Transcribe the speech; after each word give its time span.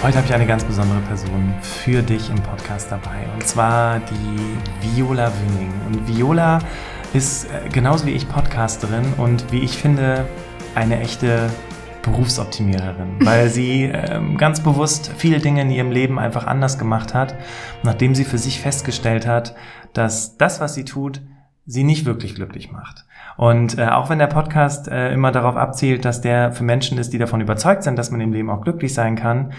Heute 0.00 0.18
habe 0.18 0.28
ich 0.28 0.32
eine 0.32 0.46
ganz 0.46 0.62
besondere 0.62 1.00
Person 1.00 1.52
für 1.60 2.02
dich 2.02 2.30
im 2.30 2.40
Podcast 2.40 2.92
dabei 2.92 3.26
und 3.34 3.44
zwar 3.44 3.98
die 3.98 4.96
Viola 4.96 5.32
Wüning. 5.40 5.72
Und 5.88 6.06
Viola 6.06 6.60
ist 7.14 7.46
äh, 7.46 7.68
genauso 7.68 8.06
wie 8.06 8.12
ich 8.12 8.28
Podcasterin 8.28 9.14
und 9.16 9.50
wie 9.50 9.58
ich 9.58 9.76
finde 9.76 10.24
eine 10.76 11.00
echte 11.00 11.50
Berufsoptimiererin, 12.02 13.16
weil 13.24 13.48
sie 13.48 13.90
ähm, 13.92 14.36
ganz 14.36 14.62
bewusst 14.62 15.10
viele 15.16 15.40
Dinge 15.40 15.62
in 15.62 15.70
ihrem 15.70 15.90
Leben 15.90 16.20
einfach 16.20 16.46
anders 16.46 16.78
gemacht 16.78 17.12
hat, 17.12 17.34
nachdem 17.82 18.14
sie 18.14 18.24
für 18.24 18.38
sich 18.38 18.60
festgestellt 18.60 19.26
hat, 19.26 19.56
dass 19.94 20.36
das, 20.36 20.60
was 20.60 20.74
sie 20.74 20.84
tut, 20.84 21.22
sie 21.66 21.82
nicht 21.82 22.06
wirklich 22.06 22.36
glücklich 22.36 22.70
macht. 22.70 23.04
Und 23.36 23.78
äh, 23.78 23.88
auch 23.88 24.10
wenn 24.10 24.20
der 24.20 24.28
Podcast 24.28 24.86
äh, 24.86 25.12
immer 25.12 25.32
darauf 25.32 25.56
abzielt, 25.56 26.04
dass 26.04 26.20
der 26.20 26.52
für 26.52 26.62
Menschen 26.62 26.98
ist, 26.98 27.12
die 27.12 27.18
davon 27.18 27.40
überzeugt 27.40 27.82
sind, 27.82 27.98
dass 27.98 28.12
man 28.12 28.20
im 28.20 28.32
Leben 28.32 28.48
auch 28.48 28.62
glücklich 28.62 28.94
sein 28.94 29.16
kann, 29.16 29.52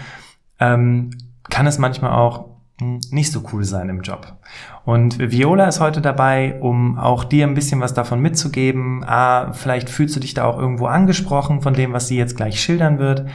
ähm, 0.60 1.10
kann 1.48 1.66
es 1.66 1.78
manchmal 1.78 2.12
auch 2.12 2.50
hm, 2.78 3.00
nicht 3.10 3.32
so 3.32 3.42
cool 3.52 3.64
sein 3.64 3.88
im 3.88 4.02
Job. 4.02 4.36
Und 4.84 5.18
Viola 5.18 5.66
ist 5.66 5.80
heute 5.80 6.00
dabei, 6.00 6.58
um 6.60 6.98
auch 6.98 7.24
dir 7.24 7.46
ein 7.46 7.54
bisschen 7.54 7.80
was 7.80 7.94
davon 7.94 8.20
mitzugeben. 8.20 9.02
Ah, 9.04 9.52
vielleicht 9.52 9.90
fühlst 9.90 10.16
du 10.16 10.20
dich 10.20 10.34
da 10.34 10.44
auch 10.44 10.58
irgendwo 10.58 10.86
angesprochen 10.86 11.62
von 11.62 11.74
dem, 11.74 11.92
was 11.92 12.08
sie 12.08 12.16
jetzt 12.16 12.36
gleich 12.36 12.60
schildern 12.60 12.98
wird. 12.98 13.26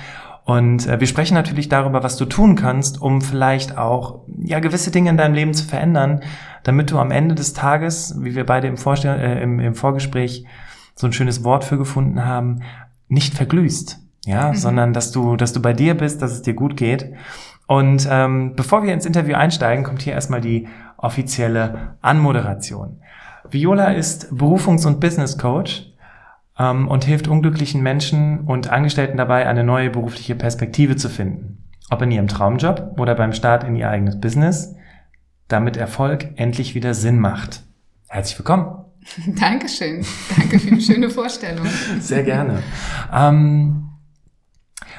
Und 0.43 0.87
äh, 0.87 0.99
wir 0.99 1.07
sprechen 1.07 1.33
natürlich 1.33 1.69
darüber, 1.69 2.03
was 2.03 2.17
du 2.17 2.25
tun 2.25 2.55
kannst, 2.55 3.01
um 3.01 3.21
vielleicht 3.21 3.77
auch 3.77 4.21
ja 4.43 4.59
gewisse 4.59 4.91
Dinge 4.91 5.09
in 5.09 5.17
deinem 5.17 5.33
Leben 5.33 5.55
zu 5.55 5.65
verändern, 5.65 6.21
damit 6.63 6.91
du 6.91 6.99
am 6.99 7.11
Ende 7.11 7.33
des 7.33 7.53
Tages, 7.53 8.15
wie 8.19 8.35
wir 8.35 8.45
beide 8.45 8.67
im, 8.67 8.77
Vorstell 8.77 9.19
äh, 9.19 9.41
im, 9.41 9.59
im 9.59 9.73
Vorgespräch 9.73 10.45
so 10.95 11.07
ein 11.07 11.13
schönes 11.13 11.43
Wort 11.43 11.63
für 11.63 11.77
gefunden 11.77 12.25
haben, 12.25 12.61
nicht 13.07 13.33
verglühst 13.33 14.04
ja, 14.25 14.49
mhm. 14.49 14.55
sondern 14.55 14.93
dass 14.93 15.11
du, 15.11 15.35
dass 15.35 15.53
du 15.53 15.61
bei 15.61 15.73
dir 15.73 15.95
bist, 15.95 16.21
dass 16.21 16.31
es 16.31 16.41
dir 16.41 16.53
gut 16.53 16.77
geht. 16.77 17.13
Und 17.67 18.07
ähm, 18.09 18.53
bevor 18.55 18.83
wir 18.83 18.93
ins 18.93 19.05
Interview 19.05 19.35
einsteigen, 19.35 19.83
kommt 19.83 20.01
hier 20.01 20.13
erstmal 20.13 20.41
die 20.41 20.67
offizielle 20.97 21.95
Anmoderation. 22.01 23.01
Viola 23.49 23.91
ist 23.91 24.31
Berufungs- 24.31 24.85
und 24.85 24.99
Business 24.99 25.37
Coach 25.37 25.93
ähm, 26.59 26.87
und 26.87 27.05
hilft 27.05 27.27
unglücklichen 27.27 27.81
Menschen 27.81 28.41
und 28.41 28.69
Angestellten 28.69 29.17
dabei, 29.17 29.47
eine 29.47 29.63
neue 29.63 29.89
berufliche 29.89 30.35
Perspektive 30.35 30.95
zu 30.95 31.09
finden. 31.09 31.63
Ob 31.89 32.01
in 32.01 32.11
ihrem 32.11 32.27
Traumjob 32.27 32.95
oder 32.97 33.13
beim 33.15 33.33
Start 33.33 33.63
in 33.63 33.75
ihr 33.75 33.89
eigenes 33.89 34.19
Business, 34.19 34.75
damit 35.47 35.77
Erfolg 35.77 36.29
endlich 36.35 36.73
wieder 36.73 36.95
Sinn 36.95 37.19
macht. 37.19 37.63
Herzlich 38.07 38.39
willkommen. 38.39 38.85
Dankeschön. 39.39 40.03
Danke 40.35 40.59
für 40.59 40.75
die 40.75 40.81
schöne 40.81 41.11
Vorstellung. 41.11 41.67
Sehr 41.99 42.23
gerne. 42.23 42.63
Ähm, 43.13 43.89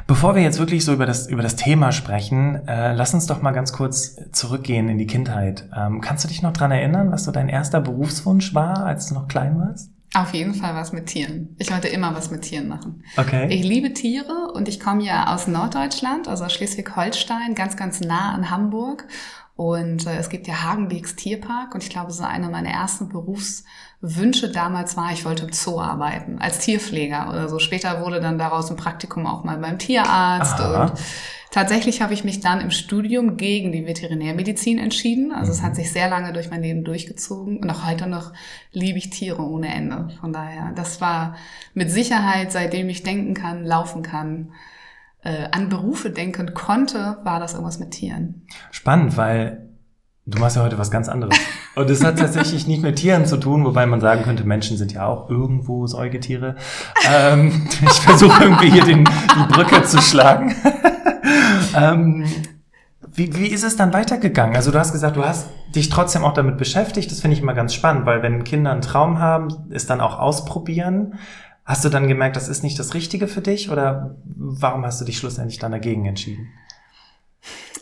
Bevor 0.06 0.37
wir 0.37 0.43
jetzt 0.43 0.61
wirklich 0.61 0.84
so 0.84 0.93
über 0.93 1.05
das, 1.05 1.27
über 1.27 1.43
das 1.43 1.56
Thema 1.56 1.91
sprechen, 1.91 2.67
äh, 2.69 2.94
lass 2.94 3.12
uns 3.12 3.27
doch 3.27 3.43
mal 3.43 3.50
ganz 3.50 3.72
kurz 3.72 4.17
zurückgehen 4.31 4.89
in 4.89 4.99
die 4.99 5.06
Kindheit. 5.06 5.69
Ähm, 5.77 6.00
kannst 6.00 6.22
du 6.22 6.28
dich 6.28 6.43
noch 6.43 6.53
dran 6.53 6.71
erinnern, 6.71 7.11
was 7.11 7.25
so 7.25 7.33
dein 7.33 7.49
erster 7.49 7.81
Berufswunsch 7.81 8.55
war, 8.55 8.87
als 8.87 9.09
du 9.09 9.15
noch 9.15 9.27
klein 9.27 9.59
warst? 9.59 9.91
Auf 10.15 10.33
jeden 10.33 10.55
Fall 10.55 10.75
was 10.77 10.93
mit 10.93 11.06
Tieren. 11.06 11.56
Ich 11.59 11.72
wollte 11.72 11.89
immer 11.89 12.15
was 12.15 12.31
mit 12.31 12.43
Tieren 12.43 12.69
machen. 12.69 13.03
Okay. 13.16 13.49
Ich 13.53 13.65
liebe 13.65 13.93
Tiere 13.93 14.53
und 14.55 14.69
ich 14.69 14.78
komme 14.78 15.03
ja 15.03 15.34
aus 15.34 15.49
Norddeutschland, 15.49 16.28
also 16.28 16.45
aus 16.45 16.53
Schleswig-Holstein, 16.53 17.56
ganz, 17.56 17.77
ganz 17.77 18.00
nah 18.00 18.33
an 18.33 18.50
Hamburg. 18.50 19.09
Und 19.56 20.06
äh, 20.06 20.19
es 20.19 20.28
gibt 20.28 20.47
ja 20.47 20.62
Hagenbeeks 20.62 21.16
Tierpark 21.16 21.75
und 21.75 21.83
ich 21.83 21.91
glaube, 21.91 22.12
so 22.12 22.22
einer 22.22 22.49
meiner 22.49 22.71
ersten 22.71 23.09
Berufswünsche 23.09 23.65
damals 24.01 24.97
war, 24.97 25.12
ich 25.12 25.25
wollte 25.25 25.45
im 25.45 25.53
Zoo 25.53 25.81
arbeiten, 25.81 26.39
als 26.39 26.59
Tierpfleger 26.59 27.29
oder 27.31 27.49
so. 27.49 27.59
Später 27.59 28.05
wurde 28.05 28.21
dann 28.21 28.39
daraus 28.39 28.71
ein 28.71 28.77
Praktikum 28.77 29.27
auch 29.27 29.45
mal 29.45 29.59
beim 29.59 29.79
Tierarzt. 29.79 30.61
Aha. 30.61 30.84
Und 30.84 30.93
tatsächlich 31.51 32.03
habe 32.03 32.12
ich 32.15 32.23
mich 32.23 32.41
dann 32.41 32.61
im 32.61 32.71
Studium 32.71 33.37
gegen 33.37 33.73
die 33.73 33.87
Veterinärmedizin 33.87 34.79
entschieden. 34.79 35.33
Also 35.33 35.47
mhm. 35.47 35.59
es 35.59 35.62
hat 35.62 35.77
sich 35.77 35.93
sehr 35.93 36.09
lange 36.09 36.33
durch 36.33 36.51
mein 36.51 36.62
Leben 36.62 36.84
durchgezogen 36.84 37.59
und 37.59 37.71
auch 37.71 37.87
heute 37.87 38.07
noch 38.07 38.33
liebe 38.73 38.99
ich 38.99 39.11
Tiere 39.11 39.43
ohne 39.43 39.75
Ende. 39.75 40.11
Von 40.21 40.33
daher, 40.33 40.73
das 40.75 41.01
war 41.01 41.37
mit 41.75 41.91
Sicherheit, 41.91 42.53
seitdem 42.53 42.89
ich 42.89 43.03
denken 43.03 43.34
kann, 43.34 43.65
laufen 43.65 44.03
kann, 44.03 44.53
äh, 45.25 45.49
an 45.51 45.69
Berufe 45.69 46.11
denken 46.11 46.55
konnte, 46.55 47.19
war 47.25 47.41
das 47.41 47.55
irgendwas 47.55 47.81
mit 47.81 47.91
Tieren. 47.91 48.47
Spannend, 48.71 49.17
weil 49.17 49.66
du 50.26 50.38
machst 50.38 50.56
ja 50.56 50.62
heute 50.62 50.78
was 50.78 50.91
ganz 50.91 51.09
anderes. 51.09 51.37
Und 51.76 51.88
es 51.88 52.04
hat 52.04 52.19
tatsächlich 52.19 52.66
nicht 52.66 52.82
mit 52.82 52.97
Tieren 52.97 53.26
zu 53.26 53.37
tun, 53.37 53.64
wobei 53.64 53.87
man 53.87 54.00
sagen 54.00 54.25
könnte, 54.25 54.44
Menschen 54.44 54.76
sind 54.76 54.92
ja 54.92 55.06
auch 55.06 55.31
irgendwo 55.31 55.87
Säugetiere. 55.87 56.56
Ähm, 57.09 57.69
ich 57.82 58.00
versuche 58.00 58.42
irgendwie 58.42 58.70
hier 58.70 58.84
den, 58.84 59.04
die 59.04 59.53
Brücke 59.53 59.82
zu 59.82 60.00
schlagen. 60.00 60.54
ähm, 61.76 62.26
wie, 63.15 63.34
wie 63.36 63.47
ist 63.47 63.65
es 63.65 63.76
dann 63.76 63.92
weitergegangen? 63.92 64.56
Also 64.56 64.70
du 64.70 64.78
hast 64.78 64.92
gesagt, 64.92 65.16
du 65.16 65.25
hast 65.25 65.48
dich 65.75 65.88
trotzdem 65.88 66.25
auch 66.25 66.34
damit 66.34 66.59
beschäftigt. 66.59 67.10
Das 67.10 67.20
finde 67.20 67.36
ich 67.36 67.42
immer 67.42 67.54
ganz 67.54 67.72
spannend, 67.72 68.04
weil 68.04 68.22
wenn 68.22 68.44
Kinder 68.44 68.72
einen 68.72 68.82
Traum 68.82 69.19
haben, 69.19 69.48
es 69.70 69.86
dann 69.86 70.00
auch 70.00 70.19
ausprobieren. 70.19 71.15
Hast 71.65 71.84
du 71.84 71.88
dann 71.88 72.09
gemerkt, 72.09 72.36
das 72.36 72.48
ist 72.48 72.62
nicht 72.62 72.78
das 72.78 72.94
Richtige 72.94 73.26
für 73.26 73.41
dich 73.41 73.70
oder 73.70 74.16
warum 74.25 74.84
hast 74.84 75.00
du 75.00 75.04
dich 75.04 75.19
schlussendlich 75.19 75.59
dann 75.59 75.72
dagegen 75.72 76.06
entschieden? 76.06 76.48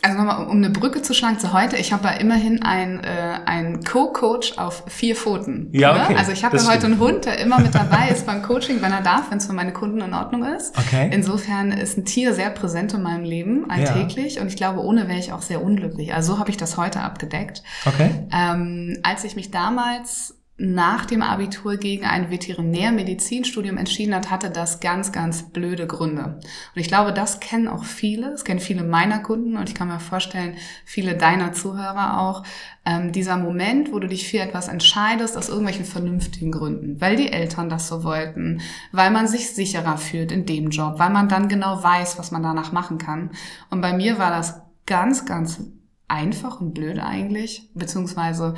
Also 0.05 0.19
nochmal, 0.19 0.45
um 0.45 0.57
eine 0.57 0.69
Brücke 0.69 1.01
zu 1.01 1.15
schlagen 1.15 1.39
zu 1.39 1.51
heute, 1.51 1.77
ich 1.77 1.91
habe 1.91 2.07
ja 2.09 2.13
immerhin 2.13 2.61
einen 2.61 3.03
äh, 3.03 3.79
Co-Coach 3.83 4.59
auf 4.59 4.83
vier 4.85 5.15
Pfoten. 5.15 5.69
Ja, 5.71 6.03
okay. 6.03 6.15
Also 6.15 6.31
ich 6.31 6.45
habe 6.45 6.57
ja 6.57 6.67
heute 6.67 6.85
einen 6.85 6.99
Hund, 6.99 7.25
der 7.25 7.39
immer 7.39 7.59
mit 7.59 7.73
dabei 7.73 8.09
ist 8.09 8.27
beim 8.27 8.43
Coaching, 8.43 8.83
wenn 8.83 8.91
er 8.91 9.01
darf, 9.01 9.31
wenn 9.31 9.39
es 9.39 9.47
für 9.47 9.53
meine 9.53 9.73
Kunden 9.73 10.01
in 10.01 10.13
Ordnung 10.13 10.43
ist. 10.43 10.77
Okay. 10.77 11.09
Insofern 11.11 11.71
ist 11.71 11.97
ein 11.97 12.05
Tier 12.05 12.35
sehr 12.35 12.51
präsent 12.51 12.93
in 12.93 13.01
meinem 13.01 13.23
Leben, 13.23 13.67
alltäglich. 13.67 14.35
Ja. 14.35 14.43
Und 14.43 14.49
ich 14.49 14.57
glaube, 14.57 14.81
ohne 14.81 15.07
wäre 15.07 15.17
ich 15.17 15.33
auch 15.33 15.41
sehr 15.41 15.63
unglücklich. 15.63 16.13
Also 16.13 16.33
so 16.33 16.39
habe 16.39 16.51
ich 16.51 16.57
das 16.57 16.77
heute 16.77 17.01
abgedeckt. 17.01 17.63
Okay. 17.87 18.11
Ähm, 18.31 18.99
als 19.01 19.23
ich 19.23 19.35
mich 19.35 19.49
damals 19.49 20.35
nach 20.57 21.05
dem 21.05 21.21
Abitur 21.21 21.75
gegen 21.75 22.05
ein 22.05 22.31
Veterinärmedizinstudium 22.31 23.75
entschieden 23.75 24.15
hat, 24.15 24.31
hatte 24.31 24.49
das 24.49 24.79
ganz, 24.79 25.11
ganz 25.11 25.43
blöde 25.49 25.85
Gründe. 25.85 26.39
Und 26.73 26.81
ich 26.81 26.87
glaube, 26.87 27.11
das 27.11 27.41
kennen 27.41 27.67
auch 27.67 27.83
viele, 27.83 28.31
das 28.31 28.45
kennen 28.45 28.61
viele 28.61 28.83
meiner 28.83 29.19
Kunden 29.19 29.57
und 29.57 29.67
ich 29.67 29.75
kann 29.75 29.89
mir 29.89 29.99
vorstellen, 29.99 30.55
viele 30.85 31.17
deiner 31.17 31.51
Zuhörer 31.51 32.21
auch. 32.21 32.43
Ähm, 32.85 33.11
dieser 33.11 33.35
Moment, 33.35 33.91
wo 33.91 33.99
du 33.99 34.07
dich 34.07 34.29
für 34.29 34.39
etwas 34.39 34.69
entscheidest, 34.69 35.35
aus 35.35 35.49
irgendwelchen 35.49 35.83
vernünftigen 35.83 36.53
Gründen, 36.53 37.01
weil 37.01 37.17
die 37.17 37.33
Eltern 37.33 37.67
das 37.67 37.89
so 37.89 38.05
wollten, 38.05 38.61
weil 38.93 39.11
man 39.11 39.27
sich 39.27 39.49
sicherer 39.49 39.97
fühlt 39.97 40.31
in 40.31 40.45
dem 40.45 40.69
Job, 40.69 40.99
weil 40.99 41.09
man 41.09 41.27
dann 41.27 41.49
genau 41.49 41.83
weiß, 41.83 42.17
was 42.17 42.31
man 42.31 42.43
danach 42.43 42.71
machen 42.71 42.97
kann. 42.97 43.31
Und 43.69 43.81
bei 43.81 43.91
mir 43.91 44.19
war 44.19 44.29
das 44.29 44.61
ganz, 44.85 45.25
ganz 45.25 45.59
einfach 46.07 46.61
und 46.61 46.73
blöd 46.73 46.99
eigentlich, 46.99 47.69
beziehungsweise 47.73 48.53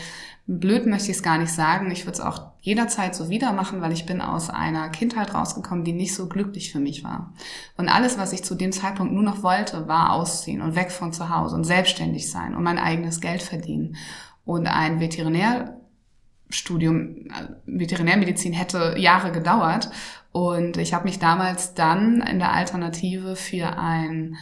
blöd 0.48 0.86
möchte 0.86 1.10
ich 1.12 1.18
es 1.18 1.24
gar 1.24 1.38
nicht 1.38 1.54
sagen. 1.54 1.92
Ich 1.92 2.06
würde 2.06 2.14
es 2.14 2.20
auch 2.20 2.52
jederzeit 2.62 3.16
so 3.16 3.30
wieder 3.30 3.54
machen, 3.54 3.80
weil 3.82 3.94
ich 3.94 4.06
bin 4.06 4.20
aus 4.22 4.50
einer 4.50 4.90
Kindheit 4.90 5.34
rausgekommen, 5.34 5.86
die 5.86 5.94
nicht 5.94 6.14
so 6.14 6.28
glücklich 6.28 6.70
für 6.72 6.80
mich 6.80 7.06
war. 7.06 7.34
Und 7.78 7.90
alles, 7.90 8.18
was 8.18 8.34
ich 8.34 8.44
zu 8.44 8.56
dem 8.56 8.74
Zeitpunkt 8.74 9.14
nur 9.14 9.24
noch 9.24 9.44
wollte, 9.44 9.88
war 9.88 10.12
ausziehen 10.12 10.62
und 10.62 10.76
weg 10.76 10.92
von 10.92 11.14
zu 11.14 11.30
Hause 11.30 11.56
und 11.56 11.64
selbstständig 11.64 12.30
sein 12.30 12.54
und 12.56 12.64
mein 12.64 12.80
eigenes 12.80 13.22
Geld 13.22 13.42
verdienen. 13.42 13.96
Und 14.44 14.68
ein 14.68 15.00
Veterinärstudium, 15.00 17.28
äh, 17.28 17.48
Veterinärmedizin 17.66 18.52
hätte 18.54 18.96
Jahre 18.98 19.32
gedauert. 19.32 19.90
Und 20.34 20.78
ich 20.78 20.94
habe 20.94 21.06
mich 21.06 21.20
damals 21.20 21.74
dann 21.74 22.22
in 22.22 22.40
der 22.40 22.54
Alternative 22.54 23.36
für 23.36 23.78
ein 23.78 24.38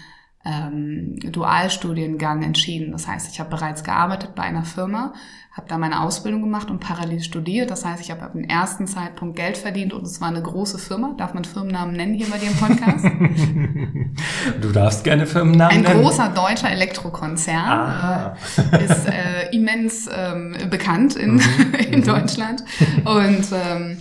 ähm, 0.46 1.16
Dualstudiengang 1.32 2.44
entschieden. 2.44 2.92
Das 2.92 3.08
heißt, 3.08 3.32
ich 3.32 3.40
habe 3.40 3.50
bereits 3.50 3.84
gearbeitet 3.84 4.36
bei 4.36 4.44
einer 4.44 4.64
Firma, 4.64 5.14
habe 5.52 5.68
da 5.68 5.78
meine 5.78 6.02
Ausbildung 6.02 6.42
gemacht 6.42 6.70
und 6.70 6.80
parallel 6.80 7.22
studiert. 7.22 7.72
Das 7.72 7.84
heißt, 7.84 8.02
ich 8.02 8.12
habe 8.12 8.22
ab 8.22 8.34
dem 8.34 8.44
ersten 8.44 8.86
Zeitpunkt 8.88 9.38
Geld 9.38 9.58
verdient 9.58 9.94
und 9.94 10.04
es 10.04 10.22
war 10.22 10.28
eine 10.28 10.42
große 10.42 10.78
Firma. 10.78 11.16
Darf 11.18 11.34
man 11.34 11.46
Firmennamen 11.46 11.96
nennen 11.96 12.14
hier 12.14 12.28
bei 12.30 12.38
dir 12.38 12.50
im 12.50 12.58
Podcast? 12.58 13.06
du 14.62 14.72
darfst 14.72 15.04
gerne 15.04 15.26
Firmennamen 15.26 15.78
Ein 15.78 15.82
nennen. 15.82 15.98
Ein 15.98 16.04
großer 16.04 16.30
deutscher 16.30 16.70
Elektrokonzern 16.70 18.36
äh, 18.72 18.86
ist 18.86 19.08
äh, 19.08 19.50
immens 19.52 20.08
ähm, 20.14 20.56
bekannt 20.70 21.16
in, 21.16 21.36
mhm. 21.36 21.74
in 21.92 22.00
mhm. 22.02 22.06
Deutschland 22.06 22.64
und 23.06 23.46
ähm, 23.52 23.98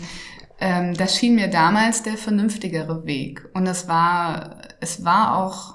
ähm, 0.60 0.94
das 0.94 1.16
schien 1.16 1.34
mir 1.34 1.48
damals 1.48 2.02
der 2.02 2.16
vernünftigere 2.16 3.06
Weg. 3.06 3.48
Und 3.54 3.66
es 3.66 3.88
war, 3.88 4.58
es 4.80 5.04
war 5.04 5.36
auch 5.36 5.73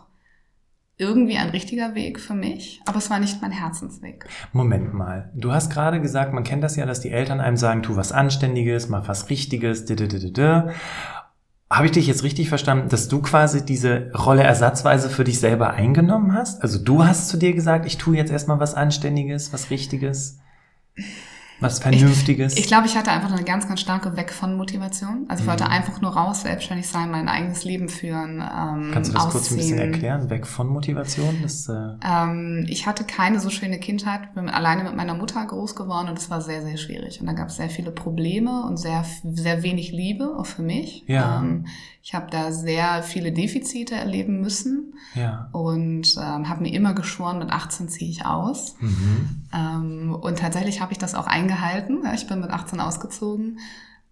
irgendwie 1.00 1.38
ein 1.38 1.50
richtiger 1.50 1.96
Weg 1.96 2.20
für 2.20 2.34
mich, 2.34 2.82
aber 2.86 2.98
es 2.98 3.10
war 3.10 3.20
nicht 3.20 3.42
mein 3.42 3.52
Herzensweg. 3.52 4.26
Moment 4.52 4.94
mal, 4.94 5.32
du 5.34 5.54
hast 5.54 5.72
gerade 5.72 6.02
gesagt, 6.02 6.34
man 6.34 6.44
kennt 6.44 6.62
das 6.62 6.76
ja, 6.76 6.86
dass 6.86 7.00
die 7.00 7.10
Eltern 7.10 7.40
einem 7.40 7.56
sagen, 7.56 7.82
tu 7.82 7.96
was 7.96 8.12
Anständiges, 8.12 8.90
mach 8.90 9.08
was 9.08 9.30
Richtiges, 9.30 9.86
habe 11.72 11.86
ich 11.86 11.92
dich 11.92 12.08
jetzt 12.08 12.24
richtig 12.24 12.50
verstanden, 12.50 12.90
dass 12.90 13.08
du 13.08 13.22
quasi 13.22 13.66
diese 13.66 14.12
Rolle 14.14 14.44
ersatzweise 14.44 15.10
für 15.10 15.24
dich 15.24 15.40
selber 15.40 15.72
eingenommen 15.72 16.34
hast? 16.34 16.62
Also 16.64 16.84
du 16.84 17.06
hast 17.06 17.30
zu 17.30 17.38
dir 17.38 17.54
gesagt, 17.54 17.86
ich 17.86 17.98
tue 17.98 18.18
jetzt 18.18 18.32
erstmal 18.32 18.60
was 18.60 18.74
Anständiges, 18.74 19.54
was 19.54 19.70
Richtiges? 19.70 20.40
Was 21.60 21.80
Vernünftiges? 21.80 22.54
Ich, 22.54 22.62
ich 22.62 22.68
glaube, 22.68 22.88
ich 22.88 22.96
hatte 22.96 23.12
einfach 23.12 23.32
eine 23.32 23.44
ganz, 23.44 23.68
ganz 23.68 23.82
starke 23.82 24.16
Weg 24.16 24.32
von 24.32 24.56
Motivation. 24.56 25.26
Also 25.28 25.42
ich 25.42 25.46
mhm. 25.46 25.52
wollte 25.52 25.68
einfach 25.68 26.02
nur 26.02 26.12
raus, 26.12 26.42
selbstständig 26.42 26.88
sein, 26.88 27.12
mein 27.12 27.28
eigenes 27.28 27.64
Leben 27.64 27.90
führen. 27.90 28.42
Ähm, 28.42 28.92
Kannst 28.94 29.12
du 29.12 29.14
das 29.16 29.26
ausziehen. 29.26 29.32
kurz 29.32 29.52
ein 29.52 29.58
bisschen 29.58 29.78
erklären? 29.80 30.30
Weg 30.30 30.48
von 30.48 30.68
Motivation? 30.68 31.40
Das, 31.42 31.68
äh 31.68 31.96
ähm, 32.04 32.66
ich 32.70 32.88
hatte 32.88 33.04
keine 33.04 33.40
so 33.40 33.50
schöne 33.50 33.80
Kindheit, 33.80 34.34
bin 34.36 34.50
alleine 34.50 34.84
mit 34.84 34.96
meiner 34.96 35.16
Mutter 35.16 35.46
groß 35.46 35.76
geworden 35.76 36.10
und 36.10 36.18
es 36.18 36.30
war 36.30 36.42
sehr, 36.42 36.62
sehr 36.62 36.78
schwierig. 36.78 37.20
Und 37.20 37.28
da 37.28 37.34
gab 37.34 37.50
es 37.50 37.58
sehr 37.58 37.70
viele 37.70 37.92
Probleme 37.92 38.64
und 38.64 38.78
sehr, 38.78 39.04
sehr 39.24 39.64
wenig 39.64 39.92
Liebe, 39.92 40.38
auch 40.38 40.46
für 40.46 40.62
mich. 40.62 41.04
Ja. 41.08 41.40
Ähm, 41.40 41.66
ich 42.02 42.14
habe 42.14 42.28
da 42.32 42.52
sehr 42.52 43.04
viele 43.04 43.32
Defizite 43.32 43.96
erleben 43.96 44.40
müssen 44.40 44.94
ja. 45.16 45.50
und 45.52 46.16
ähm, 46.18 46.50
habe 46.50 46.62
mir 46.62 46.74
immer 46.74 46.94
geschworen, 46.94 47.40
mit 47.40 47.52
18 47.52 47.90
ziehe 47.90 48.10
ich 48.10 48.26
aus. 48.26 48.76
Mhm. 48.80 49.44
Ähm, 49.54 50.16
und 50.20 50.40
tatsächlich 50.40 50.82
habe 50.82 50.92
ich 50.92 50.98
das 50.98 51.16
auch 51.16 51.28
eingehalten. 51.28 52.04
Ich 52.14 52.28
bin 52.28 52.42
mit 52.42 52.52
18 52.52 52.80
ausgezogen. 52.80 53.60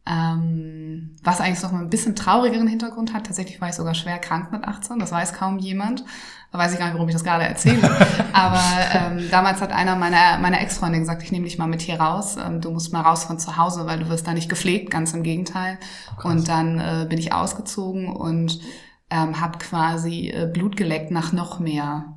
Ähm, 0.10 1.18
was 1.22 1.42
eigentlich 1.42 1.62
noch 1.62 1.74
mal 1.74 1.82
ein 1.82 1.90
bisschen 1.90 2.16
traurigeren 2.16 2.68
Hintergrund 2.68 3.14
hat. 3.14 3.26
Tatsächlich 3.26 3.60
war 3.60 3.70
ich 3.70 3.76
sogar 3.76 3.94
schwer 3.94 4.20
krank 4.20 4.54
mit 4.54 4.64
18. 4.64 5.00
Das 5.00 5.12
weiß 5.12 5.34
kaum 5.34 5.60
jemand. 5.60 6.06
Da 6.52 6.60
weiß 6.60 6.72
ich 6.72 6.80
gar 6.80 6.86
nicht, 6.86 6.94
warum 6.94 7.10
ich 7.10 7.16
das 7.16 7.26
gerade 7.26 7.44
erzähle. 7.44 7.82
Aber 8.34 8.62
ähm, 8.94 9.30
damals 9.30 9.60
hat 9.60 9.74
einer 9.74 9.98
meiner, 9.98 10.38
meiner 10.38 10.62
Ex-Freunde 10.62 11.00
gesagt, 11.00 11.24
ich 11.24 11.34
nehme 11.34 11.44
dich 11.44 11.58
mal 11.58 11.68
mit 11.68 11.82
hier 11.82 12.00
raus. 12.00 12.38
Ähm, 12.38 12.62
du 12.62 12.72
musst 12.72 12.94
mal 12.94 13.02
raus 13.02 13.26
von 13.26 13.38
zu 13.38 13.58
Hause, 13.58 13.86
weil 13.86 14.00
du 14.00 14.08
wirst 14.08 14.26
da 14.26 14.34
nicht 14.34 14.48
gepflegt. 14.48 14.92
Ganz 14.92 15.14
im 15.14 15.24
Gegenteil. 15.24 15.78
Oh, 16.24 16.30
und 16.30 16.48
dann 16.48 16.80
äh, 16.80 17.06
bin 17.10 17.20
ich 17.20 17.34
ausgezogen 17.34 18.08
und 18.08 18.62
ähm, 19.10 19.42
habe 19.42 19.58
quasi 19.58 20.30
äh, 20.30 20.50
Blut 20.52 20.78
geleckt 20.78 21.12
nach 21.12 21.34
noch 21.34 21.60
mehr 21.60 22.17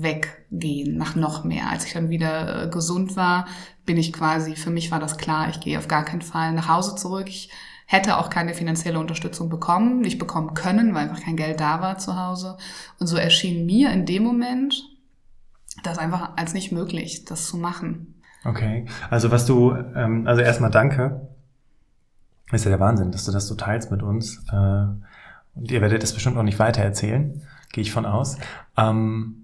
weggehen, 0.00 0.96
nach 0.96 1.14
noch 1.14 1.44
mehr. 1.44 1.70
Als 1.70 1.84
ich 1.84 1.92
dann 1.92 2.08
wieder 2.08 2.64
äh, 2.64 2.68
gesund 2.68 3.14
war, 3.16 3.46
bin 3.84 3.98
ich 3.98 4.12
quasi, 4.12 4.56
für 4.56 4.70
mich 4.70 4.90
war 4.90 4.98
das 4.98 5.18
klar, 5.18 5.50
ich 5.50 5.60
gehe 5.60 5.78
auf 5.78 5.88
gar 5.88 6.04
keinen 6.04 6.22
Fall 6.22 6.52
nach 6.52 6.68
Hause 6.68 6.96
zurück. 6.96 7.28
Ich 7.28 7.50
hätte 7.86 8.16
auch 8.16 8.30
keine 8.30 8.54
finanzielle 8.54 8.98
Unterstützung 8.98 9.50
bekommen, 9.50 10.00
nicht 10.00 10.18
bekommen 10.18 10.54
können, 10.54 10.94
weil 10.94 11.08
einfach 11.08 11.22
kein 11.22 11.36
Geld 11.36 11.60
da 11.60 11.80
war 11.82 11.98
zu 11.98 12.16
Hause. 12.16 12.56
Und 12.98 13.06
so 13.06 13.16
erschien 13.16 13.66
mir 13.66 13.92
in 13.92 14.06
dem 14.06 14.22
Moment 14.22 14.82
das 15.82 15.98
einfach 15.98 16.30
als 16.36 16.54
nicht 16.54 16.72
möglich, 16.72 17.24
das 17.26 17.46
zu 17.46 17.58
machen. 17.58 18.14
Okay, 18.44 18.86
also 19.10 19.30
was 19.30 19.46
du, 19.46 19.72
ähm, 19.94 20.26
also 20.26 20.40
erstmal 20.40 20.70
danke. 20.70 21.28
Ist 22.50 22.64
ja 22.64 22.70
der 22.70 22.80
Wahnsinn, 22.80 23.12
dass 23.12 23.24
du 23.24 23.32
das 23.32 23.46
so 23.46 23.54
teilst 23.54 23.90
mit 23.90 24.02
uns. 24.02 24.44
Äh, 24.50 24.86
und 25.54 25.70
ihr 25.70 25.80
werdet 25.80 26.02
das 26.02 26.14
bestimmt 26.14 26.36
auch 26.38 26.42
nicht 26.42 26.58
weiter 26.58 26.82
erzählen, 26.82 27.42
gehe 27.72 27.82
ich 27.82 27.92
von 27.92 28.06
aus. 28.06 28.38
Ähm, 28.76 29.41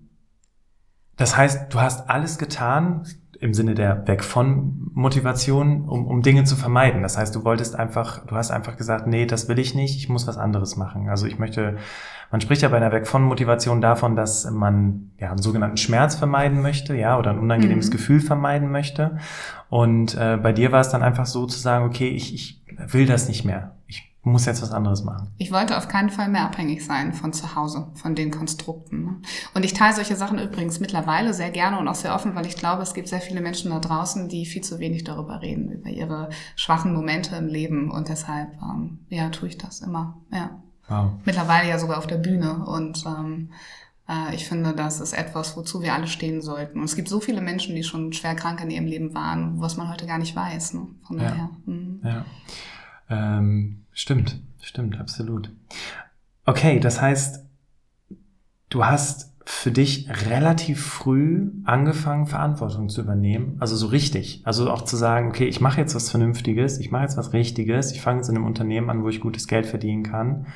das 1.18 1.36
heißt, 1.36 1.74
du 1.74 1.80
hast 1.80 2.08
alles 2.08 2.38
getan 2.38 3.04
im 3.40 3.54
Sinne 3.54 3.74
der 3.74 4.06
Weg 4.08 4.24
von 4.24 4.90
Motivation, 4.94 5.88
um, 5.88 6.06
um 6.06 6.22
Dinge 6.22 6.44
zu 6.44 6.56
vermeiden. 6.56 7.02
Das 7.02 7.16
heißt, 7.16 7.34
du 7.34 7.44
wolltest 7.44 7.76
einfach, 7.76 8.26
du 8.26 8.34
hast 8.34 8.50
einfach 8.50 8.76
gesagt, 8.76 9.06
nee, 9.06 9.26
das 9.26 9.48
will 9.48 9.58
ich 9.58 9.74
nicht, 9.74 9.96
ich 9.96 10.08
muss 10.08 10.26
was 10.26 10.38
anderes 10.38 10.76
machen. 10.76 11.08
Also 11.08 11.26
ich 11.26 11.38
möchte, 11.38 11.76
man 12.32 12.40
spricht 12.40 12.62
ja 12.62 12.68
bei 12.68 12.78
einer 12.78 12.90
Weg 12.90 13.06
von 13.06 13.22
Motivation 13.22 13.80
davon, 13.80 14.16
dass 14.16 14.50
man 14.50 15.10
ja 15.18 15.30
einen 15.30 15.42
sogenannten 15.42 15.76
Schmerz 15.76 16.16
vermeiden 16.16 16.62
möchte, 16.62 16.96
ja, 16.96 17.16
oder 17.18 17.30
ein 17.30 17.38
unangenehmes 17.38 17.88
mhm. 17.88 17.92
Gefühl 17.92 18.20
vermeiden 18.20 18.70
möchte. 18.70 19.18
Und 19.68 20.16
äh, 20.16 20.36
bei 20.42 20.52
dir 20.52 20.72
war 20.72 20.80
es 20.80 20.88
dann 20.88 21.02
einfach 21.02 21.26
so 21.26 21.46
zu 21.46 21.60
sagen, 21.60 21.84
okay, 21.84 22.08
ich, 22.08 22.34
ich 22.34 22.64
will 22.92 23.06
das 23.06 23.28
nicht 23.28 23.44
mehr. 23.44 23.76
Ich 23.86 24.12
muss 24.22 24.46
jetzt 24.46 24.62
was 24.62 24.72
anderes 24.72 25.04
machen. 25.04 25.32
Ich 25.38 25.52
wollte 25.52 25.76
auf 25.76 25.88
keinen 25.88 26.10
Fall 26.10 26.28
mehr 26.28 26.44
abhängig 26.44 26.84
sein 26.84 27.12
von 27.12 27.32
zu 27.32 27.54
Hause, 27.54 27.88
von 27.94 28.14
den 28.14 28.30
Konstrukten. 28.30 29.04
Ne? 29.04 29.16
Und 29.54 29.64
ich 29.64 29.74
teile 29.74 29.94
solche 29.94 30.16
Sachen 30.16 30.38
übrigens 30.38 30.80
mittlerweile 30.80 31.32
sehr 31.32 31.50
gerne 31.50 31.78
und 31.78 31.88
auch 31.88 31.94
sehr 31.94 32.14
offen, 32.14 32.34
weil 32.34 32.46
ich 32.46 32.56
glaube, 32.56 32.82
es 32.82 32.94
gibt 32.94 33.08
sehr 33.08 33.20
viele 33.20 33.40
Menschen 33.40 33.70
da 33.70 33.78
draußen, 33.78 34.28
die 34.28 34.44
viel 34.44 34.62
zu 34.62 34.78
wenig 34.78 35.04
darüber 35.04 35.40
reden, 35.40 35.70
über 35.70 35.88
ihre 35.88 36.30
schwachen 36.56 36.92
Momente 36.94 37.36
im 37.36 37.46
Leben. 37.46 37.90
Und 37.90 38.08
deshalb, 38.08 38.50
ähm, 38.60 39.00
ja, 39.08 39.30
tue 39.30 39.48
ich 39.48 39.58
das 39.58 39.80
immer. 39.80 40.20
Ja. 40.32 40.62
Wow. 40.88 41.12
Mittlerweile 41.24 41.68
ja 41.68 41.78
sogar 41.78 41.98
auf 41.98 42.06
der 42.06 42.16
Bühne. 42.16 42.64
Und 42.66 43.04
ähm, 43.06 43.50
äh, 44.08 44.34
ich 44.34 44.48
finde, 44.48 44.74
das 44.74 45.00
ist 45.00 45.12
etwas, 45.12 45.56
wozu 45.56 45.82
wir 45.82 45.94
alle 45.94 46.06
stehen 46.06 46.42
sollten. 46.42 46.78
Und 46.78 46.84
es 46.84 46.96
gibt 46.96 47.08
so 47.08 47.20
viele 47.20 47.40
Menschen, 47.40 47.76
die 47.76 47.84
schon 47.84 48.12
schwer 48.12 48.34
krank 48.34 48.60
in 48.62 48.70
ihrem 48.70 48.86
Leben 48.86 49.14
waren, 49.14 49.60
was 49.60 49.76
man 49.76 49.88
heute 49.90 50.06
gar 50.06 50.18
nicht 50.18 50.34
weiß. 50.34 50.74
Ne? 50.74 50.86
Von 51.06 51.18
ja. 51.18 51.28
daher. 51.28 51.50
Mhm. 51.66 52.00
Ja. 52.02 52.24
Ähm 53.10 53.84
Stimmt, 53.98 54.40
stimmt, 54.62 55.00
absolut. 55.00 55.50
Okay, 56.46 56.78
das 56.78 57.02
heißt, 57.02 57.44
du 58.68 58.84
hast 58.84 59.34
für 59.44 59.72
dich 59.72 60.08
relativ 60.28 60.86
früh 60.86 61.50
angefangen, 61.64 62.26
Verantwortung 62.26 62.90
zu 62.90 63.00
übernehmen. 63.00 63.56
Also 63.58 63.74
so 63.74 63.88
richtig. 63.88 64.42
Also 64.44 64.70
auch 64.70 64.82
zu 64.82 64.96
sagen, 64.96 65.30
okay, 65.30 65.48
ich 65.48 65.60
mache 65.60 65.80
jetzt 65.80 65.96
was 65.96 66.10
Vernünftiges, 66.10 66.78
ich 66.78 66.92
mache 66.92 67.02
jetzt 67.02 67.16
was 67.16 67.32
Richtiges, 67.32 67.90
ich 67.90 68.00
fange 68.00 68.18
jetzt 68.18 68.28
in 68.28 68.36
einem 68.36 68.46
Unternehmen 68.46 68.88
an, 68.88 69.02
wo 69.02 69.08
ich 69.08 69.20
gutes 69.20 69.48
Geld 69.48 69.66
verdienen 69.66 70.04
kann, 70.04 70.46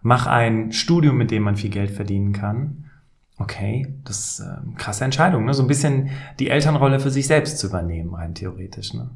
mache 0.00 0.30
ein 0.30 0.70
Studium, 0.70 1.16
mit 1.16 1.32
dem 1.32 1.42
man 1.42 1.56
viel 1.56 1.70
Geld 1.70 1.90
verdienen 1.90 2.32
kann. 2.32 2.90
Okay, 3.38 3.92
das 4.04 4.38
ist 4.38 4.40
eine 4.40 4.76
krasse 4.76 5.04
Entscheidung, 5.04 5.46
ne? 5.46 5.52
So 5.52 5.64
ein 5.64 5.68
bisschen 5.68 6.10
die 6.38 6.48
Elternrolle 6.48 7.00
für 7.00 7.10
sich 7.10 7.26
selbst 7.26 7.58
zu 7.58 7.66
übernehmen, 7.66 8.14
rein 8.14 8.36
theoretisch, 8.36 8.94
ne? 8.94 9.10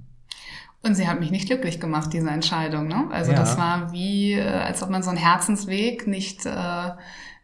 Und 0.83 0.95
sie 0.95 1.09
hat 1.09 1.19
mich 1.19 1.31
nicht 1.31 1.49
glücklich 1.49 1.81
gemacht, 1.81 2.13
diese 2.13 2.31
Entscheidung. 2.31 2.87
Ne? 2.87 3.09
Also 3.11 3.33
ja. 3.33 3.39
das 3.39 3.59
war 3.59 3.93
wie, 3.93 4.35
äh, 4.35 4.43
als 4.43 4.83
ob 4.83 4.91
man 4.91 5.03
so 5.03 5.11
einen 5.11 5.19
Herzensweg 5.19 6.07
nicht, 6.07 6.47
äh, 6.47 6.91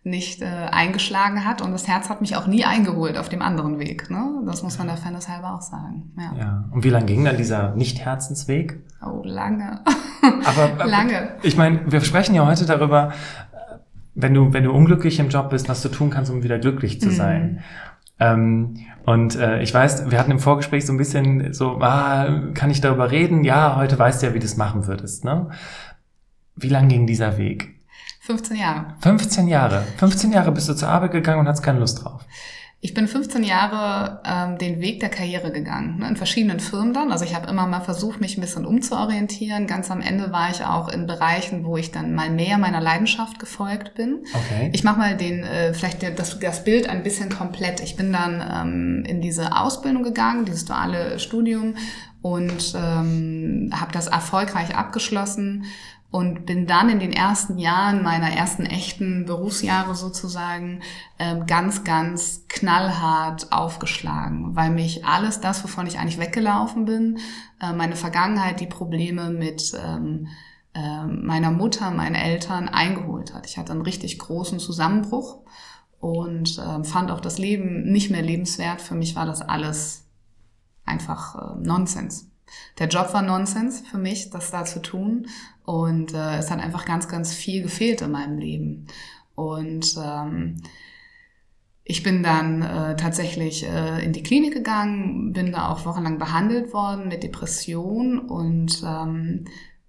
nicht 0.05 0.41
äh, 0.41 0.45
eingeschlagen 0.45 1.45
hat. 1.45 1.61
Und 1.61 1.73
das 1.73 1.89
Herz 1.89 2.09
hat 2.09 2.21
mich 2.21 2.37
auch 2.37 2.47
nie 2.47 2.65
eingeholt 2.65 3.19
auf 3.19 3.29
dem 3.29 3.43
anderen 3.43 3.81
Weg. 3.81 4.09
Ne? 4.09 4.43
Das 4.47 4.63
muss 4.63 4.79
man 4.79 4.87
der 4.87 4.97
Fairness 4.97 5.29
halber 5.29 5.55
auch 5.55 5.63
sagen. 5.63 6.13
Ja. 6.17 6.33
ja. 6.39 6.65
Und 6.71 6.85
wie 6.85 6.91
lange 6.91 7.07
ging 7.07 7.25
dann 7.25 7.37
dieser 7.37 7.75
Nicht-Herzensweg? 7.75 8.79
Oh, 9.05 9.23
lange. 9.25 9.81
aber, 10.45 10.63
aber 10.73 10.87
lange. 10.87 11.31
Ich 11.43 11.57
meine, 11.57 11.91
wir 11.91 12.03
sprechen 12.03 12.37
ja 12.37 12.47
heute 12.47 12.67
darüber, 12.67 13.13
wenn 14.15 14.33
du, 14.33 14.53
wenn 14.53 14.63
du 14.63 14.71
unglücklich 14.71 15.19
im 15.19 15.29
Job 15.29 15.51
bist, 15.51 15.69
was 15.69 15.83
du 15.83 15.89
tun 15.89 16.11
kannst, 16.11 16.31
um 16.31 16.45
wieder 16.45 16.61
glücklich 16.61 17.01
zu 17.01 17.09
mhm. 17.09 17.15
sein. 17.15 17.53
Mhm. 17.53 17.59
Ähm, 18.21 18.79
und 19.07 19.37
äh, 19.37 19.63
ich 19.63 19.75
weiß, 19.75 20.11
wir 20.11 20.19
hatten 20.19 20.31
im 20.31 20.39
Vorgespräch 20.39 20.87
so 20.87 20.93
ein 20.93 20.99
bisschen 20.99 21.53
so, 21.53 21.81
ah, 21.81 22.43
kann 22.55 22.71
ich 22.71 22.81
darüber 22.81 23.11
reden? 23.11 23.45
Ja, 23.45 23.77
heute 23.77 23.99
weißt 23.99 24.23
du 24.23 24.27
ja, 24.27 24.35
wie 24.35 24.39
du 24.39 24.47
es 24.47 24.57
machen 24.57 24.87
würdest. 24.87 25.25
Ne? 25.25 25.51
Wie 26.57 26.69
lang 26.69 26.89
ging 26.89 27.07
dieser 27.07 27.37
Weg? 27.37 27.75
15 28.21 28.57
Jahre. 28.57 28.95
15 29.01 29.49
Jahre. 29.49 29.83
15 29.99 30.33
Jahre 30.33 30.53
bist 30.53 30.69
du 30.69 30.75
zur 30.75 30.89
Arbeit 30.89 31.13
gegangen 31.13 31.41
und 31.41 31.49
hast 31.49 31.63
keine 31.63 31.81
Lust 31.81 32.05
drauf. 32.05 32.25
Ich 32.85 32.93
bin 32.93 33.09
15 33.09 33.45
Jahre 33.45 34.21
ähm, 34.27 34.59
den 34.59 34.79
Weg 34.83 35.01
der 35.01 35.09
Karriere 35.09 35.51
gegangen, 35.51 36.01
ne, 36.01 36.09
in 36.09 36.17
verschiedenen 36.17 36.61
Firmen 36.61 36.93
dann. 36.93 37.13
Also 37.13 37.25
ich 37.25 37.35
habe 37.35 37.49
immer 37.49 37.67
mal 37.67 37.81
versucht, 37.81 38.21
mich 38.21 38.37
ein 38.37 38.43
bisschen 38.43 38.67
umzuorientieren. 38.67 39.67
Ganz 39.67 39.91
am 39.91 40.03
Ende 40.03 40.33
war 40.33 40.51
ich 40.51 40.63
auch 40.63 40.91
in 40.91 41.07
Bereichen, 41.07 41.65
wo 41.65 41.79
ich 41.79 41.93
dann 41.93 42.15
mal 42.15 42.29
mehr 42.29 42.59
meiner 42.59 42.83
Leidenschaft 42.83 43.39
gefolgt 43.39 43.95
bin. 43.95 44.27
Okay. 44.35 44.69
Ich 44.75 44.85
mache 44.85 44.99
mal 44.99 45.17
den, 45.17 45.45
äh, 45.45 45.73
vielleicht 45.73 46.03
das, 46.19 46.39
das 46.39 46.65
Bild 46.65 46.87
ein 46.87 47.03
bisschen 47.03 47.31
komplett. 47.31 47.81
Ich 47.81 47.97
bin 47.97 48.13
dann 48.13 48.45
ähm, 48.55 49.05
in 49.07 49.23
diese 49.23 49.57
Ausbildung 49.57 50.03
gegangen, 50.03 50.45
dieses 50.45 50.67
duale 50.67 51.19
Studium 51.19 51.77
und 52.21 52.75
ähm, 52.77 53.71
habe 53.73 53.93
das 53.93 54.09
erfolgreich 54.09 54.77
abgeschlossen 54.77 55.65
und 56.15 56.47
bin 56.47 56.69
dann 56.69 56.91
in 56.91 57.01
den 57.01 57.13
ersten 57.13 57.59
Jahren 57.59 58.05
meiner 58.05 58.31
ersten 58.31 58.67
echten 58.67 59.25
Berufsjahre 59.25 59.97
sozusagen 59.97 60.81
ähm, 61.19 61.45
ganz, 61.47 61.83
ganz 61.83 62.45
knallhart 62.47 63.51
aufgeschlagen, 63.51 64.55
weil 64.55 64.71
mich 64.71 65.05
alles 65.05 65.41
das, 65.41 65.65
wovon 65.65 65.89
ich 65.89 65.99
eigentlich 65.99 66.21
weggelaufen 66.21 66.85
bin, 66.85 67.19
äh, 67.61 67.73
meine 67.73 67.97
Vergangenheit, 67.97 68.61
die 68.61 68.69
Probleme 68.69 69.31
mit 69.31 69.73
ähm, 69.85 70.29
äh, 70.73 71.05
meiner 71.05 71.51
Mutter, 71.51 71.91
meinen 71.91 72.15
Eltern 72.15 72.69
eingeholt 72.69 73.35
hat. 73.35 73.49
Ich 73.49 73.59
hatte 73.59 73.73
einen 73.73 73.83
richtig 73.83 74.17
großen 74.21 74.61
Zusammenbruch 74.61 75.41
und 75.99 76.63
fand 76.83 77.11
auch 77.11 77.21
das 77.21 77.39
Leben 77.39 77.91
nicht 77.91 78.11
mehr 78.11 78.21
lebenswert. 78.21 78.83
Für 78.83 78.95
mich 78.95 79.17
war 79.17 79.25
das 79.25 79.41
alles 79.41 80.07
einfach 80.85 81.57
Nonsens. 81.57 82.31
Der 82.79 82.89
Job 82.89 83.13
war 83.13 83.23
Nonsens 83.23 83.83
für 83.89 83.99
mich, 83.99 84.31
das 84.31 84.51
da 84.51 84.65
zu 84.65 84.83
tun. 84.83 85.27
Und 85.65 86.13
äh, 86.15 86.39
es 86.39 86.51
hat 86.51 86.61
einfach 86.61 86.85
ganz, 86.85 87.09
ganz 87.09 87.33
viel 87.35 87.63
gefehlt 87.63 88.03
in 88.03 88.11
meinem 88.11 88.39
Leben. 88.39 88.87
Und 89.35 89.97
ähm, 90.03 90.57
ich 91.85 92.03
bin 92.03 92.23
dann 92.23 92.63
äh, 92.63 92.97
tatsächlich 92.97 93.67
äh, 93.67 94.03
in 94.05 94.13
die 94.13 94.23
Klinik 94.23 94.55
gegangen, 94.55 95.33
bin 95.33 95.53
da 95.53 95.69
auch 95.69 95.85
wochenlang 95.85 96.19
behandelt 96.19 96.73
worden 96.73 97.09
mit 97.09 97.23
Depression 97.23 98.19
und 98.21 98.83
ähm, 98.83 99.45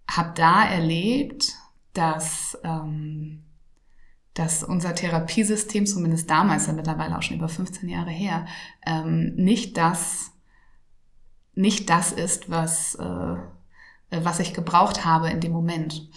habe 0.10 0.34
da 0.36 0.66
erlebt, 0.66 1.54
dass, 1.94 2.58
ähm, 2.64 3.44
dass 4.34 4.64
unser 4.64 4.94
Therapiesystem, 4.94 5.86
zumindest 5.86 6.30
damals, 6.30 6.68
ja 6.68 6.74
mittlerweile 6.74 7.18
auch 7.18 7.22
schon 7.22 7.38
über 7.38 7.48
15 7.48 7.88
Jahre 7.88 8.12
her, 8.12 8.46
ähm, 8.86 9.34
nicht 9.36 9.78
das 9.78 10.35
nicht 11.56 11.90
das 11.90 12.12
ist, 12.12 12.50
was 12.50 12.96
äh, 12.96 13.36
was 14.24 14.40
ich 14.40 14.54
gebraucht 14.54 15.06
habe 15.06 15.30
in 15.30 15.40
dem 15.40 15.52
Moment. 15.52 16.08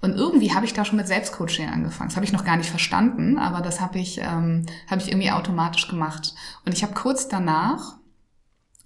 Und 0.00 0.14
irgendwie 0.14 0.54
habe 0.54 0.64
ich 0.64 0.74
da 0.74 0.84
schon 0.84 0.96
mit 0.96 1.08
Selbstcoaching 1.08 1.68
angefangen. 1.68 2.10
Das 2.10 2.16
habe 2.16 2.24
ich 2.24 2.32
noch 2.32 2.44
gar 2.44 2.56
nicht 2.56 2.70
verstanden, 2.70 3.36
aber 3.36 3.60
das 3.60 3.80
habe 3.80 3.98
ich, 3.98 4.18
ähm, 4.18 4.64
habe 4.88 5.00
ich 5.00 5.08
irgendwie 5.08 5.32
automatisch 5.32 5.88
gemacht. 5.88 6.34
Und 6.64 6.72
ich 6.72 6.84
habe 6.84 6.94
kurz 6.94 7.26
danach, 7.26 7.96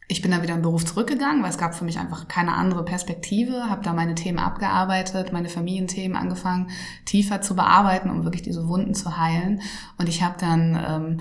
ich 0.09 0.23
bin 0.23 0.31
dann 0.31 0.43
wieder 0.43 0.55
im 0.55 0.63
Beruf 0.63 0.87
zurückgegangen, 0.87 1.43
weil 1.43 1.51
es 1.51 1.59
gab 1.59 1.75
für 1.75 1.85
mich 1.85 1.99
einfach 1.99 2.29
keine 2.29 2.55
andere 2.55 2.85
Perspektive, 2.85 3.69
habe 3.69 3.83
da 3.83 3.93
meine 3.93 4.15
Themen 4.15 4.39
abgearbeitet, 4.39 5.33
meine 5.33 5.51
Familienthemen 5.51 6.17
angefangen 6.17 6.71
tiefer 7.05 7.43
zu 7.43 7.55
bearbeiten, 7.55 8.11
um 8.11 8.25
wirklich 8.25 8.43
diese 8.43 8.67
Wunden 8.69 8.95
zu 8.95 9.19
heilen. 9.19 9.61
Und 9.99 10.09
ich 10.09 10.23
habe 10.23 10.37
dann 10.39 10.83
ähm, 10.87 11.21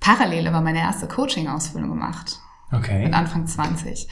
parallel 0.00 0.48
aber 0.48 0.60
meine 0.62 0.80
erste 0.80 1.06
Coaching-Ausbildung 1.06 1.90
gemacht. 1.90 2.40
Okay. 2.70 3.04
Mit 3.04 3.14
Anfang 3.14 3.46
20 3.46 4.08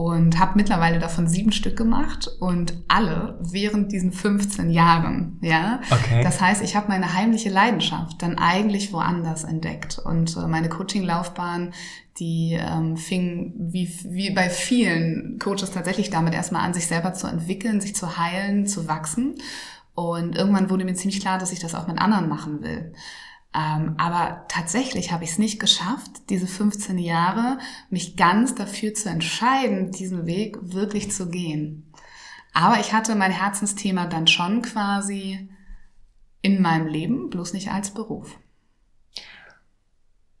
und 0.00 0.38
habe 0.38 0.52
mittlerweile 0.54 0.98
davon 0.98 1.28
sieben 1.28 1.52
Stück 1.52 1.76
gemacht 1.76 2.30
und 2.40 2.72
alle 2.88 3.38
während 3.42 3.92
diesen 3.92 4.12
15 4.12 4.70
Jahren. 4.70 5.38
Ja, 5.42 5.80
okay. 5.90 6.22
das 6.22 6.40
heißt, 6.40 6.62
ich 6.62 6.74
habe 6.74 6.88
meine 6.88 7.12
heimliche 7.12 7.50
Leidenschaft 7.50 8.22
dann 8.22 8.38
eigentlich 8.38 8.94
woanders 8.94 9.44
entdeckt 9.44 9.98
und 9.98 10.36
äh, 10.38 10.46
meine 10.46 10.70
Coaching-Laufbahn, 10.70 11.74
die 12.18 12.58
ähm, 12.58 12.96
fing 12.96 13.52
wie, 13.58 13.94
wie 14.04 14.30
bei 14.30 14.48
vielen 14.48 15.38
Coaches 15.38 15.72
tatsächlich 15.72 16.08
damit 16.08 16.32
erstmal 16.32 16.64
an, 16.64 16.72
sich 16.72 16.86
selber 16.86 17.12
zu 17.12 17.26
entwickeln, 17.26 17.82
sich 17.82 17.94
zu 17.94 18.16
heilen, 18.16 18.66
zu 18.66 18.88
wachsen. 18.88 19.34
Und 19.94 20.34
irgendwann 20.34 20.70
wurde 20.70 20.86
mir 20.86 20.94
ziemlich 20.94 21.20
klar, 21.20 21.38
dass 21.38 21.52
ich 21.52 21.58
das 21.58 21.74
auch 21.74 21.86
mit 21.86 22.00
anderen 22.00 22.28
machen 22.28 22.62
will. 22.62 22.94
Ähm, 23.52 23.94
aber 23.98 24.44
tatsächlich 24.48 25.10
habe 25.10 25.24
ich 25.24 25.30
es 25.30 25.38
nicht 25.38 25.58
geschafft, 25.58 26.10
diese 26.28 26.46
15 26.46 26.98
Jahre, 26.98 27.58
mich 27.88 28.16
ganz 28.16 28.54
dafür 28.54 28.94
zu 28.94 29.08
entscheiden, 29.08 29.90
diesen 29.90 30.26
Weg 30.26 30.56
wirklich 30.60 31.10
zu 31.10 31.28
gehen. 31.28 31.92
Aber 32.52 32.78
ich 32.80 32.92
hatte 32.92 33.14
mein 33.14 33.32
Herzensthema 33.32 34.06
dann 34.06 34.26
schon 34.26 34.62
quasi 34.62 35.48
in 36.42 36.62
meinem 36.62 36.86
Leben, 36.86 37.30
bloß 37.30 37.52
nicht 37.52 37.70
als 37.70 37.92
Beruf. 37.92 38.38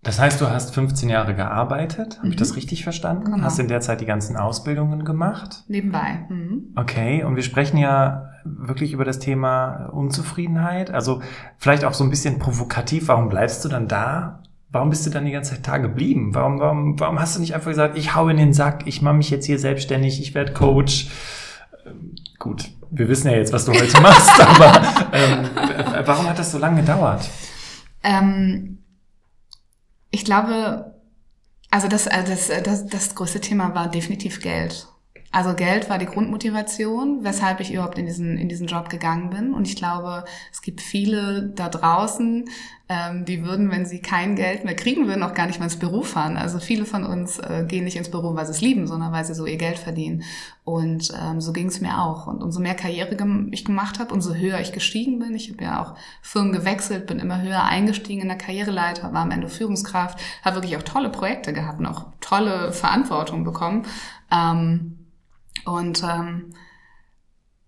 Das 0.02 0.18
heißt, 0.18 0.40
du 0.40 0.48
hast 0.48 0.74
15 0.74 1.10
Jahre 1.10 1.34
gearbeitet, 1.34 2.16
habe 2.16 2.28
mhm. 2.28 2.32
ich 2.32 2.38
das 2.38 2.56
richtig 2.56 2.84
verstanden? 2.84 3.32
Genau. 3.32 3.44
Hast 3.44 3.58
in 3.58 3.68
der 3.68 3.80
Zeit 3.80 4.00
die 4.00 4.06
ganzen 4.06 4.36
Ausbildungen 4.36 5.04
gemacht? 5.04 5.64
Nebenbei. 5.68 6.24
Mhm. 6.30 6.72
Okay, 6.74 7.22
und 7.22 7.36
wir 7.36 7.42
sprechen 7.42 7.76
ja 7.76 8.30
wirklich 8.44 8.94
über 8.94 9.04
das 9.04 9.18
Thema 9.18 9.90
Unzufriedenheit. 9.92 10.90
Also 10.90 11.20
vielleicht 11.58 11.84
auch 11.84 11.92
so 11.92 12.02
ein 12.02 12.08
bisschen 12.08 12.38
provokativ, 12.38 13.08
warum 13.08 13.28
bleibst 13.28 13.62
du 13.64 13.68
dann 13.68 13.88
da? 13.88 14.42
Warum 14.70 14.88
bist 14.88 15.04
du 15.04 15.10
dann 15.10 15.26
die 15.26 15.32
ganze 15.32 15.54
Zeit 15.54 15.68
da 15.68 15.76
geblieben? 15.76 16.34
Warum, 16.34 16.60
warum, 16.60 16.98
warum 16.98 17.20
hast 17.20 17.36
du 17.36 17.40
nicht 17.40 17.54
einfach 17.54 17.70
gesagt, 17.70 17.98
ich 17.98 18.14
hau 18.14 18.28
in 18.28 18.38
den 18.38 18.54
Sack, 18.54 18.86
ich 18.86 19.02
mache 19.02 19.16
mich 19.16 19.28
jetzt 19.28 19.44
hier 19.44 19.58
selbstständig, 19.58 20.22
ich 20.22 20.34
werde 20.34 20.54
Coach? 20.54 21.10
Ähm, 21.84 22.14
gut, 22.38 22.70
wir 22.90 23.08
wissen 23.08 23.30
ja 23.30 23.36
jetzt, 23.36 23.52
was 23.52 23.66
du 23.66 23.72
heute 23.72 24.00
machst, 24.00 24.30
aber 24.46 24.82
ähm, 25.12 25.50
warum 26.06 26.26
hat 26.26 26.38
das 26.38 26.52
so 26.52 26.58
lange 26.58 26.80
gedauert? 26.80 27.28
Ähm 28.02 28.79
ich 30.10 30.24
glaube, 30.24 30.94
also 31.70 31.88
das, 31.88 32.06
äh, 32.06 32.24
das, 32.24 32.48
das, 32.64 32.86
das 32.86 33.14
größte 33.14 33.40
Thema 33.40 33.74
war 33.74 33.88
definitiv 33.88 34.40
Geld. 34.40 34.86
Also 35.32 35.54
Geld 35.54 35.88
war 35.88 35.98
die 35.98 36.06
Grundmotivation, 36.06 37.22
weshalb 37.22 37.60
ich 37.60 37.72
überhaupt 37.72 37.98
in 37.98 38.06
diesen, 38.06 38.36
in 38.36 38.48
diesen 38.48 38.66
Job 38.66 38.88
gegangen 38.88 39.30
bin. 39.30 39.54
Und 39.54 39.68
ich 39.68 39.76
glaube, 39.76 40.24
es 40.50 40.60
gibt 40.60 40.80
viele 40.80 41.52
da 41.54 41.68
draußen, 41.68 42.48
ähm, 42.88 43.24
die 43.24 43.44
würden, 43.44 43.70
wenn 43.70 43.86
sie 43.86 44.00
kein 44.00 44.34
Geld 44.34 44.64
mehr 44.64 44.74
kriegen 44.74 45.06
würden, 45.06 45.22
auch 45.22 45.34
gar 45.34 45.46
nicht 45.46 45.60
mehr 45.60 45.66
ins 45.66 45.78
Büro 45.78 46.02
fahren. 46.02 46.36
Also 46.36 46.58
viele 46.58 46.84
von 46.84 47.04
uns 47.04 47.38
äh, 47.38 47.64
gehen 47.64 47.84
nicht 47.84 47.96
ins 47.96 48.10
Büro, 48.10 48.34
weil 48.34 48.44
sie 48.46 48.50
es 48.50 48.60
lieben, 48.60 48.88
sondern 48.88 49.12
weil 49.12 49.24
sie 49.24 49.34
so 49.34 49.46
ihr 49.46 49.56
Geld 49.56 49.78
verdienen. 49.78 50.24
Und 50.64 51.12
ähm, 51.22 51.40
so 51.40 51.52
ging 51.52 51.68
es 51.68 51.80
mir 51.80 52.02
auch. 52.02 52.26
Und 52.26 52.42
umso 52.42 52.58
mehr 52.58 52.74
Karriere 52.74 53.16
ich 53.52 53.64
gemacht 53.64 54.00
habe, 54.00 54.12
umso 54.12 54.34
höher 54.34 54.58
ich 54.58 54.72
gestiegen 54.72 55.20
bin. 55.20 55.36
Ich 55.36 55.52
habe 55.52 55.62
ja 55.62 55.80
auch 55.80 55.94
Firmen 56.22 56.50
gewechselt, 56.50 57.06
bin 57.06 57.20
immer 57.20 57.40
höher 57.40 57.62
eingestiegen 57.62 58.22
in 58.22 58.28
der 58.28 58.38
Karriereleiter, 58.38 59.12
war 59.12 59.22
am 59.22 59.30
Ende 59.30 59.48
Führungskraft, 59.48 60.18
habe 60.44 60.56
wirklich 60.56 60.76
auch 60.76 60.82
tolle 60.82 61.10
Projekte 61.10 61.52
gehabt 61.52 61.78
und 61.78 61.86
auch 61.86 62.06
tolle 62.20 62.72
Verantwortung 62.72 63.44
bekommen. 63.44 63.86
Ähm, 64.32 64.96
und 65.64 66.02
ähm, 66.02 66.54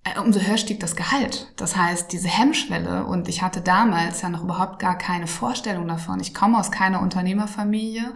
äh, 0.05 0.19
umso 0.19 0.41
höher 0.41 0.57
stieg 0.57 0.81
das 0.81 0.97
Gehalt. 0.97 1.53
Das 1.57 1.77
heißt, 1.77 2.13
diese 2.13 2.29
Hemmschwelle, 2.29 3.07
und 3.07 3.29
ich 3.29 3.43
hatte 3.43 3.61
damals 3.61 4.23
ja 4.23 4.29
noch 4.29 4.43
überhaupt 4.43 4.81
gar 4.81 4.99
keine 4.99 5.29
Vorstellung 5.29 5.87
davon. 5.87 6.19
Ich 6.21 6.35
komme 6.35 6.59
aus 6.59 6.73
keiner 6.73 7.01
Unternehmerfamilie. 7.01 8.13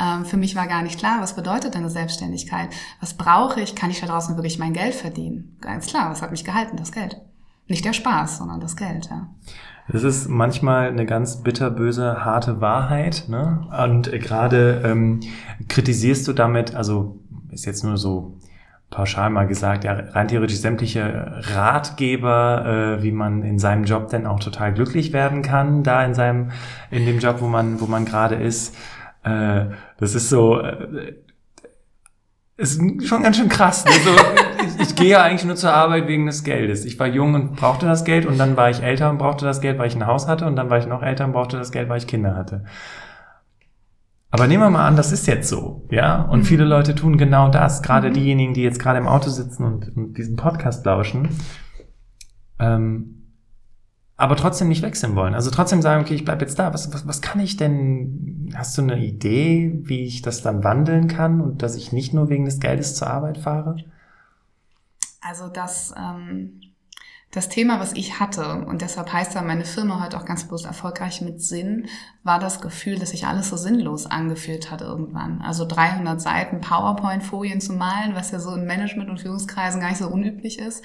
Ähm, 0.00 0.24
für 0.24 0.36
mich 0.36 0.56
war 0.56 0.66
gar 0.66 0.82
nicht 0.82 0.98
klar, 0.98 1.18
was 1.20 1.36
bedeutet 1.36 1.76
eine 1.76 1.90
Selbstständigkeit? 1.90 2.70
Was 3.00 3.14
brauche 3.14 3.60
ich? 3.60 3.76
Kann 3.76 3.90
ich 3.90 4.00
da 4.00 4.06
draußen 4.06 4.36
wirklich 4.36 4.58
mein 4.58 4.72
Geld 4.72 4.94
verdienen? 4.94 5.56
Ganz 5.60 5.86
klar, 5.86 6.10
was 6.10 6.22
hat 6.22 6.32
mich 6.32 6.44
gehalten? 6.44 6.76
Das 6.76 6.90
Geld. 6.90 7.20
Nicht 7.68 7.84
der 7.84 7.92
Spaß, 7.92 8.38
sondern 8.38 8.60
das 8.60 8.76
Geld, 8.76 9.08
ja. 9.10 9.28
Das 9.90 10.02
ist 10.02 10.28
manchmal 10.28 10.88
eine 10.88 11.06
ganz 11.06 11.42
bitterböse, 11.42 12.24
harte 12.24 12.60
Wahrheit. 12.60 13.24
Ne? 13.28 13.66
Und 13.84 14.10
gerade 14.10 14.82
ähm, 14.84 15.20
kritisierst 15.68 16.28
du 16.28 16.32
damit, 16.34 16.74
also 16.74 17.20
ist 17.50 17.64
jetzt 17.64 17.84
nur 17.84 17.96
so 17.96 18.36
pauschal 18.90 19.28
mal 19.30 19.46
gesagt, 19.46 19.84
ja, 19.84 19.92
rein 19.92 20.28
theoretisch 20.28 20.58
sämtliche 20.58 21.42
Ratgeber, 21.54 22.96
äh, 22.98 23.02
wie 23.02 23.12
man 23.12 23.42
in 23.42 23.58
seinem 23.58 23.84
Job 23.84 24.08
denn 24.08 24.26
auch 24.26 24.40
total 24.40 24.72
glücklich 24.72 25.12
werden 25.12 25.42
kann, 25.42 25.82
da 25.82 26.04
in 26.04 26.14
seinem, 26.14 26.50
in 26.90 27.04
dem 27.04 27.18
Job, 27.18 27.40
wo 27.40 27.46
man, 27.46 27.80
wo 27.80 27.86
man 27.86 28.04
gerade 28.06 28.36
ist. 28.36 28.74
Äh, 29.24 29.66
das 29.98 30.14
ist 30.14 30.30
so, 30.30 30.60
äh, 30.60 31.14
ist 32.56 32.80
schon 33.06 33.22
ganz 33.22 33.36
schön 33.36 33.48
krass. 33.48 33.84
Also, 33.86 34.10
ich, 34.66 34.88
ich 34.88 34.96
gehe 34.96 35.10
ja 35.10 35.22
eigentlich 35.22 35.44
nur 35.44 35.54
zur 35.54 35.72
Arbeit 35.72 36.08
wegen 36.08 36.26
des 36.26 36.42
Geldes. 36.42 36.84
Ich 36.84 36.98
war 36.98 37.06
jung 37.06 37.34
und 37.34 37.56
brauchte 37.56 37.86
das 37.86 38.04
Geld 38.04 38.26
und 38.26 38.38
dann 38.38 38.56
war 38.56 38.68
ich 38.68 38.82
älter 38.82 39.10
und 39.10 39.18
brauchte 39.18 39.44
das 39.44 39.60
Geld, 39.60 39.78
weil 39.78 39.86
ich 39.86 39.94
ein 39.94 40.06
Haus 40.06 40.26
hatte 40.26 40.46
und 40.46 40.56
dann 40.56 40.68
war 40.70 40.78
ich 40.78 40.86
noch 40.86 41.02
älter 41.02 41.24
und 41.26 41.32
brauchte 41.32 41.56
das 41.56 41.70
Geld, 41.70 41.88
weil 41.88 41.98
ich 41.98 42.06
Kinder 42.06 42.34
hatte. 42.34 42.64
Aber 44.30 44.46
nehmen 44.46 44.62
wir 44.62 44.70
mal 44.70 44.86
an, 44.86 44.96
das 44.96 45.10
ist 45.10 45.26
jetzt 45.26 45.48
so, 45.48 45.86
ja. 45.90 46.22
Und 46.22 46.40
mhm. 46.40 46.44
viele 46.44 46.64
Leute 46.64 46.94
tun 46.94 47.16
genau 47.16 47.48
das, 47.48 47.82
gerade 47.82 48.10
mhm. 48.10 48.14
diejenigen, 48.14 48.54
die 48.54 48.62
jetzt 48.62 48.78
gerade 48.78 48.98
im 48.98 49.08
Auto 49.08 49.30
sitzen 49.30 49.64
und, 49.64 49.96
und 49.96 50.18
diesen 50.18 50.36
Podcast 50.36 50.84
lauschen, 50.84 51.30
ähm, 52.58 53.14
aber 54.16 54.36
trotzdem 54.36 54.68
nicht 54.68 54.82
wechseln 54.82 55.14
wollen. 55.14 55.34
Also 55.34 55.50
trotzdem 55.50 55.80
sagen, 55.80 56.02
okay, 56.02 56.14
ich 56.14 56.24
bleib 56.24 56.40
jetzt 56.40 56.58
da. 56.58 56.74
Was, 56.74 56.92
was, 56.92 57.06
was 57.06 57.22
kann 57.22 57.40
ich 57.40 57.56
denn? 57.56 58.52
Hast 58.54 58.76
du 58.76 58.82
eine 58.82 58.98
Idee, 58.98 59.78
wie 59.84 60.02
ich 60.04 60.22
das 60.22 60.42
dann 60.42 60.64
wandeln 60.64 61.06
kann 61.06 61.40
und 61.40 61.62
dass 61.62 61.76
ich 61.76 61.92
nicht 61.92 62.12
nur 62.12 62.28
wegen 62.28 62.44
des 62.44 62.58
Geldes 62.58 62.96
zur 62.96 63.08
Arbeit 63.08 63.38
fahre? 63.38 63.76
Also 65.20 65.48
das 65.48 65.94
ähm, 65.96 66.60
das 67.30 67.50
Thema, 67.50 67.78
was 67.78 67.92
ich 67.92 68.20
hatte, 68.20 68.64
und 68.66 68.80
deshalb 68.80 69.12
heißt 69.12 69.34
ja 69.34 69.42
meine 69.42 69.66
Firma 69.66 70.02
heute 70.02 70.16
auch 70.16 70.24
ganz 70.24 70.44
bewusst 70.44 70.64
erfolgreich 70.64 71.20
mit 71.20 71.42
Sinn, 71.42 71.86
war 72.22 72.38
das 72.38 72.62
Gefühl, 72.62 72.98
dass 72.98 73.10
sich 73.10 73.26
alles 73.26 73.50
so 73.50 73.56
sinnlos 73.56 74.06
angefühlt 74.06 74.70
hat 74.70 74.80
irgendwann. 74.80 75.42
Also 75.42 75.66
300 75.66 76.22
Seiten 76.22 76.62
PowerPoint-Folien 76.62 77.60
zu 77.60 77.74
malen, 77.74 78.14
was 78.14 78.30
ja 78.30 78.40
so 78.40 78.54
in 78.54 78.64
Management- 78.64 79.10
und 79.10 79.20
Führungskreisen 79.20 79.80
gar 79.80 79.90
nicht 79.90 79.98
so 79.98 80.08
unüblich 80.08 80.58
ist, 80.58 80.82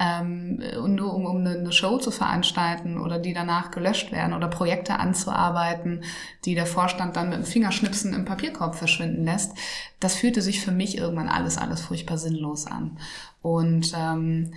ähm, 0.00 0.60
und 0.82 0.96
nur 0.96 1.14
um, 1.14 1.24
um 1.26 1.46
eine 1.46 1.70
Show 1.70 1.98
zu 1.98 2.10
veranstalten 2.10 2.98
oder 2.98 3.20
die 3.20 3.32
danach 3.32 3.70
gelöscht 3.70 4.10
werden 4.10 4.34
oder 4.34 4.48
Projekte 4.48 4.98
anzuarbeiten, 4.98 6.02
die 6.44 6.56
der 6.56 6.66
Vorstand 6.66 7.14
dann 7.14 7.28
mit 7.28 7.38
dem 7.38 7.44
Fingerschnipsen 7.44 8.12
im 8.12 8.24
Papierkorb 8.24 8.74
verschwinden 8.74 9.24
lässt, 9.24 9.52
das 10.00 10.16
fühlte 10.16 10.42
sich 10.42 10.60
für 10.60 10.72
mich 10.72 10.98
irgendwann 10.98 11.28
alles, 11.28 11.58
alles 11.58 11.80
furchtbar 11.82 12.18
sinnlos 12.18 12.66
an. 12.66 12.98
Und 13.42 13.92
ähm, 13.96 14.52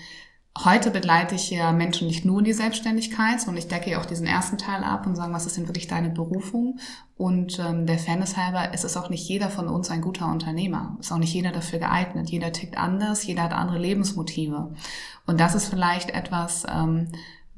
Heute 0.63 0.89
begleite 0.89 1.35
ich 1.35 1.51
ja 1.51 1.71
Menschen 1.71 2.07
nicht 2.07 2.25
nur 2.25 2.39
in 2.39 2.45
die 2.45 2.53
Selbstständigkeit, 2.53 3.39
sondern 3.39 3.59
ich 3.59 3.67
decke 3.67 3.91
ja 3.91 4.01
auch 4.01 4.05
diesen 4.05 4.25
ersten 4.25 4.57
Teil 4.57 4.83
ab 4.83 5.05
und 5.05 5.15
sage, 5.15 5.31
was 5.33 5.45
ist 5.45 5.57
denn 5.57 5.67
wirklich 5.67 5.87
deine 5.87 6.09
Berufung? 6.09 6.79
Und 7.15 7.59
ähm, 7.59 7.85
der 7.85 7.99
Fairness 7.99 8.37
halber, 8.37 8.69
es 8.73 8.83
ist 8.83 8.97
auch 8.97 9.09
nicht 9.09 9.27
jeder 9.27 9.49
von 9.49 9.67
uns 9.67 9.91
ein 9.91 10.01
guter 10.01 10.27
Unternehmer. 10.27 10.97
Ist 10.99 11.11
auch 11.11 11.19
nicht 11.19 11.33
jeder 11.33 11.51
dafür 11.51 11.79
geeignet. 11.79 12.29
Jeder 12.29 12.51
tickt 12.51 12.77
anders, 12.77 13.25
jeder 13.25 13.43
hat 13.43 13.53
andere 13.53 13.77
Lebensmotive. 13.77 14.73
Und 15.27 15.39
das 15.39 15.53
ist 15.53 15.67
vielleicht 15.67 16.09
etwas, 16.09 16.65
ähm, 16.67 17.09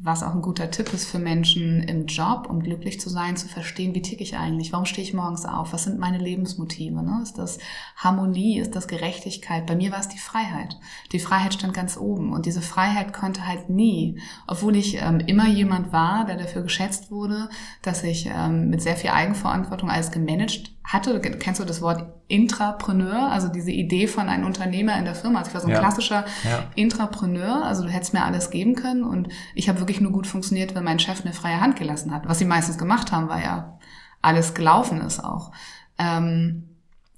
was 0.02 0.24
auch 0.24 0.34
ein 0.34 0.42
guter 0.42 0.72
Tipp 0.72 0.94
ist 0.94 1.10
für 1.10 1.20
Menschen 1.20 1.84
im 1.84 2.06
Job, 2.06 2.48
um 2.50 2.62
glücklich 2.62 3.02
zu 3.02 3.10
sein, 3.10 3.36
zu 3.36 3.50
verstehen, 3.50 3.94
wie 3.94 4.02
ticke 4.02 4.24
ich 4.24 4.38
eigentlich, 4.38 4.72
warum 4.72 4.86
stehe 4.86 5.06
ich 5.06 5.14
morgens 5.14 5.46
auf, 5.46 5.74
was 5.74 5.84
sind 5.84 6.00
meine 6.00 6.18
Lebensmotive, 6.18 7.04
ne? 7.04 7.20
ist 7.22 7.38
das 7.38 7.60
Harmonie, 7.98 8.60
ist 8.60 8.78
das 8.78 8.88
Gerechtigkeit, 8.88 9.66
bei 9.66 9.76
mir 9.76 9.92
war 9.92 10.00
es 10.00 10.08
die 10.08 10.18
Freiheit. 10.18 10.78
Die 11.12 11.20
Freiheit 11.20 11.54
stand 11.54 11.74
ganz 11.74 11.98
oben 11.98 12.32
und 12.32 12.46
diese 12.46 12.62
Freiheit 12.62 13.12
konnte 13.12 13.46
halt 13.46 13.70
nie, 13.70 14.22
obwohl 14.48 14.78
ich 14.78 15.02
ähm, 15.02 15.20
immer 15.20 15.50
jemand 15.50 15.92
war, 15.92 16.26
der 16.26 16.38
dafür 16.38 16.62
geschätzt 16.62 17.12
wurde, 17.12 17.50
dass 17.82 18.04
ich 18.04 18.30
ähm, 18.34 18.70
mit 18.70 18.82
sehr 18.82 18.96
viel 18.96 19.10
Eigenverantwortung 19.10 19.90
alles 19.90 20.12
gemanagt 20.12 20.72
hatte. 20.92 21.20
Kennst 21.20 21.60
du 21.60 21.66
das 21.66 21.82
Wort 21.82 22.06
Intrapreneur, 22.28 23.32
also 23.32 23.48
diese 23.48 23.72
Idee 23.72 24.08
von 24.08 24.30
einem 24.30 24.46
Unternehmer 24.46 24.98
in 24.98 25.06
der 25.06 25.16
Firma? 25.16 25.40
Also 25.40 25.50
ich 25.50 25.54
war 25.56 25.62
so 25.62 25.68
ein 25.68 25.74
ja. 25.74 25.80
klassischer 25.80 26.26
ja. 26.44 26.64
Intrapreneur, 26.76 27.66
also 27.66 27.84
du 27.84 27.90
hättest 27.90 28.14
mir 28.14 28.24
alles 28.24 28.50
geben 28.50 28.76
können 28.76 29.04
und 29.04 29.30
ich 29.56 29.68
habe 29.68 29.80
wirklich 29.80 29.89
nur 30.02 30.12
gut 30.12 30.28
funktioniert, 30.28 30.76
wenn 30.76 30.84
mein 30.84 31.00
Chef 31.00 31.24
mir 31.24 31.34
freie 31.34 31.60
Hand 31.60 31.76
gelassen 31.76 32.14
hat. 32.14 32.28
Was 32.28 32.40
sie 32.40 32.46
meistens 32.46 32.78
gemacht 32.78 33.12
haben, 33.12 33.30
war 33.30 33.42
ja 33.42 33.80
alles 34.22 34.54
gelaufen 34.54 35.02
ist 35.02 35.24
auch. 35.24 35.52
Ähm, 35.98 36.70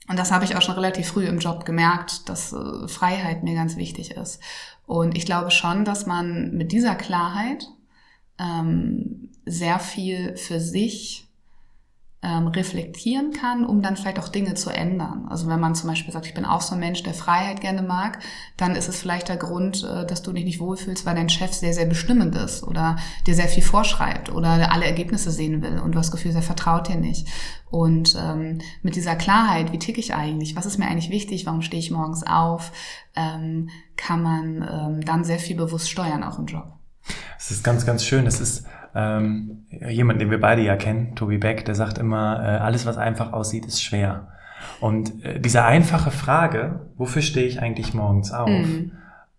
und 0.08 0.20
das 0.20 0.32
habe 0.32 0.44
ich 0.46 0.56
auch 0.56 0.62
schon 0.62 0.76
relativ 0.76 1.08
früh 1.08 1.26
im 1.26 1.40
Job 1.40 1.66
gemerkt, 1.66 2.28
dass 2.30 2.54
äh, 2.54 2.88
Freiheit 2.88 3.44
mir 3.44 3.56
ganz 3.56 3.78
wichtig 3.78 4.12
ist. 4.12 4.40
Und 4.86 5.18
ich 5.18 5.26
glaube 5.26 5.52
schon, 5.52 5.86
dass 5.86 6.06
man 6.06 6.52
mit 6.52 6.72
dieser 6.72 6.96
Klarheit 6.96 7.68
ähm, 8.38 9.30
sehr 9.46 9.80
viel 9.80 10.36
für 10.38 10.60
sich 10.60 11.31
ähm, 12.24 12.48
reflektieren 12.48 13.34
kann, 13.34 13.66
um 13.66 13.82
dann 13.82 13.98
vielleicht 13.98 14.20
auch 14.20 14.28
Dinge 14.28 14.54
zu 14.54 14.70
ändern. 14.70 15.26
Also 15.30 15.48
wenn 15.48 15.60
man 15.60 15.74
zum 15.74 15.90
Beispiel 15.90 16.14
sagt, 16.14 16.28
ich 16.28 16.36
bin 16.36 16.46
auch 16.46 16.62
so 16.62 16.76
ein 16.76 16.80
Mensch, 16.80 17.02
der 17.02 17.16
Freiheit 17.16 17.62
gerne 17.62 17.82
mag, 17.82 18.20
dann 18.58 18.76
ist 18.76 18.88
es 18.88 19.00
vielleicht 19.00 19.30
der 19.30 19.38
Grund, 19.38 19.84
äh, 19.84 20.06
dass 20.06 20.22
du 20.22 20.32
dich 20.32 20.46
nicht 20.46 20.60
wohlfühlst, 20.60 21.06
weil 21.06 21.16
dein 21.16 21.30
Chef 21.30 21.52
sehr, 21.52 21.74
sehr 21.74 21.88
bestimmend 21.88 22.36
ist 22.36 22.64
oder 22.64 22.98
dir 23.26 23.34
sehr 23.34 23.48
viel 23.48 23.64
vorschreibt 23.64 24.32
oder 24.32 24.72
alle 24.72 24.86
Ergebnisse 24.86 25.32
sehen 25.32 25.64
will 25.64 25.80
und 25.80 25.94
du 25.94 25.98
hast 25.98 26.08
das 26.08 26.12
Gefühl, 26.12 26.36
er 26.36 26.44
vertraut 26.44 26.88
dir 26.88 26.98
nicht. 26.98 27.28
Und 27.72 28.16
ähm, 28.22 28.60
mit 28.84 28.96
dieser 28.96 29.16
Klarheit, 29.16 29.72
wie 29.72 29.80
ticke 29.80 30.00
ich 30.00 30.14
eigentlich, 30.14 30.56
was 30.56 30.68
ist 30.68 30.78
mir 30.78 30.88
eigentlich 30.88 31.10
wichtig, 31.10 31.48
warum 31.48 31.64
stehe 31.64 31.80
ich 31.80 31.90
morgens 31.90 32.24
auf, 32.28 32.72
ähm, 33.16 33.70
kann 33.98 34.22
man 34.22 34.68
ähm, 34.70 35.06
dann 35.06 35.24
sehr 35.24 35.40
viel 35.40 35.56
bewusst 35.56 35.90
steuern, 35.90 36.24
auch 36.24 36.38
im 36.38 36.46
Job. 36.46 36.74
Es 37.40 37.50
ist 37.50 37.64
ganz, 37.64 37.86
ganz 37.86 38.06
schön. 38.06 38.28
Es 38.28 38.40
ist 38.40 38.66
ähm, 38.94 39.66
jemand, 39.70 40.20
den 40.22 40.32
wir 40.32 40.40
beide 40.40 40.62
ja 40.62 40.76
kennen, 40.76 41.16
Tobi 41.16 41.38
Beck, 41.38 41.66
der 41.66 41.76
sagt 41.76 41.98
immer, 41.98 42.42
äh, 42.44 42.58
alles, 42.58 42.86
was 42.86 42.98
einfach 42.98 43.34
aussieht, 43.34 43.66
ist 43.66 43.84
schwer. 43.84 44.28
Und 44.80 45.24
äh, 45.24 45.40
diese 45.40 45.64
einfache 45.64 46.12
Frage, 46.12 46.82
wofür 46.98 47.22
stehe 47.22 47.48
ich 47.48 47.62
eigentlich 47.62 47.94
morgens 47.94 48.32
auf, 48.32 48.50
mhm. 48.50 48.92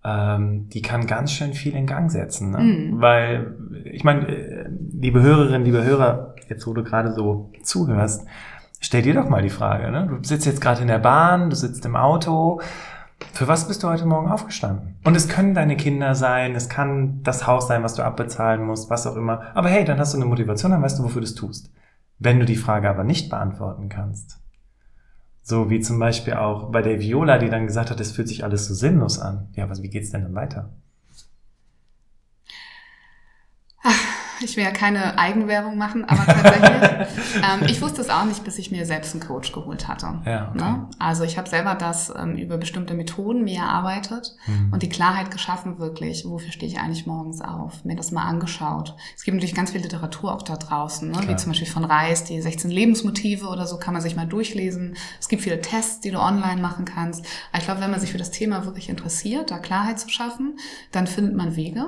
ähm, 0.05 0.69
die 0.71 0.83
kann 0.83 1.07
ganz 1.07 1.33
schön 1.33 1.53
viel 1.53 1.75
in 1.75 1.87
Gang 1.87 2.11
setzen. 2.11 2.51
Ne? 2.51 2.59
Mhm. 2.59 3.01
Weil, 3.01 3.55
ich 3.85 4.05
meine, 4.05 4.27
äh, 4.29 4.69
liebe 4.93 5.23
Hörerinnen, 5.23 5.65
liebe 5.65 5.85
Hörer, 5.85 6.35
jetzt 6.49 6.67
wo 6.67 6.73
du 6.73 6.83
gerade 6.83 7.13
so 7.13 7.51
zuhörst, 7.63 8.27
stell 8.81 9.03
dir 9.03 9.15
doch 9.15 9.29
mal 9.29 9.43
die 9.43 9.51
Frage. 9.51 9.91
Ne? 9.91 10.09
Du 10.09 10.27
sitzt 10.27 10.47
jetzt 10.47 10.61
gerade 10.61 10.83
in 10.83 10.89
der 10.89 10.99
Bahn, 10.99 11.51
du 11.51 11.57
sitzt 11.57 11.85
im 11.87 11.97
Auto, 11.97 12.61
für 13.33 13.49
was 13.49 13.69
bist 13.69 13.83
du 13.83 13.89
heute 13.89 14.07
Morgen 14.07 14.31
aufgestanden? 14.31 14.97
Und 15.05 15.17
es 15.17 15.29
können 15.29 15.55
deine 15.55 15.77
Kinder 15.77 16.15
sein, 16.15 16.55
es 16.55 16.69
kann 16.69 17.23
das 17.23 17.47
Haus 17.47 17.69
sein, 17.69 17.83
was 17.83 17.95
du 17.95 18.03
abbezahlen 18.03 18.65
musst, 18.65 18.91
was 18.91 19.07
auch 19.07 19.17
immer. 19.17 19.43
Aber 19.55 19.69
hey, 19.69 19.85
dann 19.85 19.99
hast 19.99 20.15
du 20.15 20.19
eine 20.19 20.27
Motivation, 20.27 20.73
dann 20.73 20.83
weißt 20.83 20.99
du, 20.99 21.05
wofür 21.05 21.21
du 21.21 21.27
es 21.27 21.35
tust. 21.35 21.73
Wenn 22.19 22.39
du 22.39 22.47
die 22.47 22.57
Frage 22.57 22.89
aber 22.89 23.05
nicht 23.05 23.31
beantworten 23.31 23.89
kannst, 23.89 24.41
so 25.43 25.71
wie 25.71 25.81
zum 25.81 25.99
Beispiel 25.99 26.35
auch 26.35 26.71
bei 26.71 26.83
der 26.83 27.01
Viola, 27.01 27.39
die 27.39 27.51
dann 27.51 27.67
gesagt 27.67 27.91
hat, 27.91 28.01
es 28.01 28.13
fühlt 28.13 28.29
sich 28.29 28.45
alles 28.45 28.67
so 28.67 28.75
sinnlos 28.75 29.19
an. 29.19 29.49
Ja, 29.55 29.69
was, 29.69 29.83
wie 29.83 29.91
geht's 29.91 30.11
denn 30.11 30.23
dann 30.23 30.35
weiter? 30.35 30.71
Ich 34.43 34.57
will 34.57 34.65
ja 34.65 34.71
keine 34.71 35.19
Eigenwerbung 35.19 35.77
machen, 35.77 36.05
aber 36.05 36.25
tatsächlich, 36.25 37.09
ähm, 37.37 37.69
ich 37.69 37.81
wusste 37.81 38.01
es 38.01 38.11
auch 38.11 38.25
nicht, 38.25 38.45
bis 38.45 38.59
ich 38.59 38.71
mir 38.71 38.87
selbst 38.87 39.15
einen 39.15 39.23
Coach 39.23 39.53
geholt 39.53 39.89
hatte. 39.89 40.21
Ja, 40.25 40.51
okay. 40.51 40.59
ne? 40.59 40.89
Also 40.99 41.25
ich 41.25 41.39
habe 41.39 41.49
selber 41.49 41.75
das 41.75 42.13
ähm, 42.17 42.37
über 42.37 42.59
bestimmte 42.59 42.95
Methoden 42.95 43.45
mir 43.45 43.61
erarbeitet 43.61 44.35
mhm. 44.47 44.73
und 44.73 44.83
die 44.83 44.89
Klarheit 44.89 45.31
geschaffen, 45.31 45.79
wirklich, 45.79 46.25
wofür 46.27 46.53
stehe 46.53 46.71
ich 46.71 46.79
eigentlich 46.79 47.07
morgens 47.07 47.41
auf, 47.41 47.85
mir 47.85 47.97
das 47.97 48.13
mal 48.13 48.25
angeschaut. 48.25 48.95
Es 49.17 49.25
gibt 49.25 49.37
natürlich 49.37 49.55
ganz 49.55 49.73
viel 49.73 49.81
Literatur 49.81 50.35
auch 50.35 50.43
da 50.43 50.57
draußen, 50.57 51.11
ne? 51.11 51.19
wie 51.27 51.37
zum 51.37 51.53
Beispiel 51.53 51.69
von 51.69 51.85
Reis, 51.85 52.25
die 52.25 52.41
16 52.41 52.71
Lebensmotive 52.71 53.47
oder 53.47 53.67
so, 53.67 53.79
kann 53.79 53.93
man 53.93 54.03
sich 54.03 54.17
mal 54.17 54.27
durchlesen. 54.27 54.97
Es 55.21 55.29
gibt 55.29 55.43
viele 55.43 55.61
Tests, 55.61 56.01
die 56.01 56.11
du 56.11 56.19
online 56.19 56.61
machen 56.61 56.85
kannst. 56.85 57.25
Aber 57.51 57.59
ich 57.59 57.65
glaube, 57.65 57.81
wenn 57.81 57.91
man 57.91 58.01
sich 58.01 58.13
für 58.13 58.19
das 58.19 58.31
Thema 58.31 58.65
wirklich 58.65 58.89
interessiert, 58.89 59.51
da 59.51 59.59
Klarheit 59.59 59.99
zu 59.99 60.09
schaffen, 60.09 60.59
dann 60.91 61.07
findet 61.07 61.37
man 61.37 61.57
Wege, 61.57 61.87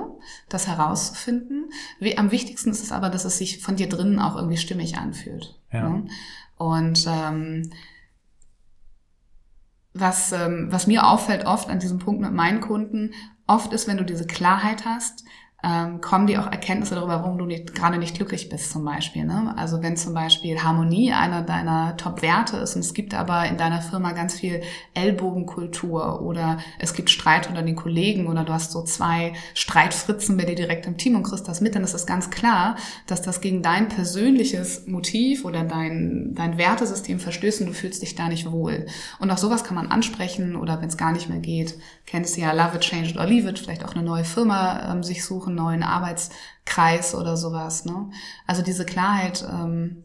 das 0.49 0.67
herauszufinden. 0.67 1.65
Wie, 1.99 2.17
am 2.17 2.31
wichtigsten 2.31 2.44
wichtigsten 2.45 2.69
ist 2.69 2.83
es 2.83 2.91
aber, 2.91 3.09
dass 3.09 3.25
es 3.25 3.37
sich 3.37 3.61
von 3.61 3.75
dir 3.75 3.89
drinnen 3.89 4.19
auch 4.19 4.35
irgendwie 4.35 4.57
stimmig 4.57 4.97
anfühlt. 4.97 5.59
Ja. 5.73 5.89
Ne? 5.89 6.07
Und 6.57 7.05
ähm, 7.07 7.71
was, 9.93 10.31
ähm, 10.31 10.67
was 10.69 10.87
mir 10.87 11.07
auffällt 11.07 11.45
oft 11.45 11.69
an 11.69 11.79
diesem 11.79 11.99
Punkt 11.99 12.21
mit 12.21 12.33
meinen 12.33 12.61
Kunden, 12.61 13.13
oft 13.47 13.73
ist, 13.73 13.87
wenn 13.87 13.97
du 13.97 14.05
diese 14.05 14.27
Klarheit 14.27 14.85
hast, 14.85 15.25
ähm, 15.63 15.99
kommen 15.99 16.27
dir 16.27 16.41
auch 16.41 16.51
Erkenntnisse 16.51 16.95
darüber, 16.95 17.19
warum 17.19 17.37
du 17.37 17.45
nicht, 17.45 17.73
gerade 17.73 17.97
nicht 17.97 18.15
glücklich 18.15 18.49
bist 18.49 18.71
zum 18.71 18.85
Beispiel. 18.85 19.25
Ne? 19.25 19.53
Also 19.57 19.81
wenn 19.81 19.97
zum 19.97 20.13
Beispiel 20.13 20.61
Harmonie 20.61 21.11
einer 21.11 21.41
deiner 21.41 21.97
Top-Werte 21.97 22.57
ist 22.57 22.75
und 22.75 22.81
es 22.81 22.93
gibt 22.93 23.15
aber 23.15 23.45
in 23.47 23.57
deiner 23.57 23.81
Firma 23.81 24.11
ganz 24.11 24.35
viel 24.35 24.61
Ellbogenkultur 24.93 26.21
oder 26.21 26.59
es 26.77 26.93
gibt 26.93 27.09
Streit 27.09 27.49
unter 27.49 27.63
den 27.63 27.75
Kollegen 27.75 28.27
oder 28.27 28.43
du 28.43 28.53
hast 28.53 28.71
so 28.71 28.83
zwei 28.83 29.33
Streitfritzen 29.55 30.37
bei 30.37 30.43
dir 30.43 30.55
direkt 30.55 30.85
im 30.85 30.97
Team 30.97 31.15
und 31.15 31.23
kriegst 31.23 31.47
das 31.47 31.61
mit, 31.61 31.73
dann 31.73 31.83
ist 31.83 31.95
es 31.95 32.05
ganz 32.05 32.29
klar, 32.29 32.75
dass 33.07 33.23
das 33.23 33.41
gegen 33.41 33.63
dein 33.63 33.87
persönliches 33.87 34.85
Motiv 34.85 35.45
oder 35.45 35.63
dein, 35.63 36.33
dein 36.35 36.59
Wertesystem 36.59 37.19
verstößt 37.19 37.61
und 37.61 37.67
du 37.67 37.73
fühlst 37.73 38.03
dich 38.03 38.13
da 38.13 38.27
nicht 38.27 38.51
wohl. 38.51 38.85
Und 39.19 39.31
auch 39.31 39.37
sowas 39.37 39.63
kann 39.63 39.75
man 39.75 39.87
ansprechen 39.87 40.55
oder 40.55 40.79
wenn 40.81 40.89
es 40.89 40.97
gar 40.97 41.11
nicht 41.11 41.29
mehr 41.29 41.39
geht, 41.39 41.75
kennst 42.05 42.37
du 42.37 42.41
ja 42.41 42.51
Love 42.51 42.75
it, 42.75 42.81
Change 42.81 43.09
it 43.09 43.17
or 43.17 43.25
Leave 43.25 43.49
it, 43.49 43.57
vielleicht 43.57 43.83
auch 43.83 43.95
eine 43.95 44.03
neue 44.03 44.25
Firma 44.25 44.91
ähm, 44.91 45.01
sich 45.01 45.23
suchen, 45.23 45.44
neuen 45.53 45.83
Arbeitskreis 45.83 47.13
oder 47.13 47.37
sowas. 47.37 47.85
Ne? 47.85 48.09
Also 48.47 48.63
diese 48.63 48.85
Klarheit 48.85 49.45
ähm, 49.51 50.01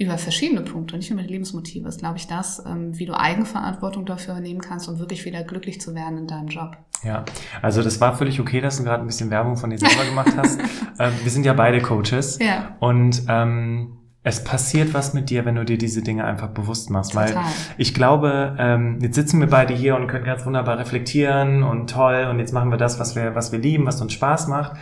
über 0.00 0.16
verschiedene 0.16 0.62
Punkte, 0.62 0.96
nicht 0.96 1.10
nur 1.10 1.18
über 1.18 1.26
die 1.26 1.34
Lebensmotive, 1.34 1.86
ist, 1.86 2.00
glaube 2.00 2.16
ich, 2.16 2.26
das, 2.26 2.64
ähm, 2.66 2.98
wie 2.98 3.04
du 3.04 3.14
Eigenverantwortung 3.14 4.06
dafür 4.06 4.40
nehmen 4.40 4.60
kannst, 4.62 4.88
um 4.88 4.98
wirklich 4.98 5.26
wieder 5.26 5.44
glücklich 5.44 5.78
zu 5.78 5.94
werden 5.94 6.16
in 6.16 6.26
deinem 6.26 6.48
Job. 6.48 6.78
Ja, 7.04 7.24
also 7.60 7.82
das 7.82 8.00
war 8.00 8.16
völlig 8.16 8.40
okay, 8.40 8.62
dass 8.62 8.78
du 8.78 8.84
gerade 8.84 9.02
ein 9.02 9.06
bisschen 9.06 9.30
Werbung 9.30 9.58
von 9.58 9.68
dir 9.68 9.78
selber 9.78 10.06
gemacht 10.06 10.34
hast. 10.36 10.58
ähm, 10.98 11.12
wir 11.22 11.30
sind 11.30 11.44
ja 11.44 11.52
beide 11.52 11.82
Coaches. 11.82 12.38
Ja. 12.38 12.76
Und 12.80 13.24
ähm, 13.28 13.99
es 14.22 14.44
passiert 14.44 14.92
was 14.92 15.14
mit 15.14 15.30
dir, 15.30 15.44
wenn 15.46 15.54
du 15.54 15.64
dir 15.64 15.78
diese 15.78 16.02
Dinge 16.02 16.24
einfach 16.24 16.48
bewusst 16.48 16.90
machst. 16.90 17.12
Total. 17.12 17.34
Weil 17.34 17.44
ich 17.78 17.94
glaube, 17.94 18.54
ähm, 18.58 18.98
jetzt 19.00 19.14
sitzen 19.14 19.40
wir 19.40 19.48
beide 19.48 19.72
hier 19.72 19.96
und 19.96 20.08
können 20.08 20.24
ganz 20.24 20.44
wunderbar 20.44 20.78
reflektieren 20.78 21.62
und 21.62 21.88
toll 21.88 22.28
und 22.30 22.38
jetzt 22.38 22.52
machen 22.52 22.70
wir 22.70 22.76
das, 22.76 23.00
was 23.00 23.16
wir, 23.16 23.34
was 23.34 23.50
wir 23.50 23.58
lieben, 23.58 23.86
was 23.86 24.00
uns 24.00 24.12
Spaß 24.12 24.48
macht. 24.48 24.72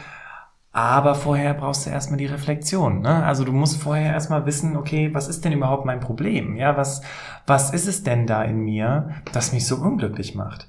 Aber 0.73 1.15
vorher 1.15 1.55
brauchst 1.55 1.87
du 1.87 1.91
erstmal 1.91 2.19
die 2.19 2.27
Reflexion. 2.27 3.01
Ne? 3.01 3.25
Also 3.25 3.45
du 3.45 3.53
musst 3.53 3.81
vorher 3.81 4.13
erstmal 4.13 4.45
wissen, 4.45 4.77
okay, 4.77 5.11
was 5.13 5.29
ist 5.29 5.45
denn 5.45 5.53
überhaupt 5.53 5.85
mein 5.85 6.01
Problem? 6.01 6.57
Ja, 6.57 6.77
was, 6.77 7.01
was 7.47 7.71
ist 7.71 7.89
es 7.89 8.03
denn 8.03 8.27
da 8.27 8.43
in 8.43 8.59
mir, 8.59 9.11
das 9.33 9.53
mich 9.53 9.67
so 9.67 9.77
unglücklich 9.77 10.35
macht? 10.35 10.69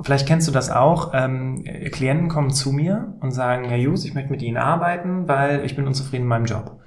Vielleicht 0.00 0.28
kennst 0.28 0.46
du 0.46 0.52
das 0.52 0.70
auch. 0.70 1.12
Ähm, 1.12 1.64
Klienten 1.92 2.28
kommen 2.28 2.50
zu 2.50 2.72
mir 2.72 3.14
und 3.20 3.32
sagen, 3.32 3.64
Herr 3.64 3.78
Jus, 3.78 4.04
ich 4.04 4.14
möchte 4.14 4.30
mit 4.30 4.42
Ihnen 4.42 4.58
arbeiten, 4.58 5.26
weil 5.26 5.64
ich 5.64 5.74
bin 5.74 5.86
unzufrieden 5.86 6.24
in 6.24 6.28
meinem 6.28 6.44
Job. 6.44 6.78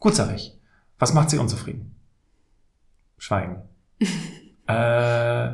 Gut, 0.00 0.16
sag 0.16 0.34
ich. 0.34 0.57
Was 0.98 1.14
macht 1.14 1.30
sie 1.30 1.38
unzufrieden? 1.38 1.94
Schweigen. 3.18 3.62
äh, 4.66 5.50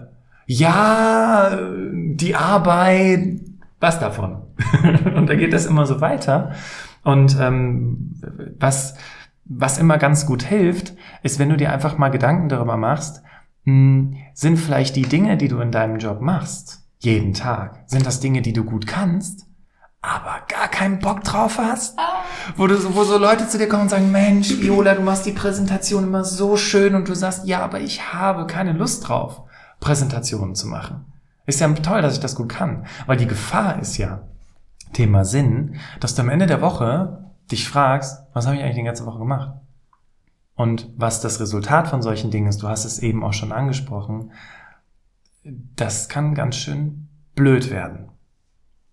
ja, 0.47 1.59
die 1.93 2.35
Arbeit, 2.35 3.41
was 3.81 3.99
davon? 3.99 4.43
und 5.15 5.27
da 5.29 5.35
geht 5.35 5.53
das 5.53 5.67
immer 5.67 5.87
so 5.87 6.01
weiter. 6.01 6.53
Und 7.03 7.39
ähm, 7.41 8.15
was, 8.59 8.95
was 9.45 9.79
immer 9.79 9.99
ganz 9.99 10.27
gut 10.27 10.43
hilft, 10.43 10.95
ist, 11.23 11.39
wenn 11.39 11.51
du 11.51 11.57
dir 11.57 11.73
einfach 11.73 11.99
mal 11.99 12.11
Gedanken 12.11 12.49
darüber 12.49 12.77
machst, 12.77 13.23
mh, 13.65 13.73
hm, 13.73 14.17
sind 14.33 14.57
vielleicht 14.57 14.97
die 14.97 15.03
Dinge, 15.03 15.37
die 15.37 15.49
du 15.49 15.61
in 15.61 15.71
deinem 15.71 15.99
Job 15.99 16.21
machst, 16.21 16.87
jeden 16.99 17.35
Tag, 17.35 17.85
sind 17.87 18.07
das 18.07 18.21
Dinge, 18.21 18.43
die 18.43 18.53
du 18.53 18.65
gut 18.65 18.87
kannst? 18.87 19.47
Aber 20.05 20.43
gar 20.49 20.69
keinen 20.69 20.99
Bock 20.99 21.25
drauf 21.25 21.59
hast, 21.59 21.99
wo, 22.57 22.67
du, 22.67 22.95
wo 22.95 23.05
so 23.05 23.17
Leute 23.17 23.49
zu 23.49 23.57
dir 23.57 23.69
kommen 23.69 23.85
und 23.85 23.89
sagen, 23.89 24.13
Mensch, 24.13 24.61
Viola, 24.61 24.95
du 24.95 25.01
machst 25.01 25.25
die 25.25 25.33
Präsentation 25.33 26.05
immer 26.05 26.25
so 26.25 26.57
schön 26.57 26.95
und 26.95 27.09
du 27.09 27.15
sagst, 27.15 27.47
ja, 27.47 27.63
aber 27.63 27.81
ich 27.81 28.13
habe 28.13 28.47
keine 28.47 28.73
Lust 28.73 29.09
drauf, 29.09 29.43
Präsentationen 29.81 30.55
zu 30.55 30.67
machen. 30.67 31.07
Ist 31.47 31.61
ja 31.61 31.69
toll, 31.73 32.03
dass 32.03 32.15
ich 32.15 32.21
das 32.21 32.35
gut 32.35 32.51
kann, 32.51 32.87
weil 33.07 33.17
die 33.17 33.27
Gefahr 33.27 33.79
ist 33.81 33.97
ja, 33.97 34.23
Thema 34.93 35.25
Sinn, 35.25 35.77
dass 36.01 36.15
du 36.15 36.23
am 36.23 36.29
Ende 36.29 36.47
der 36.47 36.61
Woche 36.61 37.25
dich 37.51 37.69
fragst, 37.69 38.23
was 38.33 38.47
habe 38.47 38.57
ich 38.57 38.63
eigentlich 38.63 38.77
die 38.77 38.85
ganze 38.85 39.07
Woche 39.07 39.19
gemacht? 39.19 39.53
Und 40.55 40.89
was 40.97 41.21
das 41.21 41.41
Resultat 41.41 41.89
von 41.89 42.01
solchen 42.01 42.31
Dingen 42.31 42.47
ist, 42.47 42.63
du 42.63 42.69
hast 42.69 42.85
es 42.85 43.01
eben 43.01 43.25
auch 43.25 43.33
schon 43.33 43.53
angesprochen, 43.53 44.31
das 45.43 46.09
kann 46.09 46.35
ganz 46.35 46.57
schön 46.57 47.09
blöd 47.35 47.71
werden. 47.71 48.11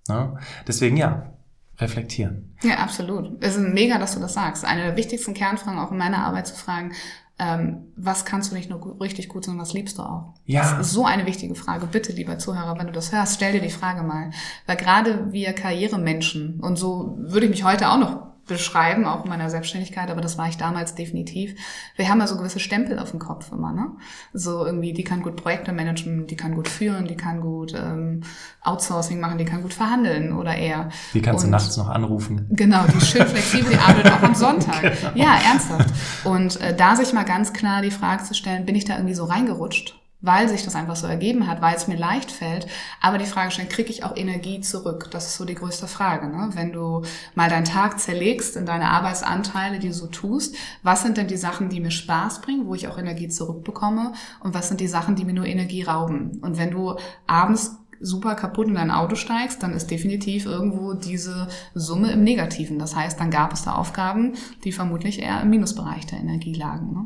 Ne? 0.07 0.37
Deswegen 0.67 0.97
ja, 0.97 1.33
reflektieren. 1.79 2.55
Ja, 2.63 2.75
absolut. 2.75 3.43
Es 3.43 3.55
ist 3.55 3.61
mega, 3.61 3.97
dass 3.97 4.13
du 4.13 4.19
das 4.19 4.33
sagst. 4.33 4.65
Eine 4.65 4.83
der 4.83 4.97
wichtigsten 4.97 5.33
Kernfragen 5.33 5.79
auch 5.79 5.91
in 5.91 5.97
meiner 5.97 6.25
Arbeit 6.25 6.47
zu 6.47 6.55
fragen, 6.55 6.93
ähm, 7.39 7.87
was 7.95 8.23
kannst 8.23 8.51
du 8.51 8.55
nicht 8.55 8.69
nur 8.69 9.01
richtig 9.01 9.27
gut, 9.27 9.45
sondern 9.45 9.63
was 9.63 9.73
liebst 9.73 9.97
du 9.97 10.03
auch? 10.03 10.35
Ja. 10.45 10.61
Das 10.61 10.87
ist 10.87 10.93
so 10.93 11.05
eine 11.05 11.25
wichtige 11.25 11.55
Frage. 11.55 11.87
Bitte, 11.87 12.11
lieber 12.11 12.37
Zuhörer, 12.37 12.77
wenn 12.77 12.85
du 12.85 12.93
das 12.93 13.11
hörst, 13.11 13.35
stell 13.35 13.53
dir 13.53 13.61
die 13.61 13.71
Frage 13.71 14.03
mal. 14.03 14.29
Weil 14.67 14.77
gerade 14.77 15.31
wir 15.33 15.53
Karrieremenschen, 15.53 16.59
und 16.59 16.75
so 16.75 17.15
würde 17.17 17.47
ich 17.47 17.51
mich 17.51 17.63
heute 17.63 17.89
auch 17.89 17.97
noch 17.97 18.31
beschreiben, 18.47 19.06
auch 19.06 19.23
in 19.23 19.30
meiner 19.30 19.49
Selbstständigkeit, 19.49 20.10
aber 20.10 20.21
das 20.21 20.38
war 20.38 20.47
ich 20.47 20.58
damals 20.58 20.95
definitiv. 20.95 21.56
Wir 21.95 22.10
haben 22.10 22.19
ja 22.19 22.27
so 22.27 22.38
gewisse 22.38 22.60
Stempel 22.60 22.99
auf 22.99 23.12
dem 23.12 23.19
Kopf 23.19 23.51
immer, 23.51 23.71
ne? 23.71 23.91
So 24.34 24.65
irgendwie, 24.65 24.93
die 24.93 25.04
kann 25.04 25.21
gut 25.21 25.36
Projekte 25.36 25.71
managen, 25.71 26.27
die 26.27 26.36
kann 26.36 26.56
gut 26.56 26.67
führen, 26.67 27.08
die 27.08 27.15
kann 27.15 27.41
gut 27.41 27.73
ähm, 27.75 28.21
Outsourcing 28.62 29.19
machen, 29.19 29.38
die 29.38 29.45
kann 29.45 29.62
gut 29.62 29.73
verhandeln 29.73 30.34
oder 30.34 30.56
eher. 30.56 30.89
Die 31.13 31.21
kannst 31.21 31.43
Und, 31.43 31.51
du 31.51 31.51
nachts 31.51 31.77
noch 31.77 31.89
anrufen. 31.89 32.47
Genau, 32.49 32.84
die 32.88 32.97
ist 32.97 33.10
schön 33.10 33.25
flexibel, 33.27 33.71
die 33.71 33.77
arbeitet 33.77 34.12
auch 34.12 34.23
am 34.23 34.36
Sonntag. 34.36 34.82
Genau. 35.01 35.15
Ja, 35.15 35.39
ernsthaft. 35.49 35.89
Und 36.25 36.60
äh, 36.62 36.75
da 36.75 36.95
sich 36.95 37.13
mal 37.13 37.23
ganz 37.23 37.54
klar 37.54 37.82
die 37.82 37.91
Frage 37.91 38.23
zu 38.23 38.34
stellen, 38.34 38.65
bin 38.65 38.75
ich 38.75 38.86
da 38.86 38.95
irgendwie 38.95 39.13
so 39.13 39.25
reingerutscht? 39.25 40.00
Weil 40.21 40.47
sich 40.47 40.63
das 40.63 40.75
einfach 40.75 40.95
so 40.95 41.07
ergeben 41.07 41.47
hat, 41.47 41.62
weil 41.62 41.75
es 41.75 41.88
mir 41.88 41.97
leicht 41.97 42.31
fällt. 42.31 42.67
Aber 43.01 43.17
die 43.17 43.25
Frage 43.25 43.51
stellt, 43.51 43.69
kriege 43.69 43.89
ich 43.89 44.03
auch 44.03 44.15
Energie 44.15 44.62
zurück? 44.62 45.10
Das 45.12 45.27
ist 45.27 45.38
so 45.38 45.45
die 45.45 45.55
größte 45.55 45.88
Frage. 45.88 46.27
Ne? 46.27 46.49
Wenn 46.53 46.71
du 46.71 47.01
mal 47.36 47.49
deinen 47.49 47.65
Tag 47.65 47.99
zerlegst 47.99 48.55
in 48.55 48.65
deine 48.65 48.89
Arbeitsanteile, 48.89 49.79
die 49.79 49.88
du 49.88 49.93
so 49.93 50.07
tust, 50.07 50.55
was 50.84 51.01
sind 51.01 51.17
denn 51.17 51.27
die 51.27 51.38
Sachen, 51.38 51.69
die 51.69 51.79
mir 51.79 51.91
Spaß 51.91 52.41
bringen, 52.41 52.67
wo 52.67 52.75
ich 52.75 52.88
auch 52.88 52.97
Energie 52.97 53.27
zurückbekomme? 53.27 54.13
Und 54.39 54.53
was 54.53 54.67
sind 54.67 54.79
die 54.79 54.88
Sachen, 54.88 55.15
die 55.15 55.25
mir 55.25 55.34
nur 55.34 55.45
Energie 55.45 55.84
rauben? 55.84 56.39
Und 56.41 56.57
wenn 56.57 56.71
du 56.71 56.95
abends 57.25 57.77
super 57.99 58.36
kaputt 58.36 58.67
in 58.67 58.75
dein 58.75 58.91
Auto 58.91 59.15
steigst, 59.15 59.62
dann 59.62 59.73
ist 59.73 59.91
definitiv 59.91 60.45
irgendwo 60.45 60.93
diese 60.93 61.47
Summe 61.75 62.12
im 62.12 62.23
Negativen. 62.23 62.79
Das 62.79 62.95
heißt, 62.95 63.19
dann 63.19 63.29
gab 63.29 63.53
es 63.53 63.63
da 63.63 63.75
Aufgaben, 63.75 64.34
die 64.63 64.71
vermutlich 64.71 65.21
eher 65.21 65.41
im 65.41 65.51
Minusbereich 65.51 66.07
der 66.07 66.19
Energie 66.19 66.53
lagen. 66.53 66.93
Ne? 66.93 67.05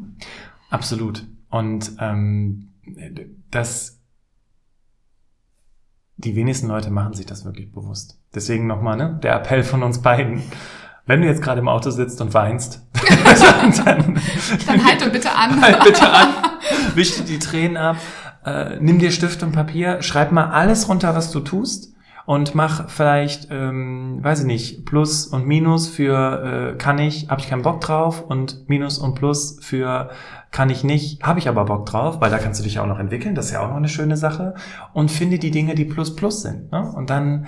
Absolut. 0.69 1.25
Und 1.49 1.91
ähm 1.99 2.71
dass 3.52 4.02
die 6.17 6.36
wenigsten 6.36 6.67
Leute 6.67 6.91
machen 6.91 7.13
sich 7.13 7.26
das 7.26 7.45
wirklich 7.45 7.71
bewusst. 7.71 8.19
Deswegen 8.34 8.67
nochmal, 8.67 8.98
ne, 8.98 9.19
der 9.21 9.36
Appell 9.36 9.63
von 9.63 9.84
uns 9.84 10.02
beiden. 10.02 10.43
Wenn 11.06 11.21
du 11.21 11.28
jetzt 11.28 11.41
gerade 11.41 11.60
im 11.60 11.67
Auto 11.67 11.91
sitzt 11.91 12.19
und 12.21 12.34
weinst, 12.34 12.82
dann, 13.86 14.19
dann 14.65 14.86
halte 14.86 15.10
bitte 15.10 15.32
an. 15.32 15.62
Halt 15.62 15.84
bitte 15.84 16.10
an, 16.10 16.30
wisch 16.95 17.24
die 17.26 17.38
Tränen 17.38 17.78
ab, 17.78 17.98
äh, 18.43 18.78
nimm 18.80 18.98
dir 18.98 19.12
Stift 19.12 19.43
und 19.43 19.52
Papier, 19.52 20.02
schreib 20.02 20.32
mal 20.32 20.50
alles 20.50 20.89
runter, 20.89 21.13
was 21.13 21.32
du 21.32 21.41
tust 21.41 21.94
und 22.26 22.56
mach 22.56 22.90
vielleicht, 22.90 23.50
ähm, 23.52 24.24
weiß 24.24 24.42
ich 24.42 24.46
nicht, 24.46 24.86
Plus 24.86 25.28
und 25.28 25.46
Minus 25.46 25.88
für 25.88 26.74
äh, 26.74 26.78
kann 26.78 26.98
ich, 26.98 27.30
habe 27.30 27.42
ich 27.42 27.50
keinen 27.50 27.62
Bock 27.62 27.82
drauf 27.82 28.24
und 28.28 28.68
Minus 28.68 28.98
und 28.98 29.16
Plus 29.16 29.60
für 29.62 30.10
kann 30.52 30.70
ich 30.70 30.84
nicht, 30.84 31.24
habe 31.24 31.40
ich 31.40 31.48
aber 31.48 31.66
Bock 31.66 31.86
drauf, 31.86 32.22
weil 32.22 32.32
da 32.32 32.40
kannst 32.40 32.60
du 32.60 32.64
dich 32.64 32.76
ja 32.76 32.84
auch 32.84 32.88
noch 32.88 33.00
entwickeln, 33.00 33.36
das 33.36 33.48
ist 33.48 33.52
ja 33.52 33.62
auch 33.62 33.70
noch 33.70 33.76
eine 33.76 33.90
schöne 33.90 34.18
Sache 34.18 34.56
und 34.94 35.12
finde 35.12 35.38
die 35.38 35.52
Dinge, 35.52 35.76
die 35.76 35.86
Plus 35.86 36.16
Plus 36.16 36.42
sind. 36.42 36.72
Ne? 36.72 36.92
Und 36.96 37.10
dann, 37.10 37.46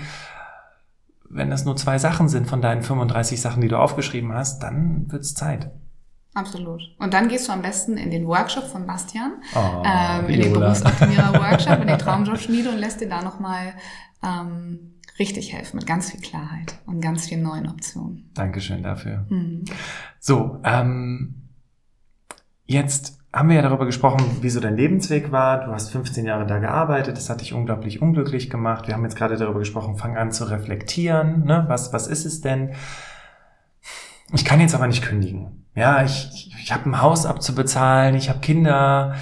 wenn 1.29 1.49
das 1.49 1.65
nur 1.65 1.75
zwei 1.75 1.97
Sachen 1.97 2.29
sind 2.29 2.47
von 2.47 2.61
deinen 2.61 2.83
35 2.83 3.41
Sachen, 3.41 3.61
die 3.61 3.69
du 3.69 3.79
aufgeschrieben 3.79 4.33
hast, 4.33 4.61
dann 4.61 5.11
wird's 5.11 5.33
Zeit. 5.33 5.71
Absolut. 6.35 6.81
Und 6.99 7.15
dann 7.15 7.29
gehst 7.29 7.47
du 7.47 7.51
am 7.51 7.63
besten 7.63 7.97
in 7.97 8.11
den 8.11 8.27
Workshop 8.27 8.65
von 8.65 8.85
Bastian, 8.85 9.31
oh, 9.55 9.83
ähm, 9.83 10.29
in 10.29 10.41
den 10.41 10.53
Berufsoptimierer-Workshop, 10.53 11.81
in 11.81 11.87
die 11.87 11.97
Traumjobschmiede 11.97 12.69
und 12.69 12.77
lässt 12.77 13.01
dir 13.01 13.09
da 13.09 13.23
nochmal 13.23 13.73
ähm, 14.23 14.95
richtig 15.19 15.53
helfen 15.53 15.77
mit 15.77 15.87
ganz 15.87 16.11
viel 16.11 16.21
Klarheit 16.21 16.79
und 16.85 17.01
ganz 17.01 17.27
vielen 17.27 17.43
neuen 17.43 17.67
Optionen. 17.67 18.29
Dankeschön 18.33 18.83
dafür. 18.83 19.25
Mhm. 19.29 19.65
So, 20.19 20.59
ähm, 20.63 21.49
jetzt 22.65 23.17
haben 23.33 23.49
wir 23.49 23.57
ja 23.57 23.61
darüber 23.61 23.85
gesprochen, 23.85 24.23
wie 24.41 24.49
so 24.49 24.59
dein 24.59 24.75
Lebensweg 24.75 25.31
war. 25.31 25.65
Du 25.65 25.71
hast 25.71 25.91
15 25.91 26.25
Jahre 26.25 26.45
da 26.45 26.59
gearbeitet, 26.59 27.17
das 27.17 27.29
hat 27.29 27.41
dich 27.41 27.53
unglaublich 27.53 28.01
unglücklich 28.01 28.49
gemacht. 28.49 28.87
Wir 28.87 28.95
haben 28.95 29.03
jetzt 29.03 29.15
gerade 29.15 29.37
darüber 29.37 29.59
gesprochen, 29.59 29.97
fang 29.97 30.17
an 30.17 30.31
zu 30.31 30.45
reflektieren. 30.45 31.45
Ne? 31.45 31.65
Was, 31.67 31.93
was 31.93 32.07
ist 32.07 32.25
es 32.25 32.41
denn? 32.41 32.73
Ich 34.33 34.43
kann 34.43 34.59
jetzt 34.59 34.75
aber 34.75 34.87
nicht 34.87 35.03
kündigen. 35.03 35.65
Ja, 35.75 36.03
ich, 36.03 36.29
ich, 36.33 36.55
ich 36.61 36.73
habe 36.73 36.89
ein 36.89 37.01
Haus 37.01 37.25
abzubezahlen, 37.25 38.15
ich 38.15 38.29
habe 38.29 38.39
Kinder 38.39 39.15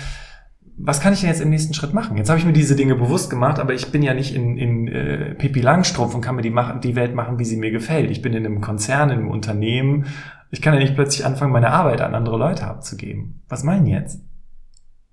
was 0.77 0.99
kann 0.99 1.13
ich 1.13 1.21
denn 1.21 1.29
jetzt 1.29 1.41
im 1.41 1.49
nächsten 1.49 1.73
Schritt 1.73 1.93
machen? 1.93 2.17
Jetzt 2.17 2.29
habe 2.29 2.39
ich 2.39 2.45
mir 2.45 2.53
diese 2.53 2.75
Dinge 2.75 2.95
bewusst 2.95 3.29
gemacht, 3.29 3.59
aber 3.59 3.73
ich 3.73 3.91
bin 3.91 4.03
ja 4.03 4.13
nicht 4.13 4.35
in, 4.35 4.57
in 4.57 4.87
äh, 4.87 5.35
Pippi 5.35 5.61
Langstrumpf 5.61 6.13
und 6.13 6.21
kann 6.21 6.35
mir 6.35 6.41
die, 6.41 6.49
machen, 6.49 6.81
die 6.81 6.95
Welt 6.95 7.15
machen, 7.15 7.39
wie 7.39 7.45
sie 7.45 7.57
mir 7.57 7.71
gefällt. 7.71 8.11
Ich 8.11 8.21
bin 8.21 8.33
in 8.33 8.45
einem 8.45 8.61
Konzern, 8.61 9.09
in 9.09 9.19
einem 9.19 9.31
Unternehmen. 9.31 10.05
Ich 10.51 10.61
kann 10.61 10.73
ja 10.73 10.79
nicht 10.79 10.95
plötzlich 10.95 11.25
anfangen, 11.25 11.53
meine 11.53 11.71
Arbeit 11.71 12.01
an 12.01 12.13
andere 12.13 12.37
Leute 12.37 12.67
abzugeben. 12.67 13.41
Was 13.47 13.63
meinen 13.63 13.87
jetzt? 13.87 14.21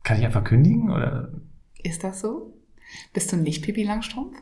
Kann 0.03 0.19
ich 0.19 0.25
einfach 0.25 0.45
kündigen 0.45 0.91
oder? 0.91 1.31
Ist 1.83 2.03
das 2.03 2.21
so? 2.21 2.55
Bist 3.13 3.33
du 3.33 3.37
nicht 3.37 3.65
Pippi 3.65 3.85
Langstrumpf? 3.85 4.37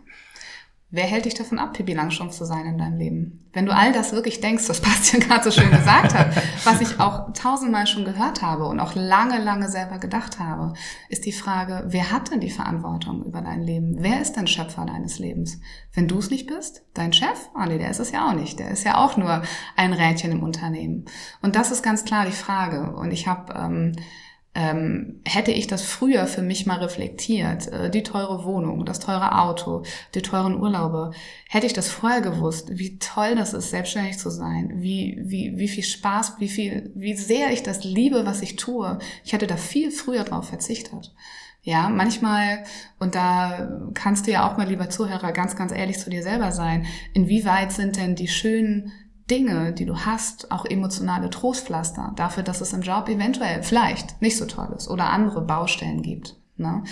Wer 0.93 1.05
hält 1.05 1.25
dich 1.25 1.35
davon 1.35 1.61
ab, 1.61 1.75
Pippi 1.75 1.93
Langstrumpf 1.95 2.33
zu 2.33 2.45
sein 2.45 2.67
in 2.67 2.77
deinem 2.77 2.99
Leben? 2.99 3.49
Wenn 3.53 3.67
du 3.67 3.73
all 3.73 3.93
das 3.93 4.13
wirklich 4.13 4.41
denkst, 4.41 4.69
was 4.69 4.81
Bastian 4.83 5.23
gerade 5.23 5.49
so 5.49 5.53
schön 5.53 5.71
gesagt 5.71 6.15
hat, 6.15 6.35
was 6.65 6.81
ich 6.81 6.99
auch 6.99 7.33
tausendmal 7.33 7.87
schon 7.87 8.05
gehört 8.05 8.43
habe 8.43 8.67
und 8.67 8.81
auch 8.81 8.97
lange, 8.97 9.39
lange 9.39 9.69
selber 9.69 9.99
gedacht 9.99 10.41
habe, 10.41 10.75
ist 11.09 11.27
die 11.27 11.33
Frage, 11.33 11.85
wer 11.87 12.11
hat 12.11 12.33
denn 12.33 12.41
die 12.41 12.51
Verantwortung 12.51 13.25
über 13.25 13.41
dein 13.41 13.63
Leben? 13.63 13.99
Wer 14.01 14.21
ist 14.21 14.33
denn 14.33 14.49
Schöpfer 14.49 14.85
deines 14.85 15.21
Lebens? 15.21 15.61
Wenn 15.95 16.09
du 16.09 16.19
es 16.19 16.31
nicht 16.31 16.49
bist, 16.49 16.83
dein 16.95 17.13
Chef? 17.13 17.49
Ah 17.55 17.67
nee, 17.67 17.79
der 17.79 17.91
ist 17.91 18.01
es 18.01 18.11
ja 18.11 18.29
auch 18.29 18.35
nicht. 18.35 18.59
Der 18.59 18.73
ist 18.73 18.83
ja 18.83 18.97
auch 18.97 19.17
nur 19.17 19.43
ein 19.77 19.93
Rädchen 19.93 20.33
im 20.33 20.43
Unternehmen. 20.43 21.05
Und 21.41 21.55
das 21.55 21.71
ist 21.71 21.85
ganz 21.85 22.05
klar 22.05 22.27
die 22.27 22.33
Frage. 22.33 22.97
Und 22.97 23.13
ich 23.13 23.29
habe... 23.29 23.55
Ähm, 23.55 23.93
ähm, 24.61 25.23
hätte 25.25 25.53
ich 25.53 25.69
das 25.69 25.83
früher 25.83 26.27
für 26.27 26.43
mich 26.43 26.67
mal 26.67 26.81
reflektiert, 26.81 27.67
äh, 27.69 27.89
die 27.89 28.03
teure 28.03 28.45
Wohnung, 28.45 28.85
das 28.85 29.01
teure 29.01 29.39
Auto, 29.39 29.85
die 30.15 30.21
teuren 30.21 30.61
Urlaube, 30.61 31.13
hätte 31.49 31.67
ich 31.67 31.73
das 31.73 31.89
vorher 31.89 32.21
gewusst, 32.21 32.69
wie 32.71 32.99
toll 32.99 33.37
das 33.37 33.55
ist, 33.55 33.71
selbstständig 33.71 34.19
zu 34.19 34.29
sein, 34.29 34.73
wie, 34.75 35.19
wie, 35.23 35.57
wie 35.57 35.69
viel 35.69 35.83
Spaß, 35.83 36.35
wie 36.41 36.49
viel, 36.51 36.93
wie 36.95 37.15
sehr 37.15 37.53
ich 37.53 37.63
das 37.63 37.85
liebe, 37.85 38.27
was 38.27 38.43
ich 38.43 38.57
tue, 38.57 38.99
ich 39.25 39.33
hätte 39.33 39.47
da 39.47 39.57
viel 39.57 39.91
früher 39.91 40.25
drauf 40.25 40.49
verzichtet. 40.49 41.15
Ja, 41.63 41.89
manchmal, 41.89 42.65
und 42.99 43.15
da 43.15 43.91
kannst 43.95 44.27
du 44.27 44.31
ja 44.31 44.47
auch 44.47 44.59
mal, 44.59 44.69
lieber 44.69 44.91
Zuhörer, 44.91 45.33
ganz, 45.33 45.57
ganz 45.57 45.73
ehrlich 45.73 45.99
zu 45.99 46.11
dir 46.11 46.23
selber 46.23 46.53
sein, 46.53 46.85
inwieweit 47.15 47.73
sind 47.73 47.97
denn 47.97 48.15
die 48.15 48.29
schönen 48.29 48.93
Dinge, 49.31 49.73
die 49.73 49.87
du 49.87 49.97
hast, 49.97 50.51
auch 50.51 50.65
emotionale 50.65 51.31
Trostpflaster 51.31 52.13
dafür, 52.17 52.43
dass 52.43 52.61
es 52.61 52.73
im 52.73 52.83
Job 52.83 53.09
eventuell 53.09 53.63
vielleicht 53.63 54.21
nicht 54.21 54.37
so 54.37 54.47
toll 54.47 54.73
ist 54.77 54.89
oder 54.89 55.11
andere 55.11 55.41
Baustellen 55.41 56.03
gibt. 56.03 56.37
Ne? 56.57 56.83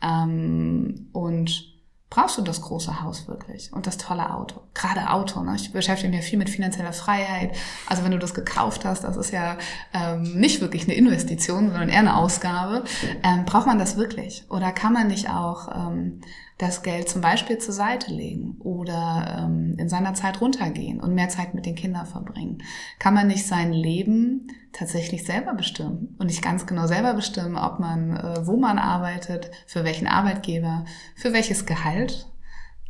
Ähm, 0.00 1.08
und 1.12 1.74
brauchst 2.10 2.38
du 2.38 2.42
das 2.42 2.62
große 2.62 3.02
Haus 3.02 3.28
wirklich 3.28 3.72
und 3.72 3.86
das 3.86 3.98
tolle 3.98 4.34
Auto? 4.34 4.60
Gerade 4.74 5.10
Auto, 5.10 5.42
ne? 5.42 5.56
ich 5.56 5.72
beschäftige 5.72 6.14
mich 6.14 6.24
viel 6.24 6.38
mit 6.38 6.48
finanzieller 6.48 6.92
Freiheit. 6.92 7.54
Also 7.86 8.04
wenn 8.04 8.12
du 8.12 8.18
das 8.18 8.32
gekauft 8.32 8.84
hast, 8.84 9.04
das 9.04 9.16
ist 9.16 9.32
ja 9.32 9.58
ähm, 9.92 10.22
nicht 10.38 10.60
wirklich 10.60 10.84
eine 10.84 10.94
Investition, 10.94 11.70
sondern 11.70 11.88
eher 11.88 11.98
eine 11.98 12.16
Ausgabe. 12.16 12.84
Ähm, 13.22 13.44
braucht 13.44 13.66
man 13.66 13.78
das 13.78 13.96
wirklich? 13.96 14.44
Oder 14.48 14.72
kann 14.72 14.92
man 14.92 15.08
nicht 15.08 15.28
auch 15.28 15.68
ähm, 15.74 16.20
das 16.58 16.82
Geld 16.82 17.08
zum 17.08 17.22
Beispiel 17.22 17.58
zur 17.58 17.72
Seite 17.72 18.12
legen 18.12 18.56
oder 18.58 19.44
ähm, 19.44 19.76
in 19.78 19.88
seiner 19.88 20.14
Zeit 20.14 20.40
runtergehen 20.40 21.00
und 21.00 21.14
mehr 21.14 21.28
Zeit 21.28 21.54
mit 21.54 21.66
den 21.66 21.76
Kindern 21.76 22.06
verbringen? 22.06 22.58
Kann 22.98 23.14
man 23.14 23.28
nicht 23.28 23.46
sein 23.46 23.72
Leben 23.72 24.48
tatsächlich 24.72 25.24
selber 25.24 25.54
bestimmen 25.54 26.16
und 26.18 26.26
nicht 26.26 26.42
ganz 26.42 26.66
genau 26.66 26.86
selber 26.86 27.14
bestimmen, 27.14 27.56
ob 27.56 27.78
man, 27.78 28.16
äh, 28.16 28.46
wo 28.46 28.56
man 28.56 28.78
arbeitet, 28.78 29.50
für 29.66 29.84
welchen 29.84 30.08
Arbeitgeber, 30.08 30.84
für 31.14 31.32
welches 31.32 31.64
Gehalt, 31.64 32.28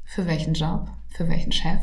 für 0.04 0.26
welchen 0.26 0.54
Job, 0.54 0.90
für 1.10 1.28
welchen 1.28 1.52
Chef? 1.52 1.80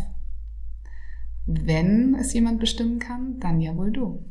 Wenn 1.46 2.16
es 2.16 2.34
jemand 2.34 2.60
bestimmen 2.60 2.98
kann, 2.98 3.40
dann 3.40 3.62
ja 3.62 3.78
wohl 3.78 3.92
du. 3.92 4.26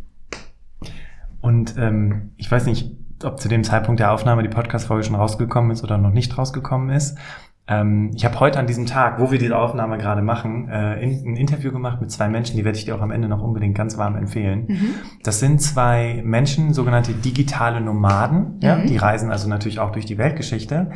Und 1.40 1.76
ähm, 1.78 2.32
ich 2.36 2.50
weiß 2.50 2.66
nicht, 2.66 2.96
ob 3.24 3.40
zu 3.40 3.48
dem 3.48 3.64
Zeitpunkt 3.64 4.00
der 4.00 4.12
Aufnahme 4.12 4.42
die 4.42 4.48
Podcast-Folge 4.48 5.04
schon 5.04 5.16
rausgekommen 5.16 5.70
ist 5.70 5.82
oder 5.82 5.98
noch 5.98 6.12
nicht 6.12 6.36
rausgekommen 6.36 6.90
ist. 6.90 7.18
Ähm, 7.66 8.10
ich 8.14 8.24
habe 8.24 8.38
heute 8.40 8.58
an 8.58 8.66
diesem 8.66 8.84
Tag, 8.84 9.18
wo 9.18 9.30
wir 9.30 9.38
diese 9.38 9.56
Aufnahme 9.56 9.96
gerade 9.96 10.20
machen, 10.20 10.68
äh, 10.68 11.02
in, 11.02 11.32
ein 11.32 11.36
Interview 11.36 11.72
gemacht 11.72 12.00
mit 12.00 12.10
zwei 12.10 12.28
Menschen, 12.28 12.56
die 12.56 12.64
werde 12.64 12.76
ich 12.76 12.84
dir 12.84 12.94
auch 12.94 13.00
am 13.00 13.10
Ende 13.10 13.26
noch 13.26 13.42
unbedingt 13.42 13.74
ganz 13.74 13.96
warm 13.96 14.16
empfehlen. 14.16 14.66
Mhm. 14.68 14.94
Das 15.22 15.40
sind 15.40 15.62
zwei 15.62 16.20
Menschen, 16.24 16.74
sogenannte 16.74 17.14
digitale 17.14 17.80
Nomaden, 17.80 18.56
mhm. 18.56 18.60
ja, 18.60 18.76
die 18.76 18.96
reisen 18.98 19.30
also 19.30 19.48
natürlich 19.48 19.78
auch 19.78 19.92
durch 19.92 20.04
die 20.04 20.18
Weltgeschichte. 20.18 20.90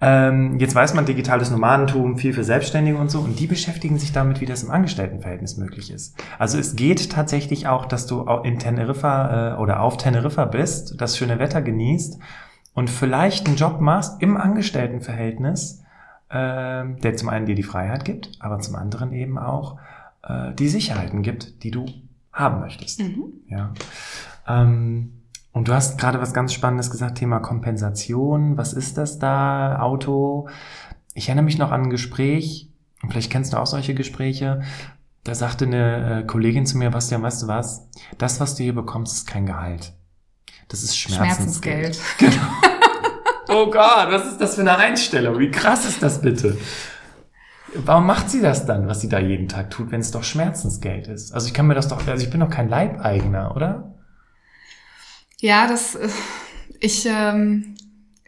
Ähm, 0.00 0.58
jetzt 0.60 0.74
weiß 0.74 0.94
man 0.94 1.06
digitales 1.06 1.50
Nomadentum, 1.50 2.18
viel 2.18 2.32
für 2.32 2.44
Selbstständige 2.44 2.98
und 2.98 3.10
so, 3.10 3.20
und 3.20 3.40
die 3.40 3.46
beschäftigen 3.46 3.98
sich 3.98 4.12
damit, 4.12 4.40
wie 4.40 4.46
das 4.46 4.62
im 4.62 4.70
Angestelltenverhältnis 4.70 5.56
möglich 5.56 5.90
ist. 5.90 6.16
Also 6.38 6.58
es 6.58 6.76
geht 6.76 7.10
tatsächlich 7.10 7.66
auch, 7.66 7.86
dass 7.86 8.06
du 8.06 8.22
in 8.44 8.58
Teneriffa 8.58 9.54
äh, 9.54 9.58
oder 9.58 9.80
auf 9.80 9.96
Teneriffa 9.96 10.44
bist, 10.44 11.00
das 11.00 11.16
schöne 11.16 11.38
Wetter 11.38 11.62
genießt 11.62 12.18
und 12.74 12.90
vielleicht 12.90 13.48
einen 13.48 13.56
Job 13.56 13.80
machst 13.80 14.22
im 14.22 14.36
Angestelltenverhältnis, 14.36 15.82
äh, 16.28 16.84
der 17.02 17.16
zum 17.16 17.28
einen 17.28 17.46
dir 17.46 17.56
die 17.56 17.64
Freiheit 17.64 18.04
gibt, 18.04 18.30
aber 18.38 18.60
zum 18.60 18.76
anderen 18.76 19.12
eben 19.12 19.36
auch 19.36 19.78
äh, 20.22 20.54
die 20.54 20.68
Sicherheiten 20.68 21.22
gibt, 21.22 21.64
die 21.64 21.72
du 21.72 21.86
haben 22.32 22.60
möchtest. 22.60 23.00
Mhm. 23.00 23.32
Ja. 23.48 23.72
Ähm, 24.46 25.17
und 25.58 25.66
du 25.66 25.74
hast 25.74 25.98
gerade 25.98 26.20
was 26.20 26.32
ganz 26.32 26.52
Spannendes 26.52 26.88
gesagt, 26.88 27.18
Thema 27.18 27.40
Kompensation. 27.40 28.56
Was 28.56 28.72
ist 28.72 28.96
das 28.96 29.18
da? 29.18 29.80
Auto? 29.80 30.48
Ich 31.14 31.28
erinnere 31.28 31.44
mich 31.44 31.58
noch 31.58 31.72
an 31.72 31.82
ein 31.82 31.90
Gespräch, 31.90 32.70
und 33.02 33.10
vielleicht 33.10 33.32
kennst 33.32 33.52
du 33.52 33.56
auch 33.56 33.66
solche 33.66 33.92
Gespräche. 33.92 34.62
Da 35.24 35.34
sagte 35.34 35.66
eine 35.66 36.20
äh, 36.20 36.22
Kollegin 36.24 36.64
zu 36.64 36.78
mir, 36.78 36.90
Bastian, 36.90 37.24
weißt 37.24 37.42
du 37.42 37.48
was? 37.48 37.88
Das, 38.18 38.38
was 38.38 38.54
du 38.54 38.62
hier 38.62 38.74
bekommst, 38.74 39.16
ist 39.16 39.26
kein 39.26 39.46
Gehalt. 39.46 39.94
Das 40.68 40.84
ist 40.84 40.96
Schmerzensgeld. 40.96 41.96
Schmerzensgeld. 41.96 42.38
Genau. 43.48 43.64
oh 43.64 43.70
Gott, 43.70 44.10
was 44.10 44.26
ist 44.26 44.40
das 44.40 44.54
für 44.54 44.60
eine 44.60 44.76
Einstellung? 44.76 45.40
Wie 45.40 45.50
krass 45.50 45.86
ist 45.86 46.00
das 46.00 46.20
bitte? 46.20 46.56
Warum 47.74 48.06
macht 48.06 48.30
sie 48.30 48.40
das 48.40 48.64
dann, 48.64 48.86
was 48.86 49.00
sie 49.00 49.08
da 49.08 49.18
jeden 49.18 49.48
Tag 49.48 49.70
tut, 49.70 49.90
wenn 49.90 50.00
es 50.00 50.12
doch 50.12 50.22
Schmerzensgeld 50.22 51.08
ist? 51.08 51.32
Also 51.32 51.48
ich 51.48 51.54
kann 51.54 51.66
mir 51.66 51.74
das 51.74 51.88
doch, 51.88 52.06
also 52.06 52.24
ich 52.24 52.30
bin 52.30 52.38
doch 52.38 52.50
kein 52.50 52.68
Leibeigener, 52.68 53.56
oder? 53.56 53.97
Ja, 55.40 55.68
das, 55.68 55.94
äh, 55.94 56.08
ich, 56.80 57.06
ähm, 57.06 57.76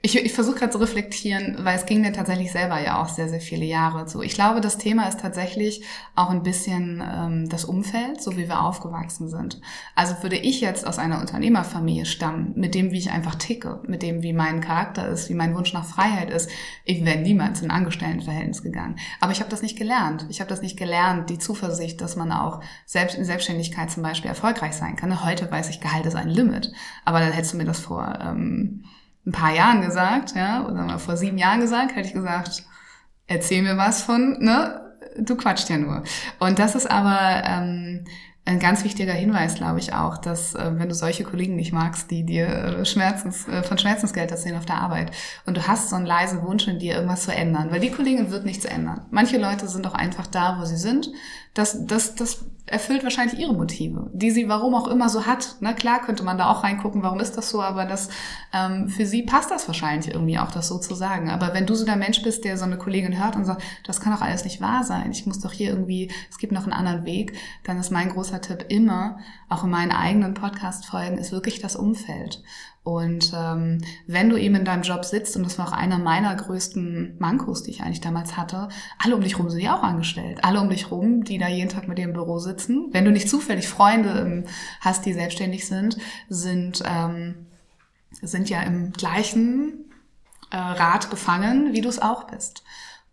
ich, 0.02 0.16
ich 0.16 0.32
versuche 0.32 0.60
gerade 0.60 0.72
zu 0.72 0.78
reflektieren, 0.78 1.58
weil 1.60 1.76
es 1.76 1.84
ging 1.84 2.00
mir 2.00 2.12
tatsächlich 2.12 2.52
selber 2.52 2.80
ja 2.80 3.02
auch 3.02 3.08
sehr, 3.08 3.28
sehr 3.28 3.40
viele 3.40 3.66
Jahre 3.66 4.08
so. 4.08 4.22
Ich 4.22 4.32
glaube, 4.32 4.62
das 4.62 4.78
Thema 4.78 5.06
ist 5.06 5.20
tatsächlich 5.20 5.84
auch 6.14 6.30
ein 6.30 6.42
bisschen 6.42 7.02
ähm, 7.06 7.48
das 7.50 7.66
Umfeld, 7.66 8.22
so 8.22 8.36
wie 8.38 8.48
wir 8.48 8.62
aufgewachsen 8.62 9.28
sind. 9.28 9.60
Also 9.94 10.14
würde 10.22 10.36
ich 10.36 10.62
jetzt 10.62 10.86
aus 10.86 10.98
einer 10.98 11.20
Unternehmerfamilie 11.20 12.06
stammen, 12.06 12.54
mit 12.56 12.74
dem, 12.74 12.92
wie 12.92 12.98
ich 12.98 13.10
einfach 13.10 13.34
ticke, 13.34 13.80
mit 13.86 14.02
dem, 14.02 14.22
wie 14.22 14.32
mein 14.32 14.62
Charakter 14.62 15.06
ist, 15.06 15.28
wie 15.28 15.34
mein 15.34 15.54
Wunsch 15.54 15.74
nach 15.74 15.84
Freiheit 15.84 16.30
ist, 16.30 16.50
ich 16.86 17.04
wäre 17.04 17.18
niemals 17.18 17.60
in 17.60 17.70
ein 17.70 17.76
Angestelltenverhältnis 17.76 18.62
gegangen. 18.62 18.96
Aber 19.20 19.32
ich 19.32 19.40
habe 19.40 19.50
das 19.50 19.60
nicht 19.60 19.76
gelernt. 19.76 20.24
Ich 20.30 20.40
habe 20.40 20.48
das 20.48 20.62
nicht 20.62 20.78
gelernt, 20.78 21.28
die 21.28 21.38
Zuversicht, 21.38 22.00
dass 22.00 22.16
man 22.16 22.32
auch 22.32 22.60
selbst 22.86 23.18
in 23.18 23.26
Selbstständigkeit 23.26 23.90
zum 23.90 24.02
Beispiel 24.02 24.30
erfolgreich 24.30 24.72
sein 24.72 24.96
kann. 24.96 25.24
Heute 25.26 25.50
weiß 25.50 25.68
ich, 25.68 25.80
Gehalt 25.80 26.06
ist 26.06 26.16
ein 26.16 26.30
Limit. 26.30 26.72
Aber 27.04 27.20
dann 27.20 27.32
hättest 27.32 27.52
du 27.52 27.58
mir 27.58 27.66
das 27.66 27.80
vor... 27.80 28.18
Ähm, 28.22 28.84
ein 29.26 29.33
paar 29.33 29.54
Jahren 29.54 29.83
gesagt, 29.83 30.35
ja, 30.35 30.64
oder 30.64 30.85
mal 30.85 30.98
vor 30.98 31.16
sieben 31.16 31.38
Jahren 31.38 31.61
gesagt, 31.61 31.94
hätte 31.94 32.09
ich 32.09 32.14
gesagt, 32.14 32.64
erzähl 33.26 33.62
mir 33.62 33.76
was 33.76 34.02
von, 34.02 34.38
ne, 34.40 34.80
du 35.18 35.37
quatscht 35.37 35.68
ja 35.68 35.78
nur. 35.78 36.02
Und 36.38 36.59
das 36.59 36.74
ist 36.74 36.90
aber 36.90 37.42
ähm, 37.44 38.04
ein 38.46 38.59
ganz 38.59 38.85
wichtiger 38.85 39.12
Hinweis, 39.12 39.54
glaube 39.54 39.78
ich 39.78 39.92
auch, 39.92 40.18
dass 40.18 40.54
äh, 40.54 40.70
wenn 40.74 40.88
du 40.88 40.94
solche 40.94 41.24
Kollegen 41.24 41.56
nicht 41.56 41.72
magst, 41.72 42.11
die 42.11 42.24
dir 42.24 42.46
äh, 42.46 42.85
Schmerzens, 42.85 43.46
äh, 43.46 43.62
von 43.62 43.78
Schmerzensgeld 43.78 44.30
erzählen 44.30 44.56
auf 44.56 44.66
der 44.66 44.78
Arbeit 44.78 45.12
und 45.46 45.56
du 45.56 45.66
hast 45.66 45.90
so 45.90 45.96
einen 45.96 46.06
leisen 46.06 46.42
Wunsch 46.42 46.66
in 46.66 46.78
dir, 46.78 46.94
irgendwas 46.94 47.24
zu 47.24 47.33
ändern, 47.33 47.70
weil 47.70 47.80
die 47.80 47.90
Kollegin 47.90 48.30
wird 48.30 48.46
nichts 48.46 48.64
ändern. 48.64 49.06
Manche 49.11 49.38
Leute 49.38 49.68
sind 49.68 49.87
auch 49.87 49.94
einfach 49.94 50.26
da, 50.26 50.59
wo 50.59 50.64
sie 50.64 50.76
sind. 50.78 51.11
Das, 51.54 51.84
das, 51.86 52.14
das 52.14 52.44
erfüllt 52.70 53.02
wahrscheinlich 53.02 53.38
ihre 53.38 53.52
Motive, 53.52 54.08
die 54.12 54.30
sie 54.30 54.48
warum 54.48 54.74
auch 54.74 54.86
immer 54.86 55.08
so 55.08 55.26
hat. 55.26 55.56
Na 55.58 55.72
klar 55.72 56.00
könnte 56.00 56.22
man 56.22 56.38
da 56.38 56.50
auch 56.50 56.62
reingucken, 56.62 57.02
warum 57.02 57.18
ist 57.18 57.36
das 57.36 57.50
so, 57.50 57.60
aber 57.60 57.84
das 57.84 58.08
ähm, 58.52 58.88
für 58.88 59.06
sie 59.06 59.24
passt 59.24 59.50
das 59.50 59.66
wahrscheinlich 59.66 60.14
irgendwie 60.14 60.38
auch, 60.38 60.52
das 60.52 60.68
so 60.68 60.78
zu 60.78 60.94
sagen. 60.94 61.30
Aber 61.30 61.52
wenn 61.52 61.66
du 61.66 61.74
so 61.74 61.84
der 61.84 61.96
Mensch 61.96 62.22
bist, 62.22 62.44
der 62.44 62.56
so 62.56 62.64
eine 62.64 62.78
Kollegin 62.78 63.18
hört 63.18 63.34
und 63.34 63.44
sagt, 63.44 63.62
das 63.84 64.00
kann 64.00 64.12
doch 64.12 64.22
alles 64.22 64.44
nicht 64.44 64.60
wahr 64.60 64.84
sein, 64.84 65.10
ich 65.10 65.26
muss 65.26 65.40
doch 65.40 65.52
hier 65.52 65.70
irgendwie, 65.70 66.12
es 66.30 66.38
gibt 66.38 66.52
noch 66.52 66.62
einen 66.62 66.72
anderen 66.72 67.04
Weg, 67.04 67.36
dann 67.64 67.78
ist 67.78 67.90
mein 67.90 68.10
großer 68.10 68.40
Tipp 68.40 68.66
immer, 68.68 69.18
auch 69.48 69.64
in 69.64 69.70
meinen 69.70 69.92
eigenen 69.92 70.34
Podcast-Folgen, 70.34 71.18
ist 71.18 71.32
wirklich 71.32 71.60
das 71.60 71.74
Umfeld. 71.74 72.42
Und 72.83 73.33
ähm, 73.37 73.83
wenn 74.07 74.31
du 74.31 74.37
eben 74.37 74.55
in 74.55 74.64
deinem 74.64 74.83
Job 74.83 75.05
sitzt, 75.05 75.37
und 75.37 75.45
das 75.45 75.59
war 75.59 75.69
auch 75.69 75.73
einer 75.73 75.99
meiner 75.99 76.35
größten 76.35 77.16
Mankos, 77.19 77.62
die 77.62 77.71
ich 77.71 77.83
eigentlich 77.83 78.01
damals 78.01 78.38
hatte, 78.38 78.69
alle 78.99 79.14
um 79.14 79.23
dich 79.23 79.38
rum 79.38 79.51
sind 79.51 79.61
ja 79.61 79.77
auch 79.77 79.83
angestellt. 79.83 80.43
Alle 80.43 80.61
um 80.61 80.71
dich 80.71 80.90
rum, 80.90 81.23
die 81.23 81.37
da 81.37 81.49
jeden 81.49 81.69
Tag 81.69 81.88
mit 81.88 81.99
dir 81.99 82.05
im 82.05 82.14
Büro 82.14 82.38
sitzen. 82.38 82.88
Wenn 82.93 83.05
du 83.05 83.12
nicht 83.12 83.29
zufällig 83.29 83.69
Freunde 83.69 84.21
ähm, 84.21 84.45
hast, 84.81 85.05
die 85.05 85.12
selbstständig 85.12 85.66
sind, 85.66 85.99
sind, 86.31 86.83
ähm, 86.87 87.47
sind 88.23 88.49
ja 88.49 88.62
im 88.62 88.93
gleichen 88.93 89.85
äh, 90.51 90.57
Rad 90.57 91.11
gefangen, 91.11 91.75
wie 91.75 91.83
du 91.83 91.88
es 91.90 92.01
auch 92.01 92.25
bist. 92.25 92.64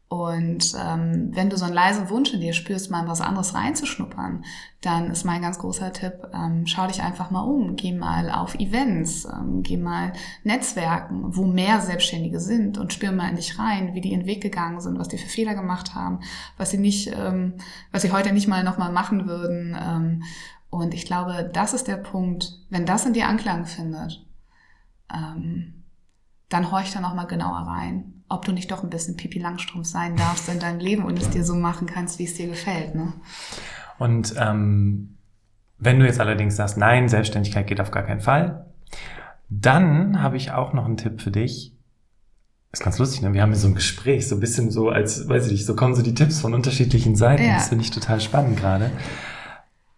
Und 0.09 0.73
ähm, 0.79 1.35
wenn 1.35 1.49
du 1.49 1.57
so 1.57 1.65
einen 1.65 1.73
leisen 1.73 2.09
Wunsch 2.09 2.33
in 2.33 2.39
dir 2.39 2.53
spürst, 2.53 2.89
mal 2.89 3.01
in 3.01 3.09
was 3.09 3.19
anderes 3.19 3.53
reinzuschnuppern, 3.53 4.45
dann 4.79 5.11
ist 5.11 5.25
mein 5.25 5.41
ganz 5.41 5.59
großer 5.59 5.91
Tipp, 5.91 6.29
ähm, 6.33 6.65
schau 6.65 6.87
dich 6.87 7.01
einfach 7.01 7.29
mal 7.29 7.41
um, 7.41 7.75
geh 7.75 7.91
mal 7.91 8.31
auf 8.31 8.55
Events, 8.55 9.25
ähm, 9.25 9.63
geh 9.63 9.75
mal 9.75 10.13
Netzwerken, 10.43 11.35
wo 11.35 11.43
mehr 11.43 11.81
Selbstständige 11.81 12.39
sind 12.39 12.77
und 12.77 12.93
spür 12.93 13.11
mal 13.11 13.29
in 13.29 13.35
dich 13.35 13.59
rein, 13.59 13.95
wie 13.95 14.01
die 14.01 14.13
in 14.13 14.21
den 14.21 14.27
Weg 14.27 14.41
gegangen 14.41 14.79
sind, 14.79 14.97
was 14.97 15.09
die 15.09 15.17
für 15.17 15.27
Fehler 15.27 15.55
gemacht 15.55 15.93
haben, 15.93 16.21
was 16.55 16.71
sie 16.71 16.77
nicht, 16.77 17.11
ähm, 17.13 17.55
was 17.91 18.01
sie 18.01 18.13
heute 18.13 18.31
nicht 18.31 18.47
mal 18.47 18.63
nochmal 18.63 18.93
machen 18.93 19.27
würden. 19.27 19.77
Ähm, 19.77 20.23
und 20.69 20.93
ich 20.93 21.05
glaube, 21.05 21.49
das 21.51 21.73
ist 21.73 21.89
der 21.89 21.97
Punkt, 21.97 22.61
wenn 22.69 22.85
das 22.85 23.05
in 23.05 23.11
dir 23.11 23.27
Anklang 23.27 23.65
findet, 23.65 24.25
ähm, 25.13 25.83
dann 26.47 26.71
horch 26.71 26.93
da 26.93 27.01
nochmal 27.01 27.27
genauer 27.27 27.67
rein 27.67 28.16
ob 28.29 28.45
du 28.45 28.51
nicht 28.51 28.71
doch 28.71 28.83
ein 28.83 28.89
bisschen 28.89 29.15
Pipi 29.15 29.39
Langstrumpf 29.39 29.87
sein 29.87 30.15
darfst 30.15 30.49
in 30.49 30.59
deinem 30.59 30.79
Leben 30.79 31.05
und 31.05 31.19
es 31.19 31.29
dir 31.29 31.43
so 31.43 31.55
machen 31.55 31.87
kannst, 31.87 32.19
wie 32.19 32.25
es 32.25 32.35
dir 32.35 32.47
gefällt. 32.47 32.95
Ne? 32.95 33.13
Und 33.99 34.35
ähm, 34.37 35.17
wenn 35.79 35.99
du 35.99 36.05
jetzt 36.05 36.19
allerdings 36.19 36.55
sagst, 36.55 36.77
nein, 36.77 37.07
Selbstständigkeit 37.07 37.67
geht 37.67 37.81
auf 37.81 37.91
gar 37.91 38.03
keinen 38.03 38.21
Fall, 38.21 38.65
dann 39.49 40.21
habe 40.21 40.37
ich 40.37 40.51
auch 40.51 40.73
noch 40.73 40.85
einen 40.85 40.97
Tipp 40.97 41.21
für 41.21 41.31
dich. 41.31 41.73
ist 42.71 42.83
ganz 42.83 42.97
lustig, 42.97 43.21
ne? 43.21 43.33
Wir 43.33 43.41
haben 43.41 43.51
hier 43.51 43.59
so 43.59 43.67
ein 43.67 43.75
Gespräch, 43.75 44.27
so 44.27 44.35
ein 44.35 44.41
bisschen 44.41 44.71
so, 44.71 44.89
als, 44.89 45.29
weiß 45.29 45.45
ich 45.45 45.51
nicht, 45.53 45.65
so 45.65 45.75
kommen 45.75 45.95
so 45.95 46.01
die 46.01 46.15
Tipps 46.15 46.41
von 46.41 46.53
unterschiedlichen 46.53 47.15
Seiten. 47.15 47.43
Ja. 47.43 47.55
Das 47.55 47.69
finde 47.69 47.83
ich 47.83 47.91
total 47.91 48.19
spannend 48.19 48.59
gerade. 48.59 48.91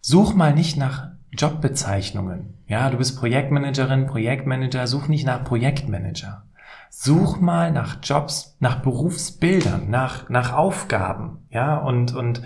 Such 0.00 0.34
mal 0.34 0.54
nicht 0.54 0.76
nach 0.76 1.08
Jobbezeichnungen. 1.32 2.54
Ja, 2.66 2.90
du 2.90 2.98
bist 2.98 3.18
Projektmanagerin, 3.18 4.06
Projektmanager, 4.06 4.86
such 4.86 5.08
nicht 5.08 5.26
nach 5.26 5.44
Projektmanager. 5.44 6.44
Such 6.92 7.40
mal 7.40 7.70
nach 7.70 7.98
Jobs, 8.02 8.56
nach 8.58 8.82
Berufsbildern, 8.82 9.88
nach, 9.88 10.28
nach 10.28 10.52
Aufgaben, 10.52 11.46
ja, 11.48 11.76
und, 11.76 12.14
und 12.16 12.42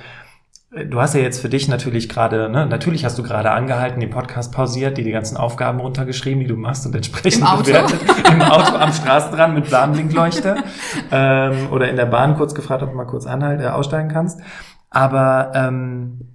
äh, 0.70 0.84
du 0.84 1.00
hast 1.00 1.14
ja 1.14 1.22
jetzt 1.22 1.40
für 1.40 1.48
dich 1.48 1.66
natürlich 1.66 2.10
gerade, 2.10 2.50
ne, 2.50 2.66
natürlich 2.66 3.06
hast 3.06 3.18
du 3.18 3.22
gerade 3.22 3.52
angehalten, 3.52 4.00
den 4.00 4.10
Podcast 4.10 4.52
pausiert, 4.52 4.98
dir 4.98 5.04
die 5.04 5.12
ganzen 5.12 5.38
Aufgaben 5.38 5.80
runtergeschrieben, 5.80 6.40
die 6.40 6.46
du 6.46 6.56
machst 6.56 6.84
und 6.84 6.94
entsprechend 6.94 7.40
Im 7.40 7.46
Auto. 7.46 7.62
bewertet. 7.64 8.00
Im 8.30 8.42
Auto 8.42 8.76
am 8.76 8.92
Straßenrand 8.92 9.54
mit 9.54 9.66
Blamlinkleuchte 9.66 10.56
ähm, 11.10 11.68
oder 11.70 11.88
in 11.88 11.96
der 11.96 12.06
Bahn 12.06 12.36
kurz 12.36 12.54
gefragt, 12.54 12.82
ob 12.82 12.90
du 12.90 12.96
mal 12.96 13.06
kurz 13.06 13.26
anhalt, 13.26 13.62
äh, 13.62 13.68
aussteigen 13.68 14.10
kannst. 14.10 14.40
Aber 14.90 15.52
ähm, 15.54 16.33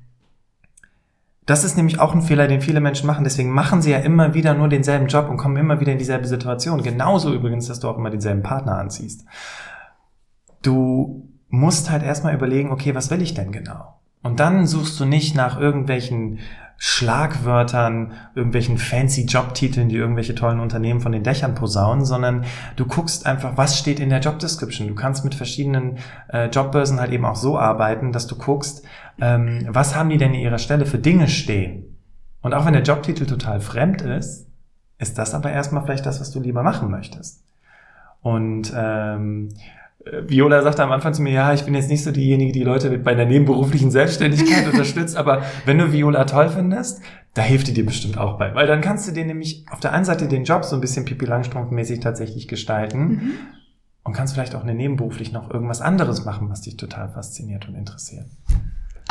das 1.49 1.63
ist 1.63 1.77
nämlich 1.77 1.99
auch 1.99 2.13
ein 2.13 2.21
Fehler, 2.21 2.47
den 2.47 2.62
viele 2.62 2.79
Menschen 2.79 3.07
machen. 3.07 3.23
Deswegen 3.23 3.49
machen 3.49 3.81
sie 3.81 3.89
ja 3.89 3.97
immer 3.97 4.35
wieder 4.35 4.53
nur 4.53 4.67
denselben 4.67 5.07
Job 5.07 5.27
und 5.29 5.38
kommen 5.38 5.57
immer 5.57 5.79
wieder 5.79 5.91
in 5.91 5.97
dieselbe 5.97 6.27
Situation. 6.27 6.83
Genauso 6.83 7.33
übrigens, 7.33 7.67
dass 7.67 7.79
du 7.79 7.88
auch 7.89 7.97
immer 7.97 8.12
denselben 8.12 8.43
Partner 8.43 8.77
anziehst. 8.77 9.25
Du 10.62 11.27
musst 11.47 11.89
halt 11.89 12.03
erstmal 12.03 12.35
überlegen, 12.35 12.69
okay, 12.71 12.93
was 12.93 13.09
will 13.09 13.23
ich 13.23 13.33
denn 13.33 13.51
genau? 13.51 13.95
Und 14.21 14.39
dann 14.39 14.67
suchst 14.67 14.99
du 14.99 15.05
nicht 15.05 15.35
nach 15.35 15.59
irgendwelchen 15.59 16.38
Schlagwörtern, 16.81 18.13
irgendwelchen 18.35 18.77
fancy 18.77 19.25
Jobtiteln, 19.25 19.89
die 19.89 19.97
irgendwelche 19.97 20.33
tollen 20.33 20.61
Unternehmen 20.61 21.01
von 21.01 21.11
den 21.11 21.23
Dächern 21.23 21.53
posaunen, 21.53 22.05
sondern 22.05 22.45
du 22.77 22.85
guckst 22.85 23.25
einfach, 23.25 23.57
was 23.57 23.77
steht 23.77 23.99
in 23.99 24.09
der 24.09 24.21
Job 24.21 24.39
Description. 24.39 24.87
Du 24.87 24.95
kannst 24.95 25.25
mit 25.25 25.35
verschiedenen 25.35 25.97
äh, 26.29 26.47
Jobbörsen 26.47 27.01
halt 27.01 27.11
eben 27.11 27.25
auch 27.25 27.35
so 27.35 27.59
arbeiten, 27.59 28.13
dass 28.13 28.27
du 28.27 28.37
guckst, 28.37 28.85
ähm, 29.19 29.67
was 29.67 29.93
haben 29.93 30.09
die 30.09 30.17
denn 30.17 30.33
in 30.33 30.39
ihrer 30.39 30.57
Stelle 30.57 30.85
für 30.85 30.99
Dinge 30.99 31.27
stehen. 31.27 31.97
Und 32.41 32.53
auch 32.53 32.65
wenn 32.65 32.73
der 32.73 32.83
Jobtitel 32.83 33.25
total 33.25 33.59
fremd 33.59 34.01
ist, 34.01 34.47
ist 34.99 35.17
das 35.17 35.33
aber 35.33 35.51
erstmal 35.51 35.83
vielleicht 35.83 36.05
das, 36.05 36.21
was 36.21 36.31
du 36.31 36.39
lieber 36.39 36.63
machen 36.63 36.89
möchtest. 36.89 37.43
Und 38.21 38.71
ähm, 38.73 39.49
Viola 40.05 40.62
sagte 40.62 40.83
am 40.83 40.91
Anfang 40.91 41.13
zu 41.13 41.21
mir, 41.21 41.33
ja, 41.33 41.53
ich 41.53 41.65
bin 41.65 41.75
jetzt 41.75 41.89
nicht 41.89 42.03
so 42.03 42.12
diejenige, 42.12 42.53
die 42.53 42.63
Leute 42.63 42.97
bei 42.97 43.15
der 43.15 43.25
nebenberuflichen 43.25 43.91
Selbstständigkeit 43.91 44.65
unterstützt, 44.71 45.17
aber 45.17 45.43
wenn 45.65 45.77
du 45.77 45.91
Viola 45.91 46.23
toll 46.25 46.49
findest, 46.49 47.01
da 47.33 47.41
hilft 47.41 47.67
die 47.67 47.73
dir 47.73 47.85
bestimmt 47.85 48.17
auch 48.17 48.38
bei. 48.38 48.55
Weil 48.55 48.65
dann 48.65 48.81
kannst 48.81 49.07
du 49.07 49.12
dir 49.12 49.25
nämlich 49.25 49.65
auf 49.69 49.79
der 49.79 49.91
einen 49.91 50.05
Seite 50.05 50.27
den 50.27 50.45
Job 50.45 50.63
so 50.63 50.75
ein 50.75 50.81
bisschen 50.81 51.05
Pipi 51.05 51.25
Langstrumpf-mäßig 51.25 51.99
tatsächlich 51.99 52.47
gestalten 52.47 53.07
mhm. 53.07 53.31
und 54.03 54.13
kannst 54.13 54.33
vielleicht 54.33 54.55
auch 54.55 54.63
eine 54.63 54.73
nebenberuflich 54.73 55.33
noch 55.33 55.51
irgendwas 55.51 55.81
anderes 55.81 56.23
machen, 56.23 56.49
was 56.49 56.62
dich 56.62 56.77
total 56.77 57.09
fasziniert 57.09 57.67
und 57.67 57.75
interessiert. 57.75 58.25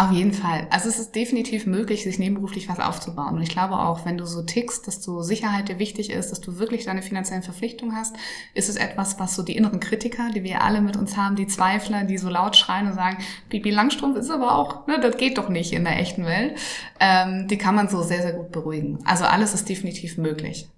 Auf 0.01 0.13
jeden 0.13 0.33
Fall. 0.33 0.69
Also 0.71 0.89
es 0.89 1.01
ist 1.01 1.17
definitiv 1.17 1.67
möglich, 1.67 2.05
sich 2.05 2.21
nebenberuflich 2.21 2.69
was 2.69 2.79
aufzubauen. 2.79 3.35
Und 3.35 3.43
ich 3.43 3.49
glaube 3.49 3.75
auch, 3.81 4.07
wenn 4.07 4.17
du 4.17 4.27
so 4.27 4.43
tickst, 4.43 4.87
dass 4.87 5.01
du 5.01 5.23
Sicherheit 5.23 5.69
dir 5.69 5.81
wichtig 5.81 6.11
ist, 6.11 6.31
dass 6.31 6.41
du 6.41 6.61
wirklich 6.61 6.85
deine 6.85 7.03
finanziellen 7.03 7.43
Verpflichtungen 7.43 7.97
hast, 7.97 8.15
ist 8.55 8.69
es 8.69 8.77
etwas, 8.77 9.19
was 9.19 9.35
so 9.35 9.43
die 9.43 9.57
inneren 9.57 9.81
Kritiker, 9.81 10.31
die 10.33 10.45
wir 10.45 10.63
alle 10.63 10.83
mit 10.83 10.97
uns 10.97 11.17
haben, 11.17 11.35
die 11.35 11.49
Zweifler, 11.49 12.05
die 12.05 12.17
so 12.17 12.29
laut 12.29 12.55
schreien 12.55 12.87
und 12.87 12.95
sagen, 12.95 13.19
Bibi 13.49 13.71
Langstrumpf 13.71 14.17
ist 14.17 14.31
aber 14.31 14.55
auch, 14.55 14.87
ne, 14.87 15.01
das 15.01 15.17
geht 15.17 15.37
doch 15.37 15.49
nicht 15.49 15.73
in 15.73 15.83
der 15.83 15.99
echten 15.99 16.25
Welt, 16.25 16.57
ähm, 17.01 17.49
die 17.49 17.59
kann 17.59 17.75
man 17.75 17.89
so 17.89 18.01
sehr, 18.05 18.23
sehr 18.23 18.35
gut 18.35 18.53
beruhigen. 18.53 19.01
Also 19.05 19.25
alles 19.25 19.53
ist 19.53 19.69
definitiv 19.69 20.17
möglich. 20.17 20.69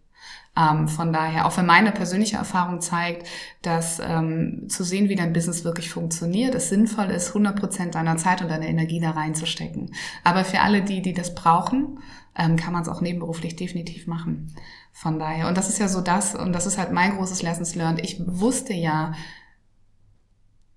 Ähm, 0.60 0.88
von 0.88 1.12
daher, 1.12 1.46
auch 1.46 1.56
wenn 1.56 1.66
meine 1.66 1.92
persönliche 1.92 2.36
Erfahrung 2.36 2.80
zeigt, 2.80 3.26
dass 3.62 4.00
ähm, 4.04 4.66
zu 4.68 4.84
sehen, 4.84 5.08
wie 5.08 5.14
dein 5.14 5.32
Business 5.32 5.64
wirklich 5.64 5.90
funktioniert, 5.90 6.54
es 6.54 6.68
sinnvoll 6.68 7.06
ist, 7.06 7.28
100 7.28 7.58
Prozent 7.58 7.94
deiner 7.94 8.16
Zeit 8.16 8.42
und 8.42 8.48
deiner 8.48 8.66
Energie 8.66 9.00
da 9.00 9.12
reinzustecken. 9.12 9.94
Aber 10.24 10.44
für 10.44 10.60
alle 10.60 10.82
die, 10.82 11.02
die 11.02 11.14
das 11.14 11.34
brauchen, 11.34 12.00
ähm, 12.36 12.56
kann 12.56 12.72
man 12.72 12.82
es 12.82 12.88
auch 12.88 13.00
nebenberuflich 13.00 13.56
definitiv 13.56 14.06
machen. 14.06 14.54
Von 14.92 15.18
daher, 15.18 15.48
und 15.48 15.56
das 15.56 15.68
ist 15.68 15.78
ja 15.78 15.88
so 15.88 16.00
das, 16.00 16.34
und 16.34 16.52
das 16.52 16.66
ist 16.66 16.78
halt 16.78 16.92
mein 16.92 17.16
großes 17.16 17.42
Lessons 17.42 17.74
learned. 17.74 18.00
Ich 18.04 18.20
wusste 18.26 18.74
ja, 18.74 19.12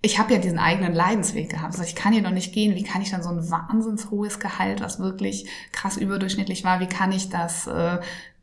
ich 0.06 0.20
habe 0.20 0.34
ja 0.34 0.40
diesen 0.40 0.60
eigenen 0.60 0.94
Leidensweg 0.94 1.50
gehabt. 1.50 1.74
Also 1.74 1.84
ich 1.84 1.96
kann 1.96 2.12
hier 2.12 2.22
noch 2.22 2.32
nicht 2.32 2.54
gehen. 2.54 2.76
Wie 2.76 2.84
kann 2.84 3.02
ich 3.02 3.12
dann 3.12 3.24
so 3.24 3.30
ein 3.30 3.50
wahnsinns 3.50 4.12
hohes 4.12 4.40
Gehalt, 4.40 4.82
was 4.82 5.00
wirklich 5.00 5.48
krass 5.72 5.96
überdurchschnittlich 5.96 6.66
war, 6.66 6.82
wie 6.82 6.88
kann 6.88 7.14
ich 7.14 7.30
das? 7.30 7.68
Äh, 7.68 8.00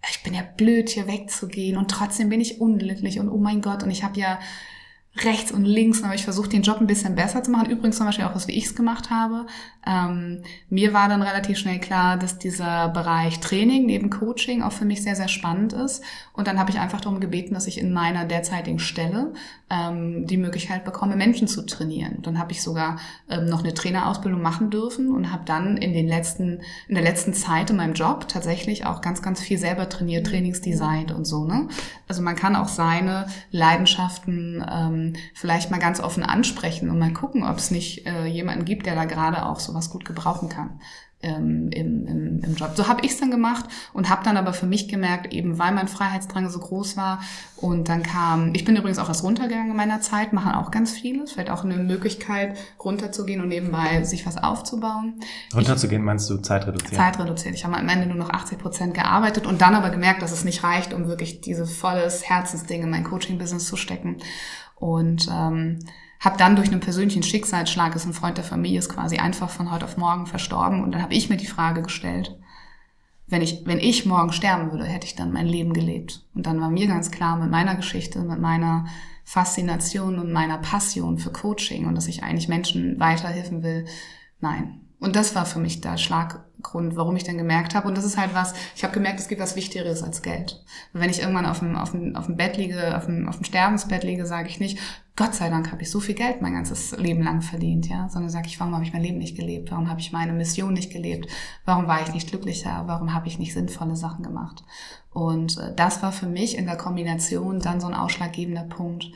ich 0.09 0.23
bin 0.23 0.35
ja 0.35 0.43
blöd, 0.57 0.89
hier 0.89 1.07
wegzugehen 1.07 1.77
und 1.77 1.91
trotzdem 1.91 2.29
bin 2.29 2.41
ich 2.41 2.61
unglücklich 2.61 3.21
und 3.21 3.29
oh 3.29 3.39
mein 3.39 3.61
Gott. 3.61 3.83
Und 3.83 3.91
ich 3.91 4.03
habe 4.03 4.19
ja 4.19 4.39
rechts 5.17 5.53
und 5.53 5.65
links 5.65 6.03
habe 6.03 6.15
ich 6.15 6.25
versucht, 6.25 6.53
den 6.53 6.63
Job 6.63 6.81
ein 6.81 6.87
bisschen 6.87 7.15
besser 7.15 7.43
zu 7.43 7.51
machen. 7.51 7.71
Übrigens 7.71 7.97
zum 7.97 8.07
Beispiel 8.07 8.25
auch 8.25 8.35
was, 8.35 8.49
wie 8.49 8.57
ich 8.57 8.67
es 8.67 8.75
gemacht 8.75 9.11
habe. 9.11 9.47
Ähm, 9.87 10.43
mir 10.69 10.93
war 10.93 11.09
dann 11.09 11.23
relativ 11.23 11.59
schnell 11.59 11.79
klar, 11.79 12.17
dass 12.17 12.39
dieser 12.39 12.89
Bereich 12.89 13.41
Training 13.41 13.87
neben 13.87 14.11
Coaching 14.11 14.63
auch 14.63 14.73
für 14.73 14.85
mich 14.85 15.03
sehr, 15.03 15.17
sehr 15.17 15.29
spannend 15.29 15.73
ist. 15.73 16.03
Und 16.33 16.47
dann 16.47 16.59
habe 16.59 16.71
ich 16.71 16.79
einfach 16.79 17.01
darum 17.01 17.21
gebeten, 17.21 17.55
dass 17.55 17.67
ich 17.67 17.79
in 17.79 17.93
meiner 17.93 18.25
derzeitigen 18.25 18.79
Stelle 18.79 19.33
ähm, 19.71 20.27
die 20.27 20.37
Möglichkeit 20.37 20.85
bekomme, 20.85 21.17
Menschen 21.17 21.49
zu 21.49 21.65
trainieren. 21.65 22.19
Dann 22.23 22.39
habe 22.39 22.53
ich 22.53 22.63
sogar 22.63 22.99
ähm, 23.29 23.47
noch 23.47 23.63
eine 23.63 23.73
Trainerausbildung 23.73 24.43
machen 24.43 24.71
dürfen 24.71 25.15
und 25.15 25.33
habe 25.33 25.45
dann 25.47 25.77
in 25.77 25.93
den 25.93 26.09
letzten, 26.09 26.61
in 26.89 26.95
der 26.95 27.05
letzten 27.05 27.33
Zeit 27.33 27.71
in 27.71 27.77
meinem 27.77 27.95
Job 27.95 28.29
tatsächlich 28.29 28.85
auch 28.85 29.01
ganz, 29.01 29.23
ganz 29.23 29.41
viel 29.41 29.59
selber 29.59 29.89
trainiert, 29.89 30.27
Trainingsdesign 30.27 31.11
und 31.13 31.25
so. 31.25 31.45
Ne? 31.45 31.69
Also 32.09 32.21
man 32.23 32.37
kann 32.37 32.57
auch 32.57 32.69
seine 32.69 33.27
Leidenschaften 33.51 34.65
ähm, 34.71 35.13
vielleicht 35.35 35.71
mal 35.71 35.79
ganz 35.79 36.01
offen 36.01 36.23
ansprechen 36.23 36.91
und 36.91 36.99
mal 36.99 37.13
gucken, 37.13 37.45
ob 37.45 37.59
es 37.59 37.71
nicht 37.71 38.07
äh, 38.07 38.27
jemanden 38.27 38.65
gibt, 38.65 38.87
der 38.87 38.95
da 38.95 39.05
gerade 39.05 39.47
auch 39.47 39.61
sowas 39.71 39.91
gut 39.91 40.05
gebrauchen 40.05 40.49
kann 40.49 40.81
ähm, 41.23 41.71
im, 41.73 42.07
im, 42.07 42.41
im 42.41 42.55
Job. 42.55 42.73
So 42.75 42.89
habe 42.89 43.05
ich 43.05 43.13
es 43.13 43.21
dann 43.21 43.31
gemacht 43.31 43.67
und 43.93 44.09
habe 44.09 44.25
dann 44.25 44.37
aber 44.37 44.53
für 44.53 44.67
mich 44.67 44.89
gemerkt, 44.89 45.33
eben 45.33 45.59
weil 45.59 45.73
mein 45.73 45.89
Freiheitsdrang 45.89 46.49
so 46.49 46.59
groß 46.59 46.97
war 46.97 47.21
und 47.57 47.89
dann 47.89 48.03
kam, 48.03 48.55
ich 48.55 48.65
bin 48.65 48.77
übrigens 48.77 48.99
auch 48.99 49.09
erst 49.09 49.23
runtergegangen 49.23 49.71
in 49.71 49.77
meiner 49.77 50.01
Zeit, 50.01 50.33
machen 50.33 50.53
auch 50.53 50.71
ganz 50.71 50.93
viele, 50.93 51.27
vielleicht 51.27 51.51
auch 51.51 51.65
eine 51.65 51.77
Möglichkeit 51.77 52.57
runterzugehen 52.83 53.41
und 53.43 53.49
nebenbei 53.49 54.03
sich 54.05 54.27
was 54.27 54.39
aufzubauen. 54.39 55.21
Runterzugehen 55.55 56.03
meinst 56.03 56.29
du 56.31 56.39
Zeit 56.39 56.67
reduziert? 56.67 56.95
Zeit 56.95 57.19
reduziert. 57.19 57.55
Ich 57.55 57.65
habe 57.65 57.77
am 57.77 57.89
Ende 57.89 58.07
nur 58.07 58.17
noch 58.17 58.31
80 58.31 58.59
Prozent 58.59 58.95
gearbeitet 58.95 59.47
und 59.47 59.61
dann 59.61 59.75
aber 59.75 59.91
gemerkt, 59.91 60.23
dass 60.23 60.33
es 60.33 60.45
nicht 60.45 60.65
reicht, 60.65 60.95
um 60.95 61.07
wirklich 61.07 61.43
dieses 61.43 61.77
volles 61.77 62.29
Herzensding 62.29 62.83
in 62.83 62.91
mein 62.91 63.05
Coaching-Business 63.05 63.67
zu 63.67 63.77
stecken 63.77 64.17
und 64.77 65.29
ähm, 65.31 65.81
habe 66.21 66.37
dann 66.37 66.55
durch 66.55 66.71
einen 66.71 66.81
persönlichen 66.81 67.23
Schicksalsschlag, 67.23 67.97
ist 67.97 68.05
ein 68.05 68.13
Freund 68.13 68.37
der 68.37 68.45
Familie, 68.45 68.79
ist 68.79 68.91
quasi 68.91 69.17
einfach 69.17 69.49
von 69.49 69.71
heute 69.71 69.87
auf 69.87 69.97
morgen 69.97 70.27
verstorben. 70.27 70.85
Und 70.85 70.93
dann 70.93 71.03
habe 71.03 71.15
ich 71.15 71.31
mir 71.31 71.39
die 71.39 71.47
Frage 71.47 71.83
gestellt, 71.83 72.39
wenn 73.27 73.43
ich, 73.43 73.63
wenn 73.65 73.79
ich 73.79 74.07
morgen 74.07 74.33
sterben 74.33 74.71
würde, 74.71 74.85
hätte 74.85 75.07
ich 75.07 75.15
dann 75.15 75.33
mein 75.33 75.47
Leben 75.47 75.73
gelebt. 75.73 76.27
Und 76.35 76.47
dann 76.47 76.61
war 76.61 76.69
mir 76.69 76.87
ganz 76.89 77.11
klar 77.11 77.37
mit 77.37 77.51
meiner 77.51 77.75
Geschichte, 77.75 78.21
mit 78.21 78.41
meiner 78.41 78.87
Faszination 79.25 80.19
und 80.19 80.33
meiner 80.33 80.59
Passion 80.59 81.17
für 81.17 81.31
Coaching 81.31 81.87
und 81.87 81.95
dass 81.95 82.09
ich 82.09 82.23
eigentlich 82.23 82.49
Menschen 82.49 82.99
weiterhelfen 82.99 83.63
will, 83.63 83.87
nein. 84.41 84.81
Und 85.01 85.17
das 85.17 85.35
war 85.35 85.47
für 85.47 85.59
mich 85.59 85.81
der 85.81 85.97
Schlaggrund, 85.97 86.95
warum 86.95 87.17
ich 87.17 87.25
dann 87.25 87.39
gemerkt 87.39 87.75
habe. 87.75 87.89
Und 87.89 87.97
das 87.97 88.05
ist 88.05 88.19
halt 88.19 88.35
was, 88.35 88.53
ich 88.77 88.85
habe 88.85 88.93
gemerkt, 88.93 89.19
es 89.19 89.29
gibt 89.29 89.41
was 89.41 89.57
Wichtigeres 89.57 90.03
als 90.03 90.21
Geld. 90.21 90.63
Und 90.93 91.01
wenn 91.01 91.09
ich 91.09 91.21
irgendwann 91.21 91.47
auf 91.47 91.61
dem, 91.61 91.75
auf 91.75 91.93
dem, 91.93 92.15
auf 92.17 92.27
dem 92.27 92.37
Bett 92.37 92.59
liege, 92.59 92.95
auf 92.97 93.07
dem, 93.07 93.27
auf 93.27 93.37
dem 93.37 93.45
Sterbensbett 93.45 94.05
liege, 94.05 94.27
sage 94.27 94.49
ich 94.49 94.61
nicht, 94.61 94.79
Gott 95.17 95.35
sei 95.35 95.49
Dank 95.49 95.73
habe 95.73 95.83
ich 95.83 95.91
so 95.91 96.01
viel 96.01 96.15
Geld 96.15 96.43
mein 96.43 96.53
ganzes 96.53 96.97
Leben 96.97 97.23
lang 97.23 97.41
verdient, 97.41 97.89
ja, 97.89 98.09
sondern 98.11 98.31
sage 98.31 98.47
ich, 98.47 98.61
warum 98.61 98.75
habe 98.75 98.85
ich 98.85 98.93
mein 98.93 99.03
Leben 99.03 99.19
nicht 99.19 99.37
gelebt? 99.37 99.71
Warum 99.71 99.89
habe 99.89 100.01
ich 100.01 100.13
meine 100.13 100.33
Mission 100.33 100.75
nicht 100.75 100.93
gelebt? 100.93 101.29
Warum 101.65 101.87
war 101.87 102.03
ich 102.03 102.13
nicht 102.13 102.29
glücklicher? 102.29 102.85
Warum 102.87 103.15
habe 103.15 103.27
ich 103.27 103.39
nicht 103.39 103.55
sinnvolle 103.55 103.97
Sachen 103.97 104.23
gemacht? 104.23 104.63
Und 105.13 105.59
äh, 105.59 105.75
das 105.75 106.03
war 106.03 106.13
für 106.13 106.27
mich 106.27 106.57
in 106.59 106.67
der 106.67 106.77
Kombination 106.77 107.61
dann 107.61 107.81
so 107.81 107.87
ein 107.87 107.95
ausschlaggebender 107.95 108.65
Punkt, 108.65 109.07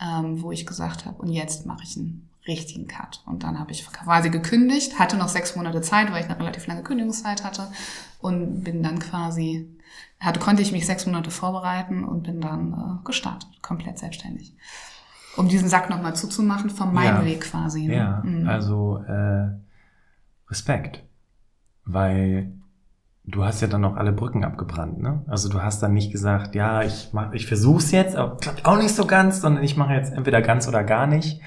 ähm, 0.00 0.42
wo 0.42 0.52
ich 0.52 0.66
gesagt 0.66 1.06
habe, 1.06 1.20
und 1.20 1.28
jetzt 1.28 1.66
mache 1.66 1.82
ich 1.84 1.96
einen 1.96 2.28
richtigen 2.46 2.86
Cut. 2.86 3.22
Und 3.26 3.42
dann 3.42 3.58
habe 3.58 3.72
ich 3.72 3.86
quasi 3.86 4.30
gekündigt, 4.30 4.98
hatte 4.98 5.16
noch 5.16 5.28
sechs 5.28 5.56
Monate 5.56 5.80
Zeit, 5.80 6.12
weil 6.12 6.22
ich 6.22 6.30
eine 6.30 6.38
relativ 6.38 6.66
lange 6.66 6.82
Kündigungszeit 6.82 7.44
hatte 7.44 7.68
und 8.20 8.64
bin 8.64 8.82
dann 8.82 8.98
quasi, 8.98 9.68
hatte, 10.20 10.40
konnte 10.40 10.62
ich 10.62 10.72
mich 10.72 10.86
sechs 10.86 11.06
Monate 11.06 11.30
vorbereiten 11.30 12.04
und 12.04 12.22
bin 12.22 12.40
dann 12.40 12.72
äh, 12.72 13.04
gestartet, 13.04 13.48
komplett 13.62 13.98
selbstständig 13.98 14.54
um 15.36 15.48
diesen 15.48 15.68
Sack 15.68 15.90
nochmal 15.90 16.14
zuzumachen, 16.14 16.70
von 16.70 16.92
meinem 16.92 17.18
ja. 17.18 17.24
Weg 17.24 17.42
quasi. 17.42 17.86
Ne? 17.86 17.96
Ja, 17.96 18.22
mhm. 18.24 18.48
also 18.48 19.02
äh, 19.06 19.50
Respekt. 20.48 21.02
Weil 21.84 22.52
du 23.24 23.44
hast 23.44 23.60
ja 23.60 23.68
dann 23.68 23.82
noch 23.82 23.96
alle 23.96 24.12
Brücken 24.12 24.44
abgebrannt, 24.44 25.00
ne? 25.00 25.22
Also 25.26 25.48
du 25.48 25.62
hast 25.62 25.82
dann 25.82 25.92
nicht 25.92 26.12
gesagt, 26.12 26.54
ja, 26.54 26.82
ich 26.82 27.10
mach, 27.12 27.32
ich 27.32 27.46
versuch's 27.46 27.90
jetzt, 27.90 28.16
aber 28.16 28.36
klappt 28.36 28.64
auch 28.64 28.78
nicht 28.78 28.94
so 28.94 29.06
ganz, 29.06 29.40
sondern 29.40 29.62
ich 29.64 29.76
mache 29.76 29.94
jetzt 29.94 30.12
entweder 30.12 30.40
ganz 30.40 30.68
oder 30.68 30.82
gar 30.84 31.06
nicht, 31.06 31.40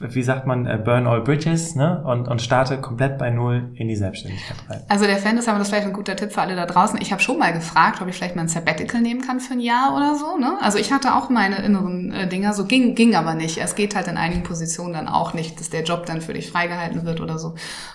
wie 0.00 0.22
sagt 0.22 0.46
man, 0.46 0.66
äh, 0.66 0.80
burn 0.82 1.06
all 1.06 1.20
bridges, 1.20 1.74
ne? 1.74 2.02
Und, 2.04 2.28
und 2.28 2.40
starte 2.40 2.80
komplett 2.80 3.18
bei 3.18 3.30
Null 3.30 3.72
in 3.74 3.88
die 3.88 3.96
Selbstständigkeit 3.96 4.56
rein. 4.68 4.82
Also 4.88 5.06
der 5.06 5.18
Fan 5.18 5.36
ist 5.36 5.48
aber 5.48 5.58
das 5.58 5.68
vielleicht 5.68 5.86
ein 5.86 5.92
guter 5.92 6.16
Tipp 6.16 6.32
für 6.32 6.40
alle 6.40 6.56
da 6.56 6.66
draußen. 6.66 7.00
Ich 7.00 7.12
habe 7.12 7.22
schon 7.22 7.38
mal 7.38 7.52
gefragt, 7.52 8.00
ob 8.00 8.08
ich 8.08 8.16
vielleicht 8.16 8.36
mal 8.36 8.42
ein 8.42 8.48
Sabbatical 8.48 9.00
nehmen 9.00 9.20
kann 9.20 9.40
für 9.40 9.54
ein 9.54 9.60
Jahr 9.60 9.96
oder 9.96 10.14
so, 10.14 10.36
ne? 10.36 10.56
Also 10.60 10.78
ich 10.78 10.92
hatte 10.92 11.14
auch 11.14 11.30
meine 11.30 11.56
inneren 11.56 12.12
äh, 12.12 12.28
Dinger, 12.28 12.52
so 12.54 12.66
ging, 12.66 12.94
ging 12.94 13.14
aber 13.14 13.34
nicht. 13.34 13.58
Es 13.58 13.74
geht 13.74 13.94
halt 13.94 14.08
in 14.08 14.16
einigen 14.16 14.42
Positionen 14.42 14.94
dann 14.94 15.08
auch 15.08 15.34
nicht, 15.34 15.60
dass 15.60 15.70
der 15.70 15.84
Job 15.84 16.06
dann 16.06 16.20
für 16.20 16.32
dich 16.32 16.50
freigehalten 16.50 17.04
wird 17.04 17.20
oder 17.20 17.38
so. 17.38 17.54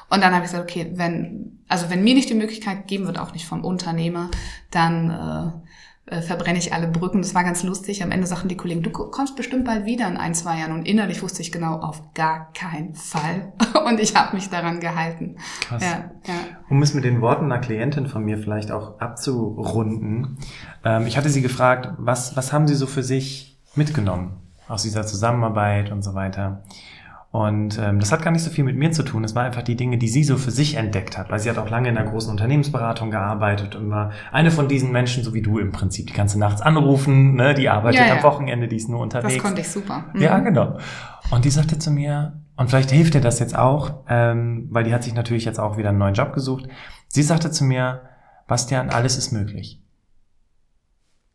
Und 0.09 0.23
dann 0.23 0.33
habe 0.33 0.45
ich 0.45 0.51
gesagt, 0.51 0.69
okay, 0.69 0.91
wenn, 0.95 1.59
also 1.67 1.89
wenn 1.89 2.03
mir 2.03 2.15
nicht 2.15 2.29
die 2.29 2.35
Möglichkeit 2.35 2.87
gegeben 2.87 3.05
wird, 3.05 3.19
auch 3.19 3.33
nicht 3.33 3.45
vom 3.45 3.63
Unternehmer, 3.63 4.29
dann 4.71 5.09
äh, 5.09 5.69
äh, 6.09 6.21
verbrenne 6.21 6.57
ich 6.57 6.73
alle 6.73 6.87
Brücken. 6.87 7.21
Das 7.21 7.35
war 7.35 7.43
ganz 7.43 7.63
lustig. 7.63 8.03
Am 8.03 8.11
Ende 8.11 8.27
sagten 8.27 8.47
die 8.47 8.57
Kollegen, 8.57 8.81
du 8.81 8.89
kommst 8.89 9.35
bestimmt 9.35 9.65
bald 9.65 9.85
wieder 9.85 10.07
in 10.07 10.17
ein, 10.17 10.33
zwei 10.33 10.59
Jahren. 10.59 10.71
Und 10.71 10.87
innerlich 10.87 11.21
wusste 11.21 11.41
ich 11.41 11.51
genau, 11.51 11.79
auf 11.79 12.13
gar 12.13 12.51
keinen 12.53 12.95
Fall. 12.95 13.53
Und 13.85 13.99
ich 13.99 14.15
habe 14.15 14.35
mich 14.35 14.49
daran 14.49 14.79
gehalten. 14.79 15.37
Krass. 15.61 15.83
Ja, 15.83 16.11
ja. 16.27 16.33
Um 16.69 16.81
es 16.81 16.93
mit 16.93 17.03
den 17.03 17.21
Worten 17.21 17.45
einer 17.45 17.59
Klientin 17.59 18.07
von 18.07 18.23
mir 18.23 18.37
vielleicht 18.37 18.71
auch 18.71 18.99
abzurunden. 18.99 20.37
Ähm, 20.83 21.05
ich 21.07 21.17
hatte 21.17 21.29
sie 21.29 21.41
gefragt, 21.41 21.89
was, 21.97 22.35
was 22.35 22.53
haben 22.53 22.67
sie 22.67 22.75
so 22.75 22.87
für 22.87 23.03
sich 23.03 23.59
mitgenommen 23.75 24.37
aus 24.67 24.83
dieser 24.83 25.05
Zusammenarbeit 25.05 25.91
und 25.91 26.03
so 26.03 26.13
weiter? 26.13 26.63
Und 27.31 27.77
ähm, 27.77 27.99
das 27.99 28.11
hat 28.11 28.23
gar 28.23 28.31
nicht 28.31 28.43
so 28.43 28.49
viel 28.49 28.63
mit 28.63 28.75
mir 28.75 28.91
zu 28.91 29.03
tun. 29.03 29.23
Es 29.23 29.35
war 29.35 29.43
einfach 29.43 29.61
die 29.61 29.75
Dinge, 29.75 29.99
die 29.99 30.07
sie 30.07 30.23
so 30.23 30.35
für 30.35 30.49
sich 30.49 30.75
entdeckt 30.75 31.15
hat, 31.15 31.29
weil 31.29 31.37
sie 31.37 31.49
hat 31.49 31.59
auch 31.59 31.69
lange 31.69 31.89
in 31.89 31.97
einer 31.97 32.09
großen 32.09 32.31
Unternehmensberatung 32.31 33.11
gearbeitet 33.11 33.75
und 33.75 33.91
war 33.91 34.11
eine 34.31 34.49
von 34.49 34.67
diesen 34.67 34.91
Menschen, 34.91 35.23
so 35.23 35.35
wie 35.35 35.43
du 35.43 35.59
im 35.59 35.71
Prinzip, 35.71 36.07
die 36.07 36.13
ganze 36.13 36.39
nachts 36.39 36.61
anrufen, 36.61 37.35
ne, 37.35 37.53
die 37.53 37.69
arbeitet 37.69 38.01
ja, 38.01 38.07
ja. 38.07 38.17
am 38.17 38.23
Wochenende, 38.23 38.67
die 38.67 38.77
ist 38.77 38.89
nur 38.89 38.99
unterwegs. 38.99 39.35
Das 39.35 39.43
konnte 39.43 39.61
ich 39.61 39.69
super. 39.69 40.05
Mhm. 40.13 40.21
Ja, 40.21 40.39
genau. 40.39 40.79
Und 41.29 41.45
die 41.45 41.51
sagte 41.51 41.77
zu 41.77 41.91
mir, 41.91 42.41
und 42.55 42.69
vielleicht 42.69 42.89
hilft 42.89 43.13
dir 43.13 43.21
das 43.21 43.37
jetzt 43.37 43.55
auch, 43.55 44.03
ähm, 44.09 44.67
weil 44.71 44.83
die 44.83 44.93
hat 44.93 45.03
sich 45.03 45.13
natürlich 45.13 45.45
jetzt 45.45 45.59
auch 45.59 45.77
wieder 45.77 45.89
einen 45.89 45.99
neuen 45.99 46.15
Job 46.15 46.33
gesucht. 46.33 46.67
Sie 47.07 47.23
sagte 47.23 47.51
zu 47.51 47.63
mir, 47.63 48.01
Bastian, 48.47 48.89
alles 48.89 49.17
ist 49.17 49.31
möglich. 49.31 49.83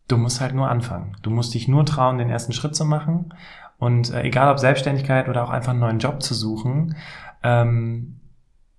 Du 0.08 0.16
musst 0.18 0.40
halt 0.40 0.54
nur 0.54 0.68
anfangen. 0.68 1.16
Du 1.22 1.30
musst 1.30 1.54
dich 1.54 1.66
nur 1.66 1.86
trauen, 1.86 2.18
den 2.18 2.28
ersten 2.28 2.52
Schritt 2.52 2.74
zu 2.74 2.84
machen. 2.84 3.32
Und 3.78 4.12
äh, 4.12 4.22
egal 4.22 4.50
ob 4.50 4.58
Selbstständigkeit 4.58 5.28
oder 5.28 5.44
auch 5.44 5.50
einfach 5.50 5.70
einen 5.70 5.80
neuen 5.80 5.98
Job 5.98 6.22
zu 6.22 6.34
suchen, 6.34 6.96
ähm, 7.42 8.20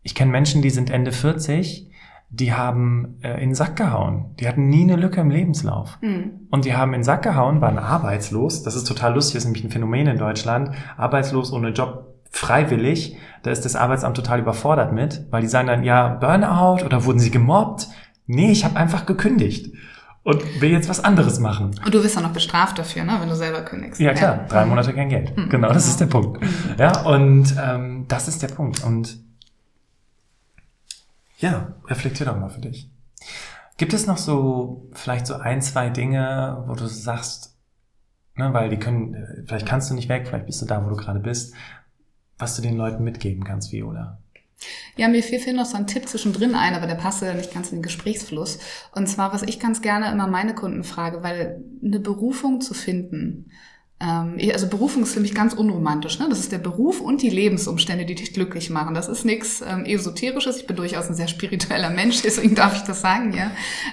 ich 0.02 0.16
kenne 0.16 0.32
Menschen, 0.32 0.62
die 0.62 0.70
sind 0.70 0.90
Ende 0.92 1.12
40, 1.12 1.92
die 2.30 2.54
haben 2.54 3.18
äh, 3.22 3.34
in 3.36 3.50
den 3.50 3.56
Sack 3.56 3.76
gehauen. 3.76 4.36
Die 4.40 4.48
hatten 4.48 4.70
nie 4.70 4.84
eine 4.84 4.96
Lücke 4.96 5.22
im 5.22 5.30
Lebenslauf. 5.30 5.98
Mhm. 6.02 6.48
Und 6.52 6.66
die 6.66 6.76
haben 6.76 6.94
in 6.94 7.00
den 7.00 7.04
Sack 7.04 7.24
gehauen, 7.24 7.62
waren 7.62 7.78
arbeitslos. 7.78 8.64
Das 8.64 8.76
ist 8.76 8.86
total 8.86 9.14
lustig, 9.14 9.36
das 9.36 9.44
ist 9.44 9.46
nämlich 9.46 9.64
ein 9.64 9.72
Phänomen 9.72 10.08
in 10.08 10.18
Deutschland. 10.18 10.72
Arbeitslos 10.98 11.52
ohne 11.52 11.70
Job 11.70 12.16
freiwillig. 12.32 13.18
Da 13.44 13.52
ist 13.52 13.64
das 13.64 13.76
Arbeitsamt 13.76 14.18
total 14.18 14.40
überfordert 14.40 14.92
mit, 14.92 15.26
weil 15.32 15.42
die 15.42 15.48
sagen 15.48 15.68
dann, 15.68 15.84
ja, 15.84 16.16
Burnout 16.16 16.84
oder 16.86 17.06
wurden 17.06 17.20
sie 17.20 17.32
gemobbt? 17.32 17.88
Nee, 18.28 18.52
ich 18.52 18.66
habe 18.66 18.76
einfach 18.76 19.06
gekündigt 19.06 19.76
und 20.26 20.60
will 20.60 20.72
jetzt 20.72 20.90
was 20.90 21.00
anderes 21.00 21.40
machen. 21.40 21.80
Und 21.86 21.94
du 21.94 22.04
wirst 22.04 22.16
dann 22.18 22.24
noch 22.24 22.34
bestraft 22.34 22.80
dafür, 22.80 23.04
ne, 23.04 23.18
wenn 23.20 23.30
du 23.30 23.36
selber 23.36 23.62
kündigst. 23.62 24.02
Ja 24.02 24.12
klar, 24.12 24.38
ja. 24.38 24.48
drei 24.48 24.66
Monate 24.66 24.92
kein 24.92 25.08
Geld. 25.08 25.38
Mhm. 25.38 25.50
Genau, 25.50 25.72
das 25.72 25.88
ist 25.88 26.02
der 26.02 26.08
Punkt. 26.08 26.42
Mhm. 26.42 26.50
Ja, 26.80 27.04
und 27.04 27.56
ähm, 27.62 28.06
das 28.08 28.28
ist 28.28 28.42
der 28.42 28.48
Punkt. 28.48 28.84
Und 28.84 29.20
ja, 31.38 31.76
reflektier 31.86 32.26
doch 32.26 32.40
mal 32.40 32.50
für 32.50 32.62
dich. 32.62 32.90
Gibt 33.78 33.94
es 33.94 34.08
noch 34.08 34.18
so 34.18 34.90
vielleicht 34.94 35.28
so 35.28 35.36
ein, 35.36 35.62
zwei 35.62 35.90
Dinge, 35.90 36.64
wo 36.66 36.74
du 36.74 36.88
sagst, 36.88 37.56
ne, 38.36 38.52
weil 38.52 38.70
die 38.70 38.78
können, 38.78 39.46
vielleicht 39.46 39.68
kannst 39.68 39.92
du 39.92 39.94
nicht 39.94 40.10
weg, 40.10 40.28
vielleicht 40.28 40.48
bist 40.48 40.60
du 40.60 40.66
da, 40.66 40.84
wo 40.84 40.90
du 40.90 40.96
gerade 40.96 41.20
bist, 41.20 41.54
was 42.40 42.56
du 42.56 42.64
den 42.64 42.78
Leuten 42.78 43.04
mitgeben 43.04 43.44
kannst, 43.44 43.72
Viola? 43.72 44.18
Ja, 44.96 45.08
mir 45.10 45.22
fiel 45.22 45.54
noch 45.54 45.66
so 45.66 45.78
ein 45.78 45.88
Tipp 45.88 46.08
zwischendrin 46.08 46.56
ein, 46.56 46.74
aber 46.74 46.88
der 46.88 46.96
passte 46.96 47.34
nicht 47.34 47.54
ganz 47.54 47.70
in 47.70 47.78
den 47.78 47.84
Gesprächsfluss. 47.84 48.60
Und 48.94 49.08
zwar, 49.08 49.34
was 49.34 49.44
ich 49.44 49.60
ganz 49.60 49.82
gerne 49.82 50.12
immer 50.12 50.28
meine 50.28 50.56
Kunden 50.56 50.84
frage, 50.84 51.24
weil 51.24 51.64
eine 51.84 52.00
Berufung 52.00 52.62
zu 52.62 52.74
finden, 52.74 53.52
also 54.06 54.68
Berufung 54.68 55.04
ist 55.04 55.14
für 55.14 55.20
mich 55.20 55.34
ganz 55.34 55.54
unromantisch. 55.54 56.20
Ne? 56.20 56.28
Das 56.30 56.40
ist 56.40 56.52
der 56.52 56.58
Beruf 56.58 57.02
und 57.02 57.22
die 57.22 57.30
Lebensumstände, 57.30 58.06
die 58.06 58.16
dich 58.16 58.34
glücklich 58.34 58.70
machen. 58.70 58.94
Das 58.94 59.08
ist 59.08 59.26
nichts 59.26 59.62
ähm, 59.62 59.86
Esoterisches. 59.86 60.58
Ich 60.58 60.68
bin 60.68 60.76
durchaus 60.76 61.10
ein 61.10 61.16
sehr 61.16 61.28
spiritueller 61.28 61.90
Mensch, 61.90 62.22
deswegen 62.24 62.56
darf 62.56 62.76
ich 62.76 62.84
das 62.84 63.02
sagen, 63.02 63.34
ja. 63.34 63.52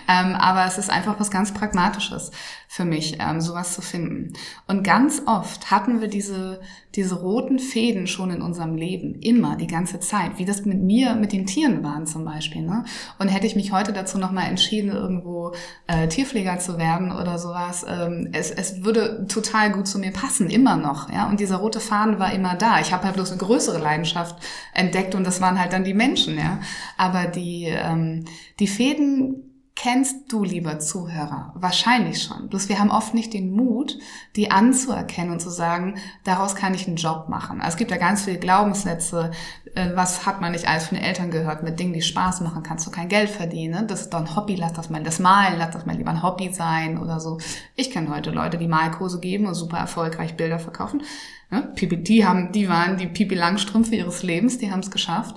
Ähm, 0.08 0.34
aber 0.34 0.66
es 0.66 0.78
ist 0.78 0.90
einfach 0.90 1.18
was 1.18 1.30
ganz 1.30 1.52
Pragmatisches 1.54 2.30
für 2.72 2.86
mich, 2.86 3.18
ähm, 3.20 3.42
sowas 3.42 3.74
zu 3.74 3.82
finden. 3.82 4.32
Und 4.66 4.82
ganz 4.82 5.20
oft 5.26 5.70
hatten 5.70 6.00
wir 6.00 6.08
diese, 6.08 6.58
diese 6.94 7.16
roten 7.16 7.58
Fäden 7.58 8.06
schon 8.06 8.30
in 8.30 8.40
unserem 8.40 8.76
Leben, 8.76 9.16
immer, 9.20 9.56
die 9.56 9.66
ganze 9.66 10.00
Zeit, 10.00 10.38
wie 10.38 10.46
das 10.46 10.64
mit 10.64 10.80
mir, 10.80 11.14
mit 11.14 11.32
den 11.32 11.44
Tieren 11.44 11.82
waren 11.82 12.06
zum 12.06 12.24
Beispiel. 12.24 12.62
Ne? 12.62 12.84
Und 13.18 13.28
hätte 13.28 13.46
ich 13.46 13.56
mich 13.56 13.72
heute 13.72 13.92
dazu 13.92 14.16
nochmal 14.16 14.48
entschieden, 14.48 14.90
irgendwo 14.90 15.52
äh, 15.86 16.08
Tierpfleger 16.08 16.60
zu 16.60 16.78
werden 16.78 17.12
oder 17.12 17.38
sowas, 17.38 17.84
ähm, 17.86 18.30
es, 18.32 18.50
es 18.50 18.82
würde 18.82 19.26
total 19.26 19.70
gut 19.72 19.86
zu 19.86 19.98
mir 20.02 20.12
passen, 20.12 20.50
immer 20.50 20.76
noch. 20.76 21.10
Ja? 21.10 21.28
Und 21.28 21.40
dieser 21.40 21.56
rote 21.56 21.80
Faden 21.80 22.18
war 22.18 22.32
immer 22.32 22.54
da. 22.54 22.80
Ich 22.80 22.92
habe 22.92 23.04
halt 23.04 23.14
bloß 23.14 23.30
eine 23.30 23.38
größere 23.38 23.78
Leidenschaft 23.78 24.36
entdeckt 24.74 25.14
und 25.14 25.24
das 25.24 25.40
waren 25.40 25.58
halt 25.58 25.72
dann 25.72 25.84
die 25.84 25.94
Menschen. 25.94 26.36
Ja? 26.36 26.60
Aber 26.98 27.26
die, 27.26 27.64
ähm, 27.64 28.26
die 28.58 28.68
Fäden 28.68 29.51
kennst 29.74 30.30
du, 30.30 30.44
lieber 30.44 30.78
Zuhörer, 30.78 31.52
wahrscheinlich 31.54 32.22
schon. 32.22 32.48
Bloß 32.48 32.68
wir 32.68 32.78
haben 32.78 32.90
oft 32.90 33.14
nicht 33.14 33.32
den 33.32 33.52
Mut, 33.52 33.98
die 34.36 34.50
anzuerkennen 34.50 35.32
und 35.32 35.40
zu 35.40 35.50
sagen, 35.50 35.96
daraus 36.24 36.54
kann 36.54 36.74
ich 36.74 36.86
einen 36.86 36.96
Job 36.96 37.28
machen. 37.28 37.60
Also 37.60 37.74
es 37.74 37.76
gibt 37.78 37.90
ja 37.90 37.96
ganz 37.96 38.22
viele 38.22 38.38
Glaubenssätze, 38.38 39.30
äh, 39.74 39.90
was 39.94 40.26
hat 40.26 40.40
man 40.40 40.52
nicht 40.52 40.68
alles 40.68 40.86
von 40.86 40.98
den 40.98 41.04
Eltern 41.04 41.30
gehört, 41.30 41.62
mit 41.62 41.80
Dingen, 41.80 41.94
die 41.94 42.02
Spaß 42.02 42.42
machen, 42.42 42.62
kannst 42.62 42.86
du 42.86 42.90
kein 42.90 43.08
Geld 43.08 43.30
verdienen. 43.30 43.80
Ne? 43.80 43.86
Das 43.86 44.02
ist 44.02 44.10
doch 44.10 44.20
ein 44.20 44.36
Hobby, 44.36 44.56
lass 44.56 44.74
das 44.74 44.90
mal, 44.90 45.02
das 45.02 45.18
Malen, 45.18 45.58
lass 45.58 45.70
das 45.70 45.86
mal 45.86 45.96
lieber 45.96 46.10
ein 46.10 46.22
Hobby 46.22 46.52
sein 46.52 46.98
oder 46.98 47.18
so. 47.18 47.38
Ich 47.74 47.90
kenne 47.90 48.14
heute 48.14 48.30
Leute, 48.30 48.58
die 48.58 48.68
Malkurse 48.68 49.20
geben 49.20 49.46
und 49.46 49.54
super 49.54 49.78
erfolgreich 49.78 50.36
Bilder 50.36 50.58
verkaufen. 50.58 51.02
Ne? 51.50 51.72
Die 51.76 52.26
haben, 52.26 52.52
die 52.52 52.68
waren 52.68 52.98
die 52.98 53.06
Pipi 53.06 53.34
Langstrümpfe 53.34 53.96
ihres 53.96 54.22
Lebens, 54.22 54.58
die 54.58 54.70
haben 54.70 54.80
es 54.80 54.90
geschafft. 54.90 55.36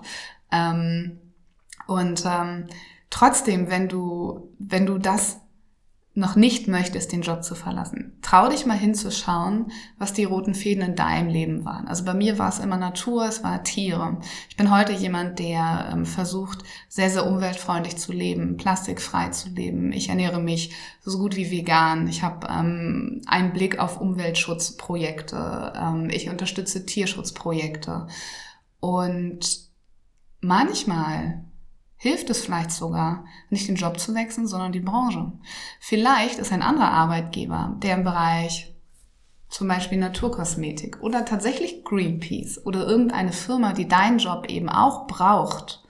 Ähm, 0.52 1.20
und 1.88 2.24
ähm, 2.26 2.66
Trotzdem, 3.10 3.70
wenn 3.70 3.88
du, 3.88 4.54
wenn 4.60 4.86
du 4.86 4.98
das 4.98 5.38
noch 6.18 6.38
nicht 6.38 6.70
möchtest, 6.70 7.12
den 7.12 7.24
Job 7.24 7.44
zu 7.44 7.56
verlassen, 7.56 8.18
trau 8.22 8.48
dich 8.48 8.66
mal 8.66 8.78
hinzuschauen, 8.78 9.72
was 9.98 10.14
die 10.14 10.24
roten 10.24 10.56
Fäden 10.56 10.82
in 10.82 10.96
deinem 10.96 11.28
Leben 11.28 11.66
waren. 11.66 11.90
Also 11.90 12.06
bei 12.06 12.14
mir 12.14 12.40
war 12.40 12.48
es 12.48 12.60
immer 12.60 12.78
Natur, 12.78 13.28
es 13.28 13.44
war 13.44 13.64
Tiere. 13.64 14.18
Ich 14.50 14.56
bin 14.56 14.74
heute 14.74 14.94
jemand, 14.94 15.40
der 15.40 15.90
ähm, 15.92 16.06
versucht, 16.06 16.64
sehr, 16.88 17.10
sehr 17.10 17.28
umweltfreundlich 17.28 17.98
zu 17.98 18.14
leben, 18.14 18.56
plastikfrei 18.56 19.28
zu 19.30 19.50
leben. 19.50 19.92
Ich 19.92 20.08
ernähre 20.08 20.40
mich 20.40 20.74
so 21.02 21.18
gut 21.18 21.36
wie 21.36 21.52
vegan. 21.52 22.08
Ich 22.08 22.24
habe 22.24 22.48
ähm, 22.48 23.22
einen 23.28 23.52
Blick 23.52 23.80
auf 23.80 24.00
Umweltschutzprojekte. 24.00 25.74
Ähm, 25.76 26.10
ich 26.10 26.30
unterstütze 26.30 26.86
Tierschutzprojekte. 26.86 28.08
Und 28.80 29.70
manchmal 30.40 31.44
hilft 31.98 32.30
es 32.30 32.44
vielleicht 32.44 32.72
sogar, 32.72 33.26
nicht 33.50 33.68
den 33.68 33.76
Job 33.76 34.00
zu 34.00 34.14
wechseln, 34.14 34.48
sondern 34.48 34.72
die 34.72 34.80
Branche. 34.80 35.32
Vielleicht 35.80 36.40
ist 36.40 36.52
ein 36.52 36.62
anderer 36.62 36.92
Arbeitgeber, 36.92 37.76
der 37.82 37.96
im 37.96 38.04
Bereich 38.04 38.74
zum 39.50 39.68
Beispiel 39.68 39.98
Naturkosmetik 39.98 41.02
oder 41.02 41.24
tatsächlich 41.24 41.84
Greenpeace 41.84 42.66
oder 42.66 42.86
irgendeine 42.86 43.32
Firma, 43.32 43.74
die 43.74 43.88
deinen 43.88 44.18
Job 44.18 44.48
eben 44.50 44.70
auch 44.70 45.08
braucht. 45.08 45.84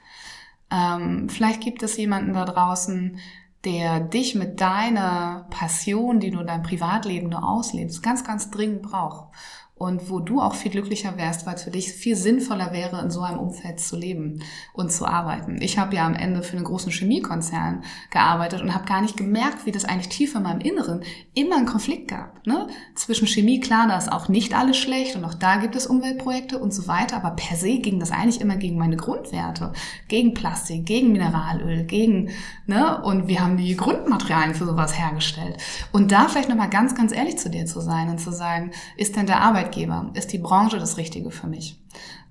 Ähm, 0.71 1.29
vielleicht 1.29 1.61
gibt 1.61 1.81
es 1.81 1.97
jemanden 1.97 2.33
da 2.33 2.45
draußen, 2.45 3.17
der 3.63 3.99
dich 3.99 4.35
mit 4.35 4.61
deiner 4.61 5.47
Passion, 5.49 6.19
die 6.19 6.29
du 6.29 6.41
in 6.41 6.47
deinem 6.47 6.63
Privatleben 6.63 7.29
nur 7.29 7.43
auslebst, 7.43 8.03
ganz, 8.03 8.23
ganz 8.23 8.51
dringend 8.51 8.83
braucht 8.83 9.29
und 9.77 10.09
wo 10.09 10.19
du 10.21 10.39
auch 10.39 10.55
viel 10.55 10.71
glücklicher 10.71 11.17
wärst, 11.17 11.45
weil 11.45 11.55
es 11.55 11.63
für 11.63 11.71
dich 11.71 11.91
viel 11.91 12.15
sinnvoller 12.15 12.71
wäre, 12.71 13.01
in 13.01 13.11
so 13.11 13.19
einem 13.21 13.39
Umfeld 13.39 13.81
zu 13.81 13.97
leben 13.97 14.41
und 14.71 14.89
zu 14.89 15.05
arbeiten. 15.05 15.61
Ich 15.61 15.77
habe 15.77 15.97
ja 15.97 16.05
am 16.05 16.15
Ende 16.15 16.43
für 16.43 16.55
einen 16.55 16.65
großen 16.65 16.93
Chemiekonzern 16.93 17.83
gearbeitet 18.09 18.61
und 18.61 18.73
habe 18.73 18.85
gar 18.85 19.01
nicht 19.01 19.17
gemerkt, 19.17 19.65
wie 19.65 19.73
das 19.73 19.83
eigentlich 19.83 20.07
tief 20.07 20.33
in 20.33 20.43
meinem 20.43 20.61
Inneren 20.61 21.03
immer 21.33 21.57
einen 21.57 21.65
Konflikt 21.65 22.07
gab. 22.07 22.47
Ne? 22.47 22.67
Zwischen 22.95 23.27
Chemie, 23.27 23.59
klar, 23.59 23.85
da 23.89 23.97
ist 23.97 24.09
auch 24.09 24.29
nicht 24.29 24.55
alles 24.55 24.77
schlecht 24.77 25.17
und 25.17 25.25
auch 25.25 25.33
da 25.33 25.57
gibt 25.57 25.75
es 25.75 25.87
Umweltprojekte 25.87 26.57
und 26.57 26.73
so 26.73 26.87
weiter, 26.87 27.17
aber 27.17 27.31
per 27.31 27.57
se 27.57 27.79
ging 27.79 27.99
das 27.99 28.11
eigentlich 28.11 28.39
immer 28.39 28.55
gegen 28.55 28.77
meine 28.77 28.95
Grundwerte, 28.95 29.73
gegen 30.07 30.33
Plastik, 30.33 30.85
gegen 30.85 31.11
Mineralöl, 31.11 31.83
gegen, 31.83 32.29
ne, 32.65 33.01
und 33.03 33.27
wir 33.27 33.41
haben 33.41 33.57
die 33.57 33.75
Grundmaterialien 33.75 34.55
für 34.55 34.65
sowas 34.65 34.97
hergestellt. 34.97 35.57
Und 35.91 36.13
da 36.13 36.29
vielleicht 36.29 36.47
nochmal 36.47 36.69
ganz, 36.69 36.95
ganz 36.95 37.11
ehrlich 37.11 37.37
zu 37.37 37.49
dir 37.49 37.65
zu 37.65 37.81
sein 37.81 38.09
und 38.09 38.19
zu 38.19 38.31
sagen, 38.31 38.71
ist 38.95 39.17
denn 39.17 39.25
der 39.25 39.41
Arbeit 39.41 39.64
Arbeitgeber? 39.65 40.11
Ist 40.13 40.31
die 40.31 40.37
Branche 40.37 40.77
das 40.77 40.97
Richtige 40.97 41.31
für 41.31 41.47
mich? 41.47 41.81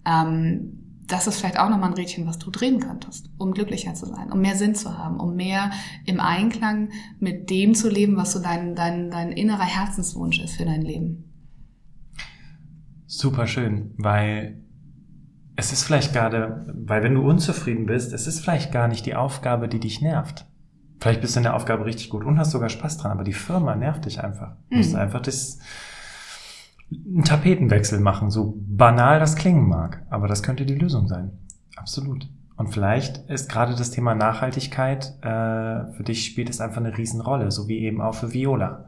Ähm, 0.07 0.81
das 1.07 1.27
ist 1.27 1.39
vielleicht 1.39 1.59
auch 1.59 1.69
nochmal 1.69 1.91
ein 1.91 1.97
Rädchen, 1.97 2.27
was 2.27 2.39
du 2.39 2.51
drehen 2.51 2.81
könntest, 2.81 3.29
um 3.37 3.53
glücklicher 3.53 3.95
zu 3.95 4.07
sein, 4.07 4.33
um 4.33 4.41
mehr 4.41 4.57
Sinn 4.57 4.75
zu 4.75 4.97
haben, 4.97 5.21
um 5.21 5.35
mehr 5.35 5.71
im 6.07 6.19
Einklang 6.19 6.91
mit 7.21 7.51
dem 7.51 7.75
zu 7.75 7.91
leben, 7.91 8.17
was 8.17 8.33
so 8.33 8.41
dein, 8.41 8.75
dein, 8.75 9.11
dein 9.11 9.33
innerer 9.33 9.65
Herzenswunsch 9.65 10.41
ist 10.41 10.57
für 10.57 10.65
dein 10.65 10.81
Leben. 10.81 11.31
Super 13.07 13.47
schön, 13.47 13.93
weil 13.99 14.63
es 15.57 15.73
ist 15.73 15.85
vielleicht 15.85 16.15
gerade, 16.15 16.75
weil 16.75 17.03
wenn 17.03 17.15
du 17.15 17.23
unzufrieden 17.23 17.87
bist, 17.87 18.13
es 18.13 18.27
ist 18.27 18.41
vielleicht 18.41 18.73
gar 18.73 18.89
nicht 18.89 19.05
die 19.05 19.15
Aufgabe, 19.15 19.69
die 19.69 19.81
dich 19.81 20.01
nervt. 20.01 20.47
Vielleicht 21.01 21.21
bist 21.21 21.37
du 21.37 21.41
in 21.41 21.45
der 21.45 21.55
Aufgabe 21.55 21.85
richtig 21.85 22.09
gut 22.09 22.25
und 22.25 22.39
hast 22.39 22.51
sogar 22.51 22.71
Spaß 22.71 22.97
dran, 22.97 23.13
aber 23.13 23.25
die 23.25 23.35
Firma 23.35 23.77
nervt 23.77 24.07
dich 24.07 24.25
einfach. 24.25 24.57
Du 24.71 24.79
musst 24.79 24.95
mhm. 24.95 25.01
einfach 25.01 25.21
das, 25.21 25.59
einen 26.91 27.25
Tapetenwechsel 27.25 28.01
machen, 28.01 28.31
so 28.31 28.55
banal 28.57 29.19
das 29.19 29.37
klingen 29.37 29.69
mag. 29.69 30.03
Aber 30.11 30.29
das 30.29 30.43
könnte 30.43 30.67
die 30.67 30.75
Lösung 30.75 31.09
sein. 31.09 31.33
Absolut. 31.77 32.29
Und 32.57 32.69
vielleicht 32.69 33.29
ist 33.29 33.51
gerade 33.51 33.75
das 33.75 33.91
Thema 33.91 34.15
Nachhaltigkeit, 34.15 35.15
äh, 35.23 35.93
für 35.93 36.05
dich 36.05 36.25
spielt 36.25 36.51
es 36.51 36.61
einfach 36.61 36.79
eine 36.79 36.97
Riesenrolle, 36.97 37.51
so 37.51 37.67
wie 37.67 37.81
eben 37.81 38.01
auch 38.01 38.15
für 38.15 38.33
Viola. 38.33 38.85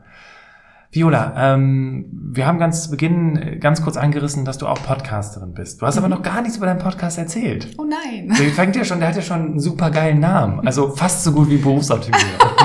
Viola, 0.92 1.34
ähm, 1.36 2.07
wir 2.32 2.47
haben 2.47 2.59
ganz 2.59 2.84
zu 2.84 2.90
Beginn 2.90 3.36
äh, 3.36 3.57
ganz 3.57 3.82
kurz 3.82 3.97
angerissen, 3.97 4.44
dass 4.44 4.59
du 4.59 4.68
auch 4.68 4.80
Podcasterin 4.82 5.53
bist. 5.53 5.82
Du 5.82 5.86
hast 5.86 5.97
mhm. 5.97 6.05
aber 6.05 6.14
noch 6.14 6.22
gar 6.22 6.40
nichts 6.42 6.57
über 6.57 6.66
deinen 6.66 6.78
Podcast 6.78 7.18
erzählt. 7.18 7.68
Oh 7.76 7.84
nein. 7.84 8.34
Der 8.38 8.49
fängt 8.51 8.76
ja 8.76 8.84
schon, 8.84 9.01
der 9.01 9.09
hat 9.09 9.16
ja 9.16 9.22
schon 9.22 9.40
einen 9.40 9.61
super 9.61 9.90
geilen 9.90 10.20
Namen. 10.20 10.66
Also 10.66 10.90
fast 10.90 11.24
so 11.24 11.32
gut 11.32 11.51
wie 11.51 11.57
Berufsoptimierer. 11.59 12.22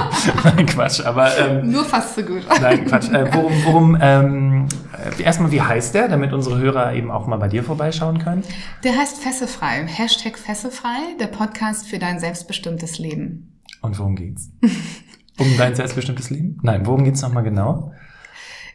nein, 0.44 0.66
Quatsch, 0.68 1.04
aber... 1.04 1.36
Ähm, 1.40 1.72
Nur 1.72 1.84
fast 1.84 2.16
so 2.16 2.22
gut. 2.22 2.44
nein, 2.62 2.86
Quatsch. 2.86 3.12
Äh, 3.12 3.34
worum, 3.34 3.52
worum 3.66 3.98
ähm, 4.00 4.68
äh, 4.91 4.91
erstmal, 5.20 5.52
wie 5.52 5.62
heißt 5.62 5.93
der, 5.95 6.08
damit 6.08 6.34
unsere 6.34 6.60
Hörer 6.60 6.93
eben 6.93 7.12
auch 7.12 7.28
mal 7.28 7.38
bei 7.38 7.47
dir 7.47 7.64
vorbeischauen 7.64 8.20
können? 8.20 8.43
Der 8.84 8.97
heißt 8.97 9.18
Fessefrei. 9.18 9.86
Hashtag 9.88 10.38
Fessefrei, 10.38 11.16
der 11.20 11.28
Podcast 11.28 11.88
für 11.88 11.99
dein 11.99 12.20
selbstbestimmtes 12.20 12.99
Leben. 12.99 13.60
Und 13.82 13.97
worum 13.97 14.16
geht's? 14.16 14.49
um 15.38 15.58
dein 15.58 15.76
selbstbestimmtes 15.76 16.30
Leben? 16.30 16.60
Nein, 16.62 16.86
worum 16.86 17.04
geht's 17.04 17.22
nochmal 17.22 17.43
genau? 17.43 17.93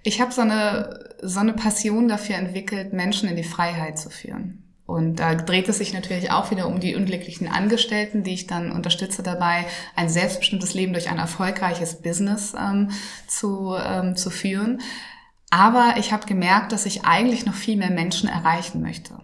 Ich 0.03 0.21
habe 0.21 0.33
so 0.33 0.43
eine, 0.43 1.17
so 1.23 1.41
eine 1.41 1.53
Passion 1.53 2.09
dafür 2.09 2.37
entwickelt, 2.37 2.93
Menschen 2.93 3.29
in 3.29 3.37
die 3.37 3.45
Freiheit 3.45 3.99
zu 3.99 4.11
führen. 4.11 4.63
Und 4.87 5.17
da 5.17 5.35
dreht 5.35 5.69
es 5.69 5.79
sich 5.79 5.93
natürlich 5.93 6.31
auch 6.31 6.53
wieder 6.53 6.69
um 6.69 6.79
die 6.79 6.95
unglücklichen 6.95 7.49
Angestellten, 7.49 8.23
die 8.23 8.35
ich 8.35 8.47
dann 8.47 8.71
unterstütze 8.71 9.25
dabei, 9.25 9.67
ein 9.97 10.09
selbstbestimmtes 10.09 10.75
Leben 10.75 10.93
durch 10.93 11.11
ein 11.11 11.19
erfolgreiches 11.19 12.03
Business 12.03 12.55
ähm, 12.57 12.91
zu, 13.27 13.75
ähm, 13.77 14.15
zu 14.15 14.31
führen. 14.31 14.81
Aber 15.51 15.95
ich 15.99 16.13
habe 16.13 16.27
gemerkt, 16.27 16.73
dass 16.73 16.87
ich 16.87 17.05
eigentlich 17.05 17.47
noch 17.47 17.55
viel 17.55 17.77
mehr 17.77 17.91
Menschen 17.91 18.29
erreichen 18.29 18.83
möchte. 18.83 19.19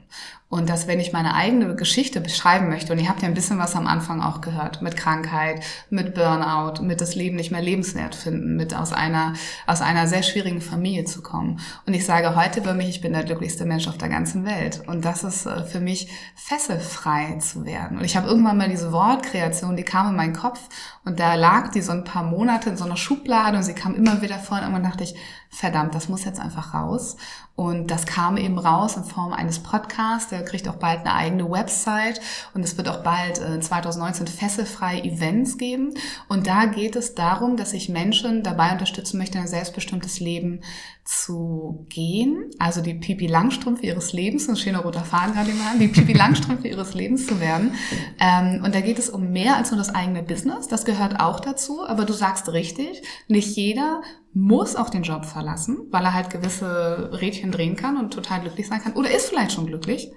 Und 0.53 0.69
dass 0.69 0.87
wenn 0.87 1.01
ich 1.01 1.15
meine 1.15 1.35
eigene 1.35 1.75
Geschichte 1.77 2.21
beschreiben 2.21 2.69
möchte, 2.69 2.93
und 2.93 2.99
ihr 2.99 3.09
habt 3.09 3.23
ja 3.23 3.29
ein 3.29 3.33
bisschen 3.33 3.59
was 3.59 3.75
am 3.75 3.87
Anfang 3.87 4.21
auch 4.21 4.43
gehört, 4.43 4.83
mit 4.83 4.99
Krankheit, 4.99 5.65
mit 5.89 6.15
Burnout, 6.15 6.83
mit 6.83 7.01
das 7.01 7.15
Leben 7.15 7.37
nicht 7.37 7.51
mehr 7.51 7.63
lebenswert 7.63 8.15
finden, 8.15 8.55
mit 8.55 8.75
aus 8.75 8.93
einer, 8.93 9.33
aus 9.67 9.81
einer 9.81 10.07
sehr 10.07 10.23
schwierigen 10.23 10.61
Familie 10.61 11.07
zu 11.07 11.23
kommen. 11.23 11.59
Und 11.87 11.95
ich 11.95 12.05
sage 12.05 12.37
heute 12.37 12.61
über 12.61 12.75
mich, 12.75 12.91
ich 12.91 13.01
bin 13.01 13.15
der 13.15 13.25
glücklichste 13.25 13.65
Mensch 13.65 13.89
auf 13.89 13.97
der 13.97 14.11
ganzen 14.11 14.45
Welt. 14.45 14.83
Und 14.87 15.07
das 15.07 15.25
ist 15.25 15.47
äh, 15.47 15.65
für 15.65 15.81
mich 15.81 16.09
fesselfrei 16.35 17.39
zu 17.39 17.65
werden. 17.65 17.97
Und 17.97 18.05
ich 18.05 18.19
habe 18.19 18.29
irgendwann 18.29 18.59
mal 18.59 18.69
diese 18.69 18.93
Wortkreation, 18.93 19.75
die 19.75 19.85
kam 19.85 20.11
in 20.11 20.17
meinen 20.17 20.37
Kopf 20.37 20.61
und 21.07 21.19
da 21.19 21.35
lag 21.35 21.71
die 21.71 21.81
so 21.81 21.93
ein 21.93 22.05
paar 22.05 22.25
Monate 22.25 22.69
in 22.69 22.77
so 22.77 22.85
einer 22.85 22.99
Schublade 22.99 23.57
und 23.57 23.63
sie 23.63 23.73
kam 23.73 23.95
immer 23.95 24.21
wieder 24.21 24.39
vor 24.39 24.59
und 24.59 24.65
irgendwann 24.65 24.85
dachte 24.85 25.05
ich, 25.05 25.15
verdammt, 25.49 25.95
das 25.95 26.11
muss 26.11 26.25
jetzt 26.25 26.41
einfach 26.41 26.75
raus. 26.75 27.17
Und 27.55 27.91
das 27.91 28.07
kam 28.07 28.39
eben 28.39 28.59
raus 28.59 28.97
in 28.97 29.05
Form 29.05 29.33
eines 29.33 29.59
Podcasts. 29.59 30.31
Der 30.31 30.43
kriegt 30.43 30.67
auch 30.69 30.77
bald 30.77 31.01
eine 31.01 31.15
eigene 31.15 31.51
Website 31.51 32.21
und 32.55 32.65
es 32.65 32.79
wird 32.79 32.89
auch 32.89 33.03
bald 33.03 33.41
äh, 33.41 33.61
2019 33.61 34.27
fesselfrei 34.27 35.01
Events 35.01 35.59
geben. 35.59 35.95
Und 36.29 36.47
da 36.47 36.65
geht 36.65 36.97
es 36.97 37.15
darum, 37.15 37.59
dass 37.59 37.75
ich 37.75 37.91
Menschen 37.91 38.43
dabei 38.43 38.73
unterstützen 38.73 39.19
möchte, 39.19 39.39
ein 39.39 39.49
selbstbestimmtes 39.49 40.19
Leben 40.19 40.61
zu 41.05 41.87
gehen. 41.91 42.51
Also 42.59 42.81
die 42.81 42.95
Pipi 42.95 43.27
Langstrumpf 43.27 43.83
ihres 43.83 44.15
Lebens, 44.15 44.49
ein 44.49 44.57
schöner 44.57 44.81
roter 44.81 45.05
Faden 45.05 45.35
gerade 45.35 45.53
mal, 45.53 45.79
die 45.79 45.89
Pipi 45.89 46.15
Langstrumpf 46.15 46.65
ihres 46.65 46.95
Lebens 46.95 47.27
zu 47.27 47.39
werden. 47.39 47.75
Ähm, 48.19 48.63
und 48.65 48.75
da 48.75 48.81
geht 48.81 48.99
es 48.99 49.11
um 49.11 49.31
mehr 49.31 49.57
als 49.57 49.71
nur 49.71 49.79
das 49.79 49.95
eigene 49.95 50.23
Business. 50.23 50.69
Das 50.69 50.87
gehört 50.87 51.21
auch 51.21 51.41
dazu. 51.41 51.87
Aber 51.87 52.07
du 52.07 52.15
sagst 52.15 52.49
richtig, 52.49 53.03
nicht 53.29 53.57
jeder 53.57 54.03
muss 54.35 54.77
auch 54.77 54.91
den 54.91 55.03
Job 55.03 55.25
verlassen, 55.25 55.79
weil 55.91 56.05
er 56.05 56.15
halt 56.15 56.31
gewisse 56.31 57.11
Rädchen 57.21 57.53
drehen 57.53 57.77
kann 57.77 57.97
und 57.97 58.15
total 58.15 58.41
glücklich 58.41 58.67
sein 58.69 58.83
kann. 58.83 58.95
Oder 58.95 59.11
ist 59.11 59.29
vielleicht 59.29 59.53
schon 59.53 59.67
glücklich. 59.67 60.11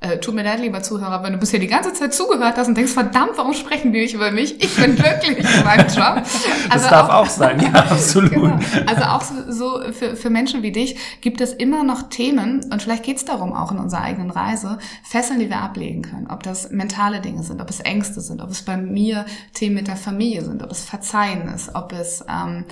Äh, 0.00 0.20
tut 0.20 0.32
mir 0.32 0.44
leid, 0.44 0.60
lieber 0.60 0.80
Zuhörer, 0.80 1.24
wenn 1.24 1.32
du 1.32 1.40
bisher 1.40 1.58
die 1.58 1.66
ganze 1.66 1.92
Zeit 1.92 2.14
zugehört 2.14 2.56
hast 2.56 2.68
und 2.68 2.76
denkst, 2.76 2.92
verdammt, 2.92 3.32
warum 3.34 3.52
sprechen 3.52 3.92
die 3.92 3.98
nicht 3.98 4.14
über 4.14 4.30
mich? 4.30 4.62
Ich 4.62 4.76
bin 4.76 4.94
glücklich 4.94 5.38
in 5.38 5.64
meinem 5.64 5.88
Job. 5.94 6.22
Also 6.68 6.68
das 6.70 6.88
darf 6.88 7.08
auch, 7.08 7.26
auch 7.26 7.26
sein, 7.26 7.60
ja, 7.60 7.68
absolut. 7.90 8.30
Genau. 8.30 8.60
Also 8.86 9.02
auch 9.02 9.22
so, 9.22 9.50
so 9.50 9.92
für, 9.92 10.14
für 10.14 10.30
Menschen 10.30 10.62
wie 10.62 10.70
dich 10.70 11.20
gibt 11.20 11.40
es 11.40 11.52
immer 11.52 11.82
noch 11.82 12.10
Themen, 12.10 12.64
und 12.70 12.80
vielleicht 12.80 13.02
geht 13.02 13.16
es 13.16 13.24
darum 13.24 13.52
auch 13.52 13.72
in 13.72 13.78
unserer 13.78 14.02
eigenen 14.02 14.30
Reise, 14.30 14.78
Fesseln, 15.02 15.40
die 15.40 15.50
wir 15.50 15.58
ablegen 15.58 16.02
können. 16.02 16.28
Ob 16.28 16.44
das 16.44 16.70
mentale 16.70 17.20
Dinge 17.20 17.42
sind, 17.42 17.60
ob 17.60 17.68
es 17.68 17.80
Ängste 17.80 18.20
sind, 18.20 18.40
ob 18.40 18.50
es 18.50 18.62
bei 18.62 18.76
mir 18.76 19.26
Themen 19.52 19.74
mit 19.74 19.88
der 19.88 19.96
Familie 19.96 20.44
sind, 20.44 20.62
ob 20.62 20.70
es 20.70 20.84
Verzeihen 20.84 21.48
ist, 21.48 21.74
ob 21.74 21.92
es... 21.92 22.24
Ähm, 22.28 22.66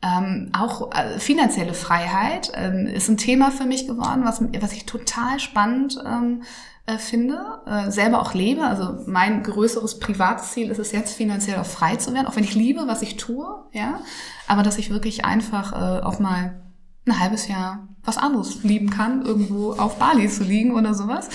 ähm, 0.00 0.50
auch 0.56 0.92
äh, 0.92 1.18
finanzielle 1.18 1.74
Freiheit 1.74 2.52
ähm, 2.54 2.86
ist 2.86 3.08
ein 3.08 3.16
Thema 3.16 3.50
für 3.50 3.64
mich 3.64 3.86
geworden, 3.86 4.22
was, 4.24 4.40
was 4.60 4.72
ich 4.72 4.86
total 4.86 5.40
spannend 5.40 5.98
ähm, 6.06 6.42
äh, 6.86 6.98
finde, 6.98 7.62
äh, 7.66 7.90
selber 7.90 8.22
auch 8.22 8.32
lebe. 8.32 8.62
Also 8.62 9.00
mein 9.06 9.42
größeres 9.42 9.98
Privatziel 9.98 10.70
ist 10.70 10.78
es 10.78 10.92
jetzt, 10.92 11.16
finanziell 11.16 11.58
auch 11.58 11.66
frei 11.66 11.96
zu 11.96 12.14
werden, 12.14 12.26
auch 12.26 12.36
wenn 12.36 12.44
ich 12.44 12.54
liebe, 12.54 12.86
was 12.86 13.02
ich 13.02 13.16
tue, 13.16 13.46
ja. 13.72 14.00
Aber 14.46 14.62
dass 14.62 14.78
ich 14.78 14.90
wirklich 14.90 15.24
einfach 15.24 15.72
äh, 15.72 16.02
auch 16.04 16.20
mal 16.20 16.67
ein 17.10 17.20
halbes 17.20 17.48
Jahr 17.48 17.88
was 18.08 18.16
anderes 18.16 18.64
lieben 18.64 18.88
kann, 18.88 19.24
irgendwo 19.24 19.72
auf 19.72 19.98
Bali 19.98 20.28
zu 20.28 20.42
liegen 20.42 20.74
oder 20.74 20.94
sowas. 20.94 21.28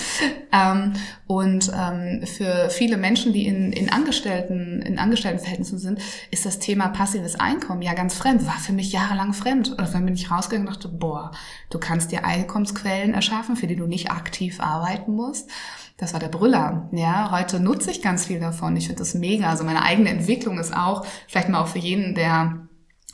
Ähm, 0.52 0.94
und 1.26 1.70
ähm, 1.72 2.26
für 2.26 2.68
viele 2.68 2.96
Menschen, 2.96 3.32
die 3.32 3.46
in, 3.46 3.72
in 3.72 3.90
Angestellten, 3.90 4.82
in 4.82 4.98
Angestelltenverhältnissen 4.98 5.78
sind, 5.78 6.00
ist 6.32 6.44
das 6.44 6.58
Thema 6.58 6.88
passives 6.88 7.38
Einkommen 7.38 7.80
ja 7.80 7.94
ganz 7.94 8.14
fremd. 8.14 8.44
War 8.46 8.58
für 8.58 8.72
mich 8.72 8.92
jahrelang 8.92 9.34
fremd. 9.34 9.72
Oder 9.72 9.84
dann 9.84 10.04
bin 10.04 10.14
ich 10.14 10.32
rausgegangen 10.32 10.66
und 10.66 10.74
dachte, 10.74 10.88
boah, 10.88 11.30
du 11.70 11.78
kannst 11.78 12.10
dir 12.10 12.24
Einkommensquellen 12.24 13.14
erschaffen, 13.14 13.54
für 13.56 13.68
die 13.68 13.76
du 13.76 13.86
nicht 13.86 14.10
aktiv 14.10 14.60
arbeiten 14.60 15.14
musst. 15.14 15.48
Das 15.96 16.12
war 16.12 16.18
der 16.18 16.28
Brüller. 16.28 16.88
Ja, 16.90 17.30
heute 17.30 17.60
nutze 17.60 17.92
ich 17.92 18.02
ganz 18.02 18.26
viel 18.26 18.40
davon. 18.40 18.76
Ich 18.76 18.86
finde 18.86 18.98
das 18.98 19.14
mega. 19.14 19.48
Also 19.48 19.62
meine 19.62 19.82
eigene 19.82 20.10
Entwicklung 20.10 20.58
ist 20.58 20.76
auch, 20.76 21.06
vielleicht 21.28 21.48
mal 21.48 21.62
auch 21.62 21.68
für 21.68 21.78
jeden, 21.78 22.16
der 22.16 22.66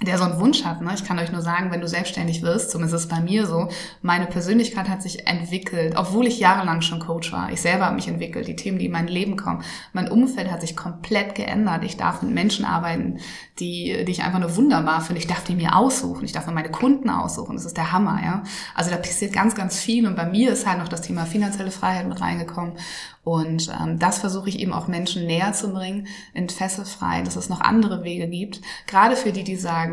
der 0.03 0.17
so 0.17 0.25
einen 0.25 0.41
Wunsch 0.41 0.65
hat. 0.65 0.81
Ne? 0.81 0.93
Ich 0.95 1.05
kann 1.05 1.19
euch 1.19 1.31
nur 1.31 1.43
sagen, 1.43 1.71
wenn 1.71 1.81
du 1.81 1.89
selbstständig 1.89 2.43
wirst, 2.43 2.71
zumindest 2.71 2.95
ist 2.95 3.03
es 3.03 3.09
bei 3.09 3.21
mir 3.21 3.47
so, 3.47 3.69
meine 4.01 4.27
Persönlichkeit 4.27 4.89
hat 4.89 5.03
sich 5.03 5.27
entwickelt, 5.27 5.95
obwohl 5.97 6.27
ich 6.27 6.41
jahrelang 6.41 6.81
schon 6.81 7.01
Coach 7.01 7.33
war. 7.33 7.53
Ich 7.53 7.61
selber 7.61 7.87
habe 7.87 7.97
mich 7.97 8.09
entwickelt, 8.09 8.49
die 8.49 8.57
Themen, 8.57 8.79
die 8.79 8.87
in 8.87 8.93
mein 8.93 9.09
Leben 9.09 9.37
kommen. 9.37 9.63
Mein 9.93 10.11
Umfeld 10.11 10.51
hat 10.51 10.63
sich 10.63 10.77
komplett 10.77 11.35
geändert. 11.35 11.85
Ich 11.85 11.99
darf 11.99 12.23
mit 12.23 12.33
Menschen 12.33 12.65
arbeiten, 12.65 13.19
die, 13.59 14.05
die 14.07 14.13
ich 14.13 14.23
einfach 14.23 14.39
nur 14.39 14.57
wunderbar 14.57 15.03
finde. 15.03 15.21
Ich 15.21 15.27
darf 15.27 15.45
die 15.45 15.55
mir 15.55 15.77
aussuchen. 15.77 16.25
Ich 16.25 16.33
darf 16.33 16.47
mir 16.47 16.55
meine 16.55 16.71
Kunden 16.71 17.11
aussuchen. 17.11 17.57
Das 17.57 17.67
ist 17.67 17.77
der 17.77 17.93
Hammer, 17.93 18.21
ja. 18.25 18.43
Also 18.75 18.91
da 18.91 18.97
passiert 18.97 19.35
ganz, 19.35 19.55
ganz 19.55 19.79
viel. 19.79 20.07
Und 20.07 20.17
bei 20.17 20.25
mir 20.25 20.53
ist 20.53 20.67
halt 20.67 20.79
noch 20.79 20.89
das 20.89 21.03
Thema 21.03 21.27
finanzielle 21.27 21.71
Freiheit 21.71 22.09
mit 22.09 22.21
reingekommen. 22.21 22.75
Und 23.23 23.71
ähm, 23.79 23.99
das 23.99 24.19
versuche 24.19 24.49
ich 24.49 24.59
eben 24.61 24.73
auch 24.73 24.89
Menschen 24.89 25.27
näher 25.27 25.53
zu 25.53 25.73
bringen, 25.73 26.07
entfesselfrei, 26.33 27.23
dass 27.23 27.37
es 27.37 27.51
noch 27.51 27.61
andere 27.61 28.03
Wege 28.03 28.27
gibt. 28.29 28.63
Gerade 28.87 29.15
für 29.15 29.31
die, 29.31 29.45
die 29.45 29.57
sagen, 29.57 29.90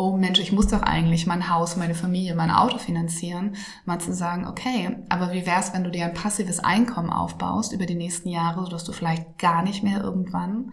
oh 0.00 0.16
Mensch, 0.16 0.40
ich 0.40 0.50
muss 0.50 0.68
doch 0.68 0.82
eigentlich 0.82 1.26
mein 1.26 1.50
Haus, 1.50 1.76
meine 1.76 1.94
Familie, 1.94 2.34
mein 2.34 2.50
Auto 2.50 2.78
finanzieren, 2.78 3.56
mal 3.84 3.98
zu 3.98 4.14
sagen, 4.14 4.46
okay, 4.46 4.96
aber 5.10 5.32
wie 5.32 5.44
wär's, 5.44 5.74
wenn 5.74 5.84
du 5.84 5.90
dir 5.90 6.06
ein 6.06 6.14
passives 6.14 6.58
Einkommen 6.58 7.10
aufbaust 7.10 7.72
über 7.72 7.84
die 7.84 7.94
nächsten 7.94 8.30
Jahre, 8.30 8.64
sodass 8.64 8.84
du 8.84 8.92
vielleicht 8.92 9.38
gar 9.38 9.62
nicht 9.62 9.82
mehr 9.82 10.02
irgendwann 10.02 10.72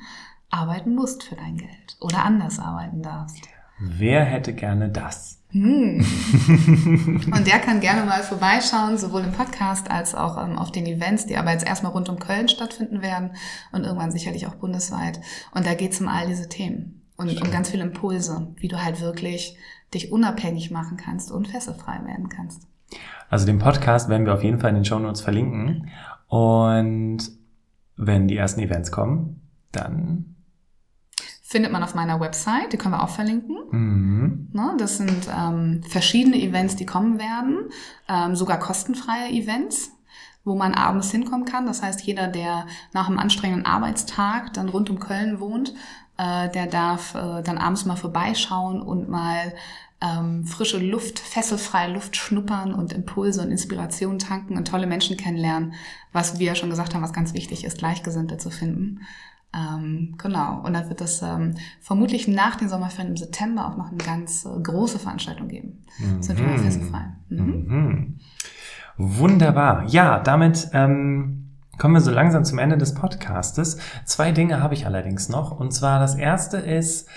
arbeiten 0.50 0.96
musst 0.96 1.24
für 1.24 1.36
dein 1.36 1.58
Geld 1.58 1.98
oder 2.00 2.24
anders 2.24 2.58
arbeiten 2.58 3.02
darfst. 3.02 3.42
Wer 3.80 4.24
hätte 4.24 4.54
gerne 4.54 4.90
das? 4.90 5.44
Hm. 5.52 6.06
Und 7.34 7.48
der 7.48 7.60
kann 7.60 7.82
gerne 7.82 8.06
mal 8.06 8.24
vorbeischauen, 8.24 8.98
sowohl 8.98 9.24
im 9.24 9.34
Podcast 9.34 9.92
als 9.92 10.16
auch 10.16 10.42
ähm, 10.42 10.58
auf 10.58 10.72
den 10.72 10.86
Events, 10.86 11.26
die 11.26 11.36
aber 11.36 11.52
jetzt 11.52 11.68
erstmal 11.68 11.92
rund 11.92 12.08
um 12.08 12.20
Köln 12.20 12.48
stattfinden 12.48 13.02
werden 13.02 13.32
und 13.74 13.84
irgendwann 13.84 14.12
sicherlich 14.12 14.48
auch 14.48 14.56
bundesweit. 14.56 15.20
Und 15.54 15.66
da 15.66 15.74
geht 15.74 15.92
es 15.92 16.02
um 16.02 16.08
all 16.08 16.28
diese 16.28 16.48
Themen 16.50 16.97
und 17.18 17.42
um 17.42 17.52
ganz 17.52 17.70
viele 17.70 17.84
Impulse, 17.84 18.54
wie 18.58 18.68
du 18.68 18.84
halt 18.84 19.02
wirklich 19.02 19.58
dich 19.94 20.12
unabhängig 20.12 20.72
machen 20.72 20.98
kannst 20.98 21.32
und 21.32 21.48
fesselfrei 21.48 22.00
werden 22.06 22.30
kannst. 22.30 22.68
Also 23.30 23.46
den 23.46 23.60
Podcast 23.60 24.10
werden 24.10 24.26
wir 24.26 24.34
auf 24.34 24.44
jeden 24.44 24.60
Fall 24.60 24.70
in 24.70 24.76
den 24.76 24.86
Show 24.86 25.00
Notes 25.00 25.22
verlinken. 25.22 25.90
Und 26.28 27.20
wenn 27.96 28.28
die 28.28 28.38
ersten 28.38 28.62
Events 28.62 28.92
kommen, 28.92 29.42
dann 29.72 30.36
findet 31.42 31.72
man 31.72 31.84
auf 31.84 31.96
meiner 31.96 32.20
Website, 32.20 32.74
die 32.74 32.78
können 32.78 32.94
wir 32.94 33.04
auch 33.04 33.10
verlinken. 33.10 33.58
Mhm. 33.72 34.50
Ne, 34.52 34.76
das 34.78 34.98
sind 34.98 35.28
ähm, 35.36 35.82
verschiedene 35.88 36.38
Events, 36.38 36.76
die 36.76 36.86
kommen 36.86 37.20
werden, 37.20 37.70
ähm, 38.08 38.36
sogar 38.36 38.60
kostenfreie 38.60 39.30
Events 39.32 39.92
wo 40.48 40.56
man 40.56 40.74
abends 40.74 41.12
hinkommen 41.12 41.46
kann. 41.46 41.66
Das 41.66 41.84
heißt, 41.84 42.02
jeder, 42.04 42.28
der 42.28 42.68
nach 42.94 43.08
einem 43.08 43.20
anstrengenden 43.20 43.66
Arbeitstag 43.66 44.54
dann 44.54 44.70
rund 44.70 44.90
um 44.90 44.98
Köln 44.98 45.42
wohnt, 45.42 45.74
äh, 46.18 46.50
der 46.50 46.68
darf 46.68 47.16
äh, 47.16 47.42
dann 47.44 47.58
abends 47.58 47.86
mal 47.86 47.96
vorbeischauen 47.96 48.82
und 48.82 49.10
mal 49.10 49.54
ähm, 50.00 50.46
frische 50.46 50.78
Luft, 50.78 51.20
fesselfreie 51.20 51.92
Luft 51.92 52.16
schnuppern 52.16 52.74
und 52.74 52.94
Impulse 52.94 53.42
und 53.42 53.52
Inspiration 53.52 54.20
tanken 54.20 54.56
und 54.56 54.68
tolle 54.68 54.88
Menschen 54.88 55.18
kennenlernen, 55.18 55.74
was 56.12 56.40
wir 56.40 56.48
ja 56.48 56.56
schon 56.56 56.70
gesagt 56.70 56.94
haben, 56.94 57.02
was 57.02 57.14
ganz 57.14 57.34
wichtig 57.34 57.64
ist, 57.64 57.80
Gleichgesinnte 57.80 58.38
zu 58.38 58.52
finden. 58.52 59.02
Ähm, 59.56 60.16
genau. 60.18 60.62
Und 60.64 60.74
dann 60.74 60.90
wird 60.90 61.02
es 61.02 61.22
ähm, 61.22 61.56
vermutlich 61.80 62.28
nach 62.28 62.56
den 62.56 62.70
Sommerferien 62.70 63.12
im 63.12 63.18
September 63.18 63.68
auch 63.68 63.78
noch 63.78 63.90
eine 63.90 63.98
ganz 63.98 64.46
äh, 64.46 64.50
große 64.62 65.00
Veranstaltung 65.00 65.48
geben. 65.48 65.84
Mhm. 65.98 66.22
Sind 66.22 66.40
wir 66.40 66.60
festgefallen. 66.60 67.16
Mhm. 67.30 67.66
Mhm. 67.68 68.20
Wunderbar. 68.98 69.86
Ja, 69.88 70.20
damit 70.20 70.70
ähm, 70.74 71.47
kommen 71.78 71.94
wir 71.94 72.02
so 72.02 72.12
langsam 72.12 72.44
zum 72.44 72.60
Ende 72.60 72.78
des 72.78 72.94
Podcastes. 72.94 73.78
Zwei 74.06 74.32
Dinge 74.32 74.62
habe 74.62 74.74
ich 74.74 74.86
allerdings 74.86 75.30
noch. 75.30 75.52
Und 75.52 75.72
zwar 75.72 76.00
das 76.00 76.16
erste 76.16 76.58
ist, 76.58 77.08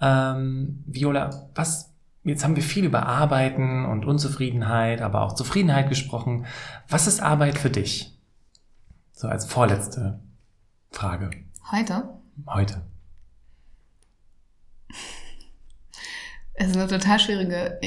ähm, 0.00 0.82
Viola, 0.86 1.48
was 1.54 1.90
Jetzt 2.22 2.44
haben 2.44 2.54
wir 2.54 2.62
viel 2.62 2.84
über 2.84 3.06
Arbeiten 3.06 3.86
und 3.86 4.04
Unzufriedenheit, 4.04 5.00
aber 5.00 5.22
auch 5.22 5.34
Zufriedenheit 5.34 5.88
gesprochen. 5.88 6.44
Was 6.86 7.06
ist 7.06 7.20
Arbeit 7.20 7.56
für 7.56 7.70
dich? 7.70 8.18
So 9.12 9.26
als 9.26 9.46
vorletzte 9.46 10.20
Frage. 10.90 11.30
Heute? 11.70 12.10
Heute. 12.46 12.82
Es 16.52 16.68
ist 16.68 16.76
eine 16.76 16.88
total 16.88 17.18
schwierige. 17.18 17.80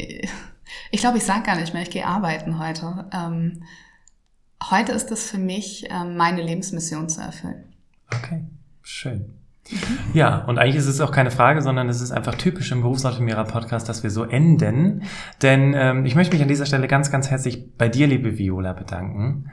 Ich 0.89 0.99
glaube, 0.99 1.17
ich 1.17 1.25
sage 1.25 1.43
gar 1.43 1.55
nicht 1.55 1.73
mehr, 1.73 1.83
ich 1.83 1.91
gehe 1.91 2.07
arbeiten 2.07 2.57
heute. 2.57 3.07
Ähm, 3.13 3.63
heute 4.71 4.91
ist 4.91 5.11
es 5.11 5.29
für 5.29 5.37
mich, 5.37 5.87
ähm, 5.89 6.17
meine 6.17 6.41
Lebensmission 6.41 7.09
zu 7.09 7.21
erfüllen. 7.21 7.63
Okay, 8.13 8.43
schön. 8.81 9.33
Mhm. 9.71 9.77
Ja, 10.13 10.43
und 10.45 10.59
eigentlich 10.59 10.75
ist 10.75 10.87
es 10.87 10.99
auch 10.99 11.11
keine 11.11 11.31
Frage, 11.31 11.61
sondern 11.61 11.87
es 11.87 12.01
ist 12.01 12.11
einfach 12.11 12.35
typisch 12.35 12.71
im 12.71 12.81
Berufsoptimierer 12.81 13.45
Podcast, 13.45 13.87
dass 13.87 14.03
wir 14.03 14.09
so 14.09 14.23
enden. 14.23 15.03
Denn 15.41 15.73
ähm, 15.75 16.05
ich 16.05 16.15
möchte 16.15 16.33
mich 16.33 16.41
an 16.41 16.49
dieser 16.49 16.65
Stelle 16.65 16.87
ganz, 16.87 17.11
ganz 17.11 17.29
herzlich 17.29 17.77
bei 17.77 17.87
dir, 17.87 18.07
liebe 18.07 18.37
Viola, 18.37 18.73
bedanken. 18.73 19.49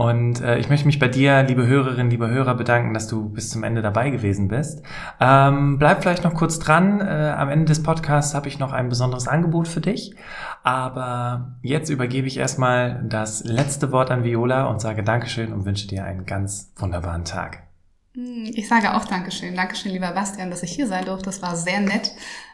Und 0.00 0.40
äh, 0.40 0.56
ich 0.56 0.70
möchte 0.70 0.86
mich 0.86 0.98
bei 0.98 1.08
dir, 1.08 1.42
liebe 1.42 1.66
Hörerinnen, 1.66 2.08
liebe 2.08 2.30
Hörer, 2.30 2.54
bedanken, 2.54 2.94
dass 2.94 3.06
du 3.06 3.28
bis 3.28 3.50
zum 3.50 3.62
Ende 3.64 3.82
dabei 3.82 4.08
gewesen 4.08 4.48
bist. 4.48 4.82
Ähm, 5.20 5.76
bleib 5.76 6.00
vielleicht 6.00 6.24
noch 6.24 6.32
kurz 6.32 6.58
dran. 6.58 7.02
Äh, 7.02 7.34
am 7.36 7.50
Ende 7.50 7.66
des 7.66 7.82
Podcasts 7.82 8.34
habe 8.34 8.48
ich 8.48 8.58
noch 8.58 8.72
ein 8.72 8.88
besonderes 8.88 9.28
Angebot 9.28 9.68
für 9.68 9.82
dich. 9.82 10.14
Aber 10.62 11.58
jetzt 11.60 11.90
übergebe 11.90 12.26
ich 12.26 12.38
erstmal 12.38 13.04
das 13.10 13.44
letzte 13.44 13.92
Wort 13.92 14.10
an 14.10 14.24
Viola 14.24 14.68
und 14.68 14.80
sage 14.80 15.02
Dankeschön 15.02 15.52
und 15.52 15.66
wünsche 15.66 15.86
dir 15.86 16.02
einen 16.02 16.24
ganz 16.24 16.72
wunderbaren 16.78 17.26
Tag. 17.26 17.69
Hm, 18.14 18.50
ich 18.54 18.66
sage 18.66 18.94
auch 18.94 19.04
Dankeschön. 19.04 19.54
Dankeschön, 19.54 19.92
lieber 19.92 20.10
Bastian, 20.12 20.50
dass 20.50 20.64
ich 20.64 20.72
hier 20.72 20.88
sein 20.88 21.04
durfte. 21.04 21.26
Das 21.26 21.42
war 21.42 21.54
sehr 21.56 21.80
nett, 21.80 22.12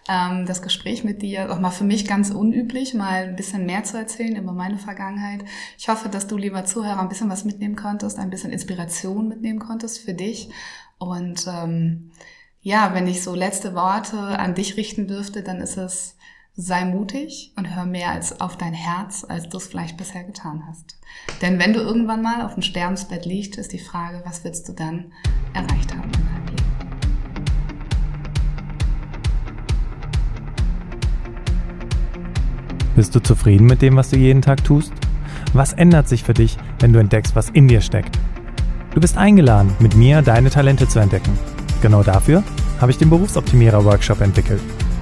ähm, 0.08 0.44
das 0.44 0.60
Gespräch 0.60 1.02
mit 1.02 1.22
dir. 1.22 1.50
Auch 1.50 1.58
mal 1.58 1.70
für 1.70 1.84
mich 1.84 2.06
ganz 2.06 2.30
unüblich, 2.30 2.92
mal 2.92 3.24
ein 3.24 3.36
bisschen 3.36 3.64
mehr 3.64 3.82
zu 3.84 3.96
erzählen 3.96 4.36
über 4.36 4.52
meine 4.52 4.78
Vergangenheit. 4.78 5.44
Ich 5.78 5.88
hoffe, 5.88 6.08
dass 6.10 6.26
du, 6.26 6.36
lieber 6.36 6.66
Zuhörer, 6.66 7.00
ein 7.00 7.08
bisschen 7.08 7.30
was 7.30 7.44
mitnehmen 7.44 7.76
konntest, 7.76 8.18
ein 8.18 8.30
bisschen 8.30 8.52
Inspiration 8.52 9.28
mitnehmen 9.28 9.58
konntest 9.58 10.00
für 10.00 10.14
dich. 10.14 10.50
Und 10.98 11.46
ähm, 11.46 12.10
ja, 12.60 12.92
wenn 12.94 13.06
ich 13.06 13.22
so 13.22 13.34
letzte 13.34 13.74
Worte 13.74 14.18
an 14.18 14.54
dich 14.54 14.76
richten 14.76 15.08
dürfte, 15.08 15.42
dann 15.42 15.60
ist 15.60 15.78
es 15.78 16.15
sei 16.58 16.86
mutig 16.86 17.52
und 17.56 17.76
hör 17.76 17.84
mehr 17.84 18.12
als 18.12 18.40
auf 18.40 18.56
dein 18.56 18.72
Herz, 18.72 19.26
als 19.28 19.46
du 19.50 19.58
es 19.58 19.66
vielleicht 19.66 19.98
bisher 19.98 20.24
getan 20.24 20.62
hast. 20.66 20.96
Denn 21.42 21.58
wenn 21.58 21.74
du 21.74 21.80
irgendwann 21.80 22.22
mal 22.22 22.40
auf 22.40 22.54
dem 22.54 22.62
Sterbensbett 22.62 23.26
liegst, 23.26 23.58
ist 23.58 23.74
die 23.74 23.78
Frage, 23.78 24.22
was 24.24 24.42
willst 24.42 24.66
du 24.66 24.72
dann 24.72 25.12
erreicht 25.52 25.94
haben 25.94 26.04
in 26.04 26.12
deinem? 26.12 26.46
Bist 32.96 33.14
du 33.14 33.20
zufrieden 33.20 33.66
mit 33.66 33.82
dem, 33.82 33.96
was 33.96 34.08
du 34.08 34.16
jeden 34.16 34.40
Tag 34.40 34.64
tust? 34.64 34.94
Was 35.52 35.74
ändert 35.74 36.08
sich 36.08 36.24
für 36.24 36.32
dich, 36.32 36.56
wenn 36.78 36.94
du 36.94 36.98
entdeckst, 36.98 37.36
was 37.36 37.50
in 37.50 37.68
dir 37.68 37.82
steckt? 37.82 38.18
Du 38.94 39.00
bist 39.02 39.18
eingeladen, 39.18 39.76
mit 39.78 39.94
mir 39.94 40.22
deine 40.22 40.48
Talente 40.48 40.88
zu 40.88 41.00
entdecken. 41.00 41.38
Genau 41.82 42.02
dafür 42.02 42.42
habe 42.80 42.90
ich 42.90 42.96
den 42.96 43.10
Berufsoptimierer 43.10 43.84
Workshop 43.84 44.22
entwickelt. 44.22 44.62